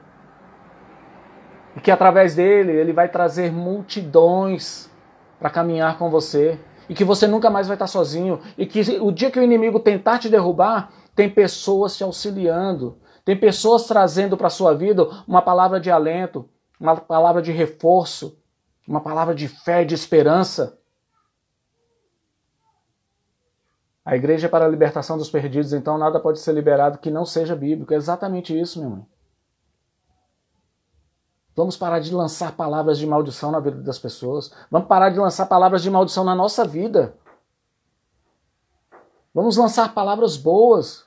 E 1.77 1.81
que 1.81 1.93
através 1.93 2.35
dele 2.35 2.73
ele 2.73 2.93
vai 2.93 3.09
trazer 3.09 3.53
multidões 3.53 4.91
para 5.39 5.49
caminhar 5.49 5.99
com 5.99 6.11
você. 6.11 6.59
E 6.89 6.95
que 6.95 7.05
você 7.05 7.29
nunca 7.29 7.49
mais 7.49 7.69
vai 7.69 7.77
estar 7.77 7.87
sozinho. 7.87 8.41
E 8.59 8.67
que 8.67 8.81
o 9.01 9.13
dia 9.13 9.31
que 9.31 9.39
o 9.39 9.45
inimigo 9.45 9.79
tentar 9.79 10.19
te 10.19 10.29
derrubar, 10.29 10.91
tem 11.15 11.31
pessoas 11.31 11.97
te 11.97 12.03
auxiliando. 12.03 12.99
Tem 13.25 13.39
pessoas 13.39 13.87
trazendo 13.87 14.37
para 14.37 14.49
a 14.49 14.51
sua 14.51 14.75
vida 14.75 15.09
uma 15.29 15.43
palavra 15.43 15.79
de 15.79 15.91
alento, 15.91 16.49
uma 16.79 16.97
palavra 16.97 17.43
de 17.43 17.53
reforço, 17.53 18.39
uma 18.87 19.01
palavra 19.01 19.35
de 19.35 19.49
fé, 19.49 19.85
de 19.85 19.95
esperança. 19.95 20.79
A 24.05 24.15
igreja 24.15 24.47
é 24.47 24.51
para 24.51 24.67
a 24.67 24.69
libertação 24.69 25.19
dos 25.19 25.29
perdidos, 25.29 25.73
então 25.73 25.99
nada 25.99 26.21
pode 26.21 26.39
ser 26.39 26.53
liberado 26.53 26.99
que 26.99 27.11
não 27.11 27.25
seja 27.25 27.57
bíblico. 27.57 27.93
É 27.93 27.97
exatamente 27.97 28.59
isso, 28.59 28.79
meu 28.79 28.91
irmão. 28.91 29.07
Vamos 31.57 31.77
parar 31.77 32.01
de 32.01 32.15
lançar 32.15 32.53
palavras 32.53 32.99
de 32.99 33.07
maldição 33.07 33.51
na 33.51 33.59
vida 33.59 33.81
das 33.83 33.99
pessoas. 33.99 34.53
Vamos 34.71 34.87
parar 34.87 35.09
de 35.09 35.19
lançar 35.19 35.47
palavras 35.47 35.83
de 35.83 35.91
maldição 35.91 36.23
na 36.23 36.35
nossa 36.35 36.67
vida. 36.67 37.17
Vamos 39.35 39.57
lançar 39.57 39.93
palavras 39.95 40.37
boas. 40.37 41.07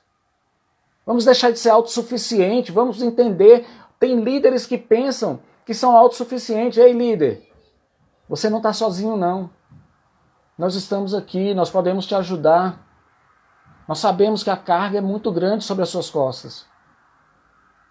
Vamos 1.06 1.24
deixar 1.24 1.52
de 1.52 1.58
ser 1.58 1.70
autossuficiente. 1.70 2.72
Vamos 2.72 3.00
entender. 3.00 3.64
Tem 4.00 4.20
líderes 4.20 4.66
que 4.66 4.76
pensam 4.76 5.40
que 5.70 5.74
são 5.74 5.96
autossuficientes. 5.96 6.78
Ei, 6.78 6.92
líder, 6.92 7.48
você 8.28 8.50
não 8.50 8.56
está 8.56 8.72
sozinho, 8.72 9.16
não. 9.16 9.48
Nós 10.58 10.74
estamos 10.74 11.14
aqui, 11.14 11.54
nós 11.54 11.70
podemos 11.70 12.06
te 12.06 12.14
ajudar. 12.16 12.84
Nós 13.86 14.00
sabemos 14.00 14.42
que 14.42 14.50
a 14.50 14.56
carga 14.56 14.98
é 14.98 15.00
muito 15.00 15.30
grande 15.30 15.62
sobre 15.62 15.84
as 15.84 15.88
suas 15.88 16.10
costas. 16.10 16.66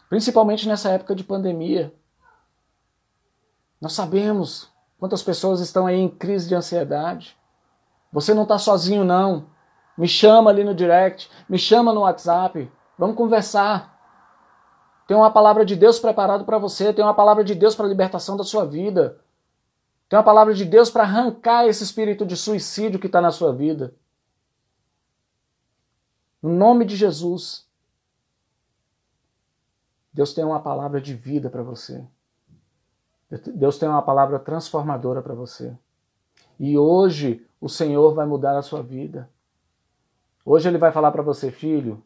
Principalmente 0.10 0.68
nessa 0.68 0.90
época 0.90 1.16
de 1.16 1.24
pandemia. 1.24 1.96
Nós 3.80 3.94
sabemos 3.94 4.70
quantas 5.00 5.24
pessoas 5.24 5.62
estão 5.62 5.88
aí 5.88 5.96
em 5.96 6.10
crise 6.10 6.50
de 6.50 6.56
ansiedade. 6.56 7.38
Você 8.12 8.34
não 8.34 8.44
está 8.44 8.58
sozinho, 8.58 9.06
não. 9.06 9.48
Me 9.98 10.06
chama 10.06 10.50
ali 10.50 10.66
no 10.66 10.76
direct, 10.76 11.32
me 11.48 11.58
chama 11.58 11.94
no 11.94 12.02
WhatsApp. 12.02 12.70
Vamos 12.98 13.16
conversar. 13.16 13.99
Tem 15.10 15.18
uma 15.18 15.32
palavra 15.32 15.66
de 15.66 15.76
Deus 15.76 15.98
preparado 15.98 16.46
para 16.46 16.60
você, 16.60 16.94
tem 16.94 17.04
uma 17.04 17.16
palavra 17.16 17.44
de 17.44 17.56
Deus 17.56 17.74
para 17.74 17.88
a 17.88 17.90
libertação 17.90 18.38
da 18.38 18.44
sua 18.44 18.64
vida. 18.64 19.20
Tem 20.08 20.16
uma 20.16 20.24
palavra 20.24 20.54
de 20.54 20.64
Deus 20.64 20.92
para 20.92 21.02
arrancar 21.02 21.66
esse 21.66 21.84
espírito 21.84 22.24
de 22.24 22.38
suicídio 22.38 23.00
que 23.00 23.08
está 23.08 23.20
na 23.20 23.32
sua 23.32 23.52
vida. 23.52 23.92
No 26.40 26.52
nome 26.52 26.86
de 26.86 26.96
Jesus. 26.96 27.68
Deus 30.14 30.32
tem 30.32 30.44
uma 30.44 30.60
palavra 30.60 31.02
de 31.02 31.16
vida 31.16 31.50
para 31.50 31.64
você. 31.64 32.06
Deus 33.56 33.80
tem 33.80 33.90
uma 33.90 34.04
palavra 34.04 34.38
transformadora 34.38 35.24
para 35.24 35.34
você. 35.34 35.76
E 36.60 36.78
hoje 36.78 37.44
o 37.60 37.68
Senhor 37.68 38.14
vai 38.14 38.28
mudar 38.28 38.56
a 38.56 38.62
sua 38.62 38.84
vida. 38.84 39.28
Hoje 40.46 40.70
Ele 40.70 40.78
vai 40.78 40.92
falar 40.92 41.12
para 41.12 41.24
você, 41.24 41.50
filho, 41.50 42.00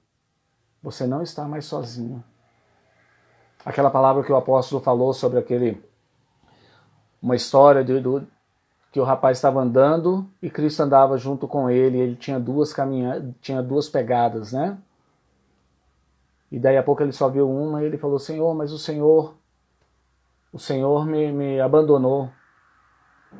você 0.81 1.05
não 1.05 1.21
está 1.21 1.45
mais 1.45 1.65
sozinho. 1.65 2.23
Aquela 3.65 3.89
palavra 3.89 4.23
que 4.23 4.31
o 4.31 4.35
apóstolo 4.35 4.81
falou 4.81 5.13
sobre 5.13 5.39
aquele 5.39 5.81
uma 7.21 7.35
história 7.35 7.83
de, 7.83 8.01
do, 8.01 8.27
que 8.91 8.99
o 8.99 9.03
rapaz 9.03 9.37
estava 9.37 9.61
andando 9.61 10.29
e 10.41 10.49
Cristo 10.49 10.83
andava 10.83 11.17
junto 11.17 11.47
com 11.47 11.69
ele. 11.69 11.97
ele 11.97 12.15
tinha 12.15 12.39
duas 12.39 12.73
caminha, 12.73 13.33
tinha 13.41 13.63
duas 13.63 13.89
pegadas, 13.89 14.51
né? 14.51 14.77
E 16.51 16.59
daí 16.59 16.77
a 16.77 16.83
pouco 16.83 17.01
ele 17.01 17.11
só 17.11 17.27
viu 17.27 17.49
uma 17.49 17.81
e 17.81 17.85
ele 17.85 17.97
falou: 17.97 18.19
Senhor, 18.19 18.53
mas 18.53 18.71
o 18.71 18.77
Senhor, 18.77 19.33
o 20.51 20.59
Senhor 20.59 21.05
me, 21.07 21.31
me 21.31 21.59
abandonou. 21.59 22.29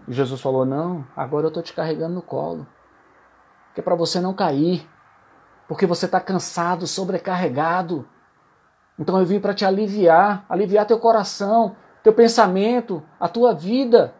E 0.08 0.14
Jesus 0.14 0.42
falou: 0.42 0.66
Não, 0.66 1.06
agora 1.16 1.46
eu 1.46 1.50
estou 1.50 1.62
te 1.62 1.74
carregando 1.74 2.16
no 2.16 2.24
colo, 2.24 2.66
que 3.76 3.82
é 3.82 3.84
para 3.84 3.94
você 3.94 4.20
não 4.20 4.34
cair, 4.34 4.90
porque 5.68 5.86
você 5.86 6.08
está 6.08 6.20
cansado, 6.20 6.88
sobrecarregado. 6.88 8.08
Então 8.98 9.20
eu 9.20 9.26
vim 9.26 9.40
para 9.40 9.54
te 9.54 9.66
aliviar, 9.66 10.46
aliviar 10.48 10.86
teu 10.86 11.00
coração, 11.00 11.76
teu 12.04 12.14
pensamento, 12.14 13.04
a 13.20 13.28
tua 13.28 13.54
vida. 13.54 14.14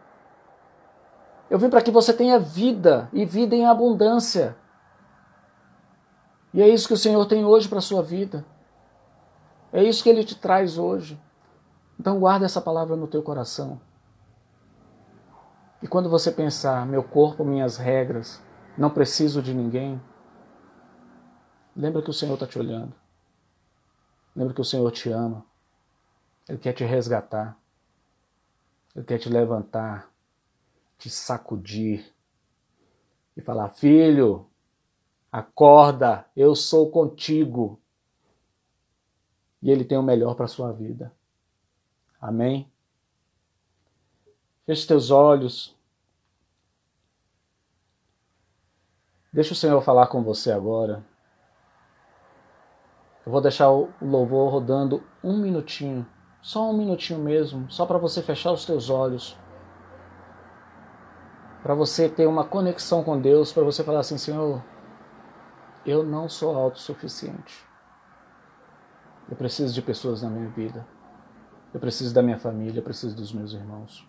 Eu 1.48 1.58
vim 1.58 1.68
para 1.68 1.82
que 1.82 1.90
você 1.90 2.12
tenha 2.12 2.38
vida 2.38 3.08
e 3.12 3.24
vida 3.24 3.54
em 3.54 3.66
abundância. 3.66 4.56
E 6.52 6.62
é 6.62 6.68
isso 6.68 6.88
que 6.88 6.94
o 6.94 6.98
Senhor 6.98 7.24
tem 7.26 7.44
hoje 7.44 7.68
para 7.68 7.78
a 7.78 7.82
sua 7.82 8.02
vida. 8.02 8.44
É 9.72 9.82
isso 9.82 10.02
que 10.02 10.08
Ele 10.08 10.24
te 10.24 10.36
traz 10.36 10.78
hoje. 10.78 11.20
Então 11.98 12.18
guarda 12.18 12.46
essa 12.46 12.60
palavra 12.60 12.96
no 12.96 13.06
teu 13.06 13.22
coração. 13.22 13.80
E 15.82 15.86
quando 15.86 16.08
você 16.08 16.30
pensar, 16.30 16.86
meu 16.86 17.02
corpo, 17.02 17.44
minhas 17.44 17.76
regras, 17.76 18.42
não 18.76 18.88
preciso 18.88 19.42
de 19.42 19.52
ninguém, 19.52 20.00
lembra 21.76 22.00
que 22.00 22.10
o 22.10 22.12
Senhor 22.14 22.34
está 22.34 22.46
te 22.46 22.58
olhando. 22.58 22.94
Lembra 24.34 24.54
que 24.54 24.60
o 24.60 24.64
Senhor 24.64 24.90
te 24.90 25.10
ama. 25.10 25.44
Ele 26.48 26.58
quer 26.58 26.72
te 26.72 26.84
resgatar. 26.84 27.58
Ele 28.94 29.04
quer 29.04 29.18
te 29.18 29.28
levantar, 29.28 30.10
te 30.98 31.10
sacudir 31.10 32.14
e 33.36 33.40
falar: 33.40 33.70
Filho, 33.70 34.46
acorda, 35.32 36.26
eu 36.36 36.54
sou 36.54 36.90
contigo. 36.90 37.80
E 39.60 39.70
Ele 39.70 39.84
tem 39.84 39.98
o 39.98 40.02
melhor 40.02 40.34
para 40.34 40.44
a 40.44 40.48
sua 40.48 40.72
vida. 40.72 41.12
Amém? 42.20 42.70
Feche 44.66 44.86
teus 44.86 45.10
olhos. 45.10 45.74
Deixa 49.32 49.52
o 49.52 49.56
Senhor 49.56 49.82
falar 49.82 50.06
com 50.06 50.22
você 50.22 50.52
agora. 50.52 51.04
Eu 53.24 53.32
vou 53.32 53.40
deixar 53.40 53.70
o 53.70 53.88
louvor 54.00 54.52
rodando 54.52 55.02
um 55.22 55.38
minutinho. 55.38 56.06
Só 56.42 56.70
um 56.70 56.76
minutinho 56.76 57.18
mesmo, 57.20 57.70
só 57.70 57.86
para 57.86 57.96
você 57.96 58.22
fechar 58.22 58.52
os 58.52 58.66
teus 58.66 58.90
olhos. 58.90 59.36
Para 61.62 61.74
você 61.74 62.06
ter 62.06 62.26
uma 62.26 62.44
conexão 62.44 63.02
com 63.02 63.18
Deus, 63.18 63.50
para 63.50 63.62
você 63.62 63.82
falar 63.82 64.00
assim, 64.00 64.18
Senhor, 64.18 64.62
eu 65.86 66.02
não 66.02 66.28
sou 66.28 66.54
autossuficiente. 66.54 67.64
Eu 69.30 69.36
preciso 69.36 69.72
de 69.72 69.80
pessoas 69.80 70.22
na 70.22 70.28
minha 70.28 70.50
vida. 70.50 70.86
Eu 71.72 71.80
preciso 71.80 72.14
da 72.14 72.22
minha 72.22 72.38
família, 72.38 72.80
eu 72.80 72.84
preciso 72.84 73.16
dos 73.16 73.32
meus 73.32 73.54
irmãos. 73.54 74.06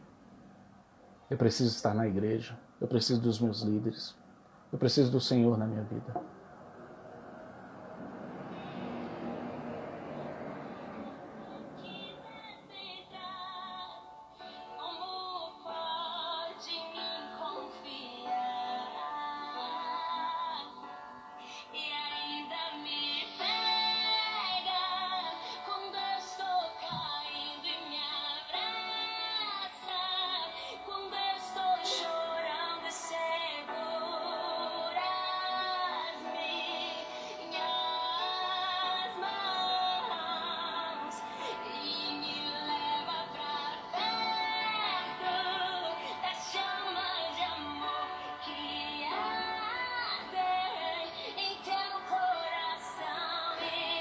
Eu 1.30 1.38
preciso 1.38 1.74
estar 1.74 1.94
na 1.94 2.06
igreja. 2.06 2.60
Eu 2.82 2.88
preciso 2.88 3.22
dos 3.22 3.40
meus 3.40 3.62
líderes. 3.62 4.14
Eu 4.74 4.78
preciso 4.78 5.10
do 5.10 5.22
Senhor 5.22 5.58
na 5.58 5.66
minha 5.66 5.84
vida. 5.84 6.35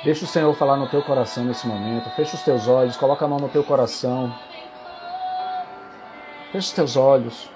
Deixa 0.04 0.26
o 0.26 0.28
Senhor 0.28 0.54
falar 0.54 0.76
no 0.76 0.86
teu 0.86 1.00
coração 1.00 1.44
nesse 1.44 1.66
momento. 1.66 2.10
Fecha 2.10 2.36
os 2.36 2.42
teus 2.42 2.68
olhos, 2.68 2.94
coloca 2.94 3.24
a 3.24 3.28
mão 3.28 3.38
no 3.38 3.48
teu 3.48 3.64
coração. 3.64 4.30
Fecha 6.52 6.68
os 6.68 6.72
teus 6.72 6.94
olhos. 6.94 7.48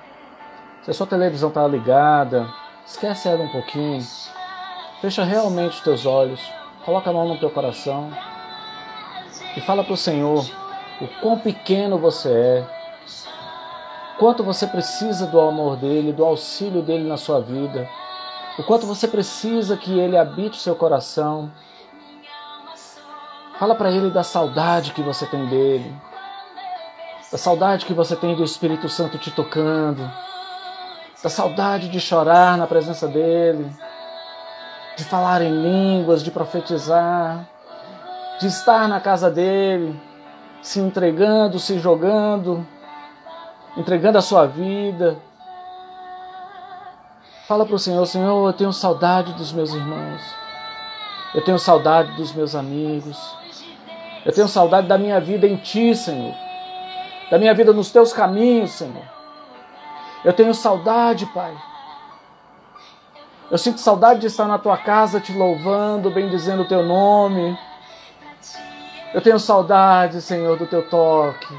Se 0.83 0.91
a 0.91 0.95
sua 0.95 1.07
televisão 1.07 1.51
está 1.51 1.69
ligada, 1.69 2.49
esquece 2.87 3.29
ela 3.29 3.45
um 3.45 3.51
pouquinho. 3.51 4.03
Fecha 5.03 5.25
realmente 5.25 5.75
os 5.75 5.81
teus 5.83 6.07
olhos. 6.07 6.41
Coloca 6.87 7.11
a 7.11 7.13
mão 7.13 7.29
no 7.29 7.39
teu 7.39 7.51
coração. 7.51 8.11
E 9.55 9.61
fala 9.61 9.85
para 9.85 9.93
o 9.93 9.97
Senhor 9.99 10.43
o 11.03 11.07
quão 11.21 11.39
pequeno 11.39 11.99
você 11.99 12.31
é. 12.31 12.67
Quanto 14.19 14.43
você 14.43 14.67
precisa 14.67 15.27
do 15.27 15.39
amor 15.39 15.77
dele, 15.77 16.15
do 16.15 16.25
auxílio 16.25 16.81
dele 16.81 17.07
na 17.07 17.19
sua 17.19 17.43
vida. 17.43 17.87
O 18.59 18.63
quanto 18.63 18.87
você 18.87 19.07
precisa 19.07 19.77
que 19.77 19.99
ele 19.99 20.17
habite 20.17 20.57
o 20.57 20.63
seu 20.63 20.75
coração 20.75 21.53
Fala 23.59 23.75
para 23.75 23.91
ele 23.91 24.09
da 24.09 24.23
saudade 24.23 24.93
que 24.93 25.03
você 25.03 25.27
tem 25.27 25.47
dele, 25.47 25.93
da 27.33 27.37
saudade 27.37 27.85
que 27.85 27.93
você 27.93 28.15
tem 28.15 28.37
do 28.37 28.45
Espírito 28.45 28.89
Santo 28.89 29.19
te 29.19 29.33
tocando, 29.33 30.09
da 31.21 31.29
saudade 31.29 31.89
de 31.89 31.99
chorar 31.99 32.57
na 32.57 32.69
presença 32.69 33.09
dele, 33.09 33.69
de 34.97 35.03
falar 35.03 35.43
em 35.43 35.51
línguas, 35.51 36.23
de 36.23 36.31
profetizar, 36.31 37.49
de 38.39 38.47
estar 38.47 38.89
na 38.89 39.01
casa 39.01 39.29
dele, 39.29 40.01
se 40.63 40.79
entregando, 40.79 41.59
se 41.59 41.81
jogando, 41.81 42.65
entregando 43.77 44.19
a 44.19 44.23
sua 44.23 44.47
vida. 44.47 45.17
Fala 47.49 47.67
para 47.67 47.75
o 47.75 47.79
Senhor, 47.79 48.07
Senhor, 48.07 48.47
eu 48.47 48.53
tenho 48.53 48.73
saudade 48.73 49.33
dos 49.33 49.53
meus 49.53 49.73
irmãos. 49.73 50.23
Eu 51.35 51.43
tenho 51.43 51.59
saudade 51.59 52.13
dos 52.13 52.33
meus 52.33 52.55
amigos. 52.55 53.37
Eu 54.29 54.35
tenho 54.35 54.47
saudade 54.47 54.87
da 54.87 54.99
minha 54.99 55.19
vida 55.19 55.47
em 55.47 55.57
Ti, 55.57 55.95
Senhor. 55.95 56.35
Da 57.31 57.39
minha 57.39 57.55
vida 57.55 57.73
nos 57.73 57.91
Teus 57.91 58.13
caminhos, 58.13 58.73
Senhor. 58.73 59.03
Eu 60.23 60.35
tenho 60.35 60.53
saudade, 60.53 61.25
Pai. 61.33 61.57
Eu 63.51 63.57
sinto 63.57 63.81
saudade 63.81 64.21
de 64.21 64.27
estar 64.27 64.47
na 64.47 64.59
Tua 64.59 64.77
casa 64.77 65.19
te 65.19 65.33
louvando, 65.33 66.11
bendizendo 66.11 66.61
o 66.61 66.69
Teu 66.69 66.83
nome. 66.83 67.59
Eu 69.15 69.23
tenho 69.23 69.41
saudade, 69.41 70.21
Senhor, 70.21 70.59
do 70.59 70.67
Teu 70.67 70.87
toque. 70.91 71.59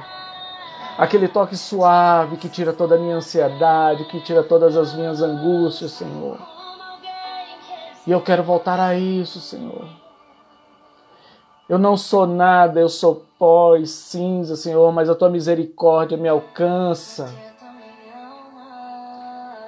aquele 0.95 1.27
toque 1.27 1.57
suave 1.57 2.37
que 2.37 2.47
tira 2.47 2.71
toda 2.71 2.93
a 2.93 2.99
minha 2.99 3.15
ansiedade, 3.15 4.05
que 4.05 4.19
tira 4.19 4.43
todas 4.43 4.77
as 4.77 4.93
minhas 4.93 5.23
angústias, 5.23 5.93
Senhor. 5.93 6.37
E 8.05 8.11
eu 8.11 8.21
quero 8.21 8.43
voltar 8.43 8.79
a 8.79 8.93
isso, 8.93 9.39
Senhor. 9.39 9.98
Eu 11.69 11.77
não 11.77 11.95
sou 11.95 12.25
nada, 12.25 12.79
eu 12.79 12.89
sou 12.89 13.27
pó 13.37 13.75
e 13.75 13.85
cinza, 13.85 14.55
Senhor, 14.55 14.91
mas 14.91 15.07
a 15.07 15.13
tua 15.13 15.29
misericórdia 15.29 16.17
me 16.17 16.27
alcança. 16.27 17.31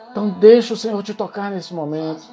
Então 0.09 0.29
deixa 0.31 0.73
o 0.73 0.77
Senhor 0.77 1.01
te 1.03 1.13
tocar 1.13 1.51
nesse 1.51 1.75
momento. 1.75 2.23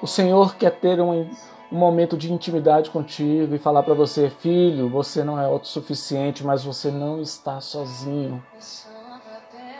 O 0.00 0.06
Senhor 0.06 0.54
quer 0.54 0.70
ter 0.78 1.00
um, 1.00 1.28
um 1.72 1.76
momento 1.76 2.16
de 2.16 2.32
intimidade 2.32 2.90
contigo 2.90 3.52
e 3.52 3.58
falar 3.58 3.82
para 3.82 3.92
você, 3.92 4.30
filho, 4.30 4.88
você 4.88 5.24
não 5.24 5.38
é 5.38 5.44
autossuficiente, 5.44 6.44
mas 6.44 6.62
você 6.62 6.92
não 6.92 7.20
está 7.20 7.60
sozinho. 7.60 8.40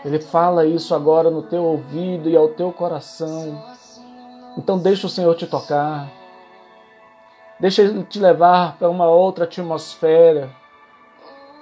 Ele 0.05 0.19
fala 0.19 0.67
isso 0.67 0.97
agora 0.97 1.31
no 1.31 1.45
teu 1.45 1.63
ouvido 1.63 2.29
e 2.29 2.37
ao 2.37 2.49
teu 2.49 2.73
coração. 2.73 3.63
Então 4.57 4.77
deixa 4.77 5.07
o 5.07 5.11
Senhor 5.11 5.37
te 5.37 5.47
tocar. 5.47 6.18
Deixa 7.61 7.83
ele 7.83 8.05
te 8.05 8.19
levar 8.19 8.77
para 8.79 8.89
uma 8.89 9.07
outra 9.07 9.45
atmosfera. 9.45 10.51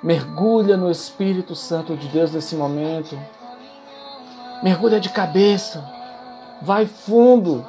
Mergulha 0.02 0.76
no 0.76 0.90
Espírito 0.90 1.54
Santo 1.54 1.96
de 1.96 2.08
Deus 2.08 2.32
nesse 2.32 2.54
momento. 2.54 3.18
Mergulha 4.62 5.00
de 5.00 5.08
cabeça. 5.08 5.84
Vai 6.62 6.86
fundo 6.86 7.64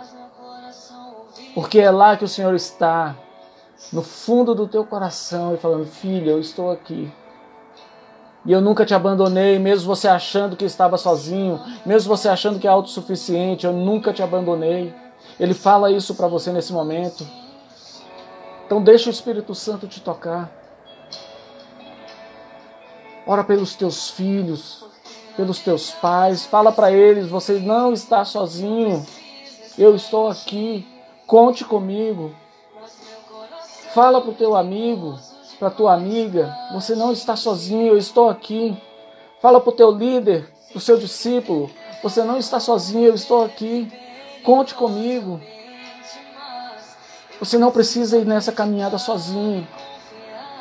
porque 1.57 1.79
é 1.79 1.89
lá 1.89 2.15
que 2.15 2.23
o 2.23 2.27
Senhor 2.27 2.53
está, 2.53 3.15
no 3.91 4.03
fundo 4.03 4.53
do 4.53 4.67
teu 4.67 4.85
coração, 4.85 5.55
e 5.55 5.57
falando: 5.57 5.87
Filho, 5.87 6.29
eu 6.29 6.39
estou 6.39 6.69
aqui. 6.69 7.11
E 8.45 8.51
eu 8.51 8.61
nunca 8.61 8.85
te 8.85 8.93
abandonei, 8.93 9.57
mesmo 9.57 9.87
você 9.87 10.07
achando 10.07 10.55
que 10.55 10.65
estava 10.65 10.99
sozinho, 10.99 11.59
mesmo 11.83 12.15
você 12.15 12.29
achando 12.29 12.59
que 12.59 12.67
é 12.67 12.69
autossuficiente, 12.69 13.65
eu 13.65 13.73
nunca 13.73 14.13
te 14.13 14.21
abandonei. 14.21 14.93
Ele 15.39 15.55
fala 15.55 15.91
isso 15.91 16.13
para 16.13 16.27
você 16.27 16.51
nesse 16.51 16.71
momento. 16.71 17.27
Então 18.67 18.83
deixa 18.83 19.09
o 19.09 19.13
Espírito 19.13 19.55
Santo 19.55 19.87
te 19.87 20.01
tocar. 20.01 20.51
Ora 23.25 23.41
pelos 23.41 23.75
teus 23.75 24.09
filhos, 24.09 24.85
pelos 25.37 25.59
teus 25.59 25.91
pais, 25.91 26.45
fala 26.45 26.69
para 26.69 26.91
eles, 26.91 27.29
você 27.29 27.59
não 27.59 27.93
está 27.93 28.25
sozinho. 28.25 29.05
Eu 29.77 29.95
estou 29.95 30.27
aqui. 30.27 30.85
Conte 31.25 31.63
comigo. 31.63 32.35
Fala 33.93 34.19
para 34.19 34.31
o 34.31 34.35
teu 34.35 34.53
amigo, 34.53 35.17
para 35.57 35.69
tua 35.69 35.93
amiga, 35.93 36.53
você 36.73 36.93
não 36.93 37.13
está 37.13 37.37
sozinho, 37.37 37.87
eu 37.87 37.97
estou 37.97 38.29
aqui. 38.29 38.77
Fala 39.41 39.61
para 39.61 39.69
o 39.69 39.75
teu 39.75 39.91
líder, 39.91 40.53
para 40.69 40.77
o 40.77 40.81
seu 40.81 40.97
discípulo, 40.97 41.71
você 42.03 42.21
não 42.21 42.37
está 42.37 42.59
sozinho, 42.59 43.05
eu 43.05 43.15
estou 43.15 43.45
aqui. 43.45 43.89
Conte 44.43 44.75
comigo. 44.75 45.39
Você 47.39 47.57
não 47.57 47.71
precisa 47.71 48.17
ir 48.17 48.25
nessa 48.25 48.51
caminhada 48.51 48.97
sozinho. 48.97 49.67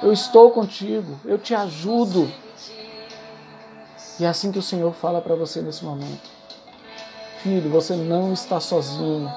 Eu 0.03 0.13
estou 0.13 0.51
contigo, 0.51 1.19
eu 1.25 1.39
te 1.39 1.55
ajudo. 1.55 2.31
E 4.21 4.25
é 4.25 4.29
assim 4.29 4.53
que 4.53 4.59
o 4.59 4.63
Senhor 4.63 4.93
fala 4.93 5.21
para 5.21 5.35
você 5.35 5.63
nesse 5.63 5.85
momento. 5.85 6.31
Filho, 7.43 7.71
você 7.71 7.95
não 7.95 8.33
está 8.33 8.61
sozinho. 8.61 9.31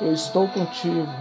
Eu 0.00 0.12
estou 0.12 0.48
contigo. 0.48 1.12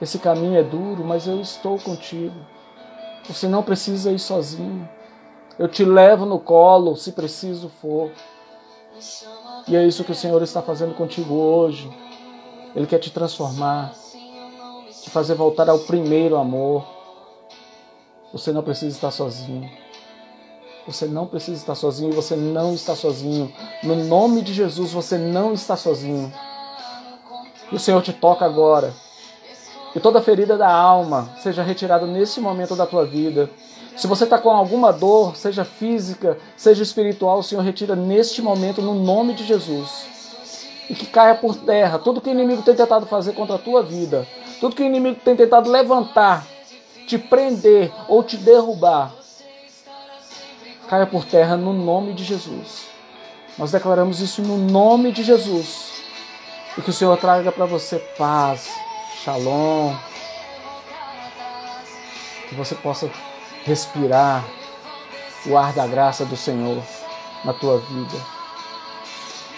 Esse 0.00 0.18
caminho 0.18 0.58
é 0.58 0.62
duro, 0.62 1.04
mas 1.04 1.26
eu 1.26 1.40
estou 1.40 1.78
contigo. 1.78 2.36
Você 3.26 3.48
não 3.48 3.62
precisa 3.62 4.12
ir 4.12 4.18
sozinho. 4.18 4.88
Eu 5.58 5.66
te 5.66 5.84
levo 5.84 6.24
no 6.24 6.38
colo, 6.38 6.94
se 6.96 7.12
preciso 7.12 7.68
for. 7.80 8.10
E 9.66 9.76
é 9.76 9.84
isso 9.84 10.04
que 10.04 10.12
o 10.12 10.14
Senhor 10.14 10.42
está 10.42 10.62
fazendo 10.62 10.94
contigo 10.94 11.34
hoje. 11.34 11.90
Ele 12.74 12.86
quer 12.86 12.98
te 12.98 13.10
transformar, 13.10 13.92
te 15.02 15.10
fazer 15.10 15.34
voltar 15.34 15.68
ao 15.68 15.78
primeiro 15.80 16.36
amor. 16.36 16.84
Você 18.32 18.52
não 18.52 18.62
precisa 18.62 18.94
estar 18.94 19.10
sozinho. 19.10 19.70
Você 20.86 21.06
não 21.06 21.26
precisa 21.26 21.56
estar 21.56 21.74
sozinho, 21.74 22.12
você 22.12 22.34
não 22.34 22.72
está 22.72 22.96
sozinho. 22.96 23.52
No 23.82 23.94
nome 23.94 24.40
de 24.40 24.54
Jesus, 24.54 24.92
você 24.92 25.18
não 25.18 25.52
está 25.52 25.76
sozinho. 25.76 26.32
E 27.70 27.74
o 27.76 27.78
Senhor 27.78 28.02
te 28.02 28.12
toca 28.12 28.44
agora. 28.44 28.94
Que 29.92 30.00
toda 30.00 30.22
ferida 30.22 30.56
da 30.56 30.70
alma 30.70 31.30
seja 31.42 31.62
retirada 31.62 32.06
nesse 32.06 32.40
momento 32.40 32.74
da 32.74 32.86
tua 32.86 33.04
vida. 33.04 33.50
Se 33.96 34.06
você 34.06 34.24
está 34.24 34.38
com 34.38 34.50
alguma 34.50 34.92
dor, 34.92 35.36
seja 35.36 35.64
física, 35.64 36.38
seja 36.56 36.82
espiritual, 36.82 37.40
o 37.40 37.42
Senhor 37.42 37.62
retira 37.62 37.96
neste 37.96 38.40
momento 38.40 38.80
no 38.80 38.94
nome 38.94 39.34
de 39.34 39.44
Jesus. 39.44 40.17
E 40.88 40.94
que 40.94 41.06
caia 41.06 41.34
por 41.34 41.54
terra 41.56 41.98
tudo 41.98 42.20
que 42.20 42.30
o 42.30 42.32
inimigo 42.32 42.62
tem 42.62 42.74
tentado 42.74 43.06
fazer 43.06 43.32
contra 43.32 43.56
a 43.56 43.58
tua 43.58 43.82
vida, 43.82 44.26
tudo 44.60 44.74
que 44.74 44.82
o 44.82 44.86
inimigo 44.86 45.20
tem 45.22 45.36
tentado 45.36 45.70
levantar, 45.70 46.46
te 47.06 47.18
prender 47.18 47.92
ou 48.08 48.22
te 48.22 48.36
derrubar 48.36 49.18
caia 50.88 51.06
por 51.06 51.24
terra 51.24 51.56
no 51.56 51.72
nome 51.72 52.14
de 52.14 52.24
Jesus. 52.24 52.86
Nós 53.58 53.70
declaramos 53.70 54.20
isso 54.20 54.40
no 54.40 54.56
nome 54.56 55.12
de 55.12 55.22
Jesus. 55.22 56.02
E 56.76 56.80
que 56.80 56.90
o 56.90 56.92
Senhor 56.92 57.16
traga 57.18 57.52
para 57.52 57.66
você 57.66 57.98
paz, 58.16 58.70
shalom. 59.22 59.94
Que 62.48 62.54
você 62.54 62.74
possa 62.74 63.10
respirar 63.64 64.44
o 65.46 65.56
ar 65.56 65.72
da 65.74 65.86
graça 65.86 66.24
do 66.24 66.36
Senhor 66.36 66.82
na 67.44 67.52
tua 67.52 67.78
vida. 67.78 68.16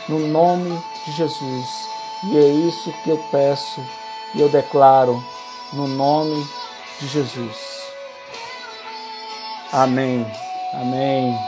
No 0.09 0.19
nome 0.19 0.71
de 0.71 0.90
Jesus. 1.07 1.89
E 2.25 2.37
é 2.37 2.49
isso 2.49 2.93
que 3.03 3.11
eu 3.11 3.19
peço 3.31 3.81
e 4.35 4.41
eu 4.41 4.49
declaro 4.49 5.23
no 5.73 5.89
nome 5.89 6.47
de 7.01 7.07
Jesus. 7.07 7.81
Amém. 9.73 10.27
Amém. 10.75 11.39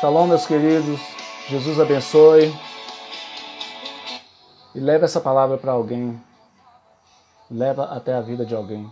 Shalom, 0.00 0.26
meus 0.28 0.46
queridos. 0.46 1.00
Jesus 1.48 1.80
abençoe. 1.80 2.54
E 4.74 4.78
leve 4.78 5.04
essa 5.04 5.20
palavra 5.20 5.58
para 5.58 5.72
alguém. 5.72 6.20
Leva 7.50 7.84
até 7.84 8.14
a 8.14 8.20
vida 8.20 8.46
de 8.46 8.54
alguém. 8.54 8.90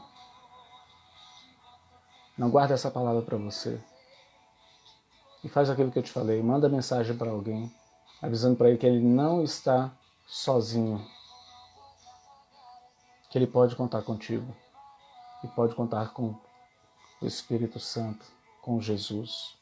Não 2.36 2.50
guarda 2.50 2.74
essa 2.74 2.90
palavra 2.90 3.22
para 3.22 3.36
você. 3.36 3.80
E 5.44 5.48
faz 5.48 5.70
aquilo 5.70 5.90
que 5.90 5.98
eu 5.98 6.02
te 6.02 6.10
falei. 6.10 6.42
Manda 6.42 6.68
mensagem 6.68 7.16
para 7.16 7.30
alguém, 7.30 7.72
avisando 8.20 8.56
para 8.56 8.68
ele 8.68 8.78
que 8.78 8.86
ele 8.86 9.00
não 9.00 9.42
está 9.42 9.90
sozinho. 10.26 11.04
Que 13.30 13.38
ele 13.38 13.46
pode 13.46 13.76
contar 13.76 14.02
contigo. 14.02 14.54
E 15.44 15.48
pode 15.48 15.74
contar 15.74 16.12
com 16.12 16.34
o 17.20 17.26
Espírito 17.26 17.78
Santo 17.78 18.24
com 18.60 18.80
Jesus, 18.80 19.56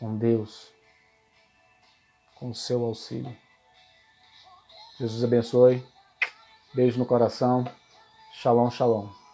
com 0.00 0.16
Deus, 0.16 0.72
com 2.34 2.50
o 2.50 2.54
seu 2.54 2.84
auxílio. 2.84 3.36
Jesus 4.98 5.22
abençoe. 5.22 5.86
Beijo 6.74 6.98
no 6.98 7.06
coração. 7.06 7.64
Shalom, 8.32 8.70
shalom. 8.70 9.25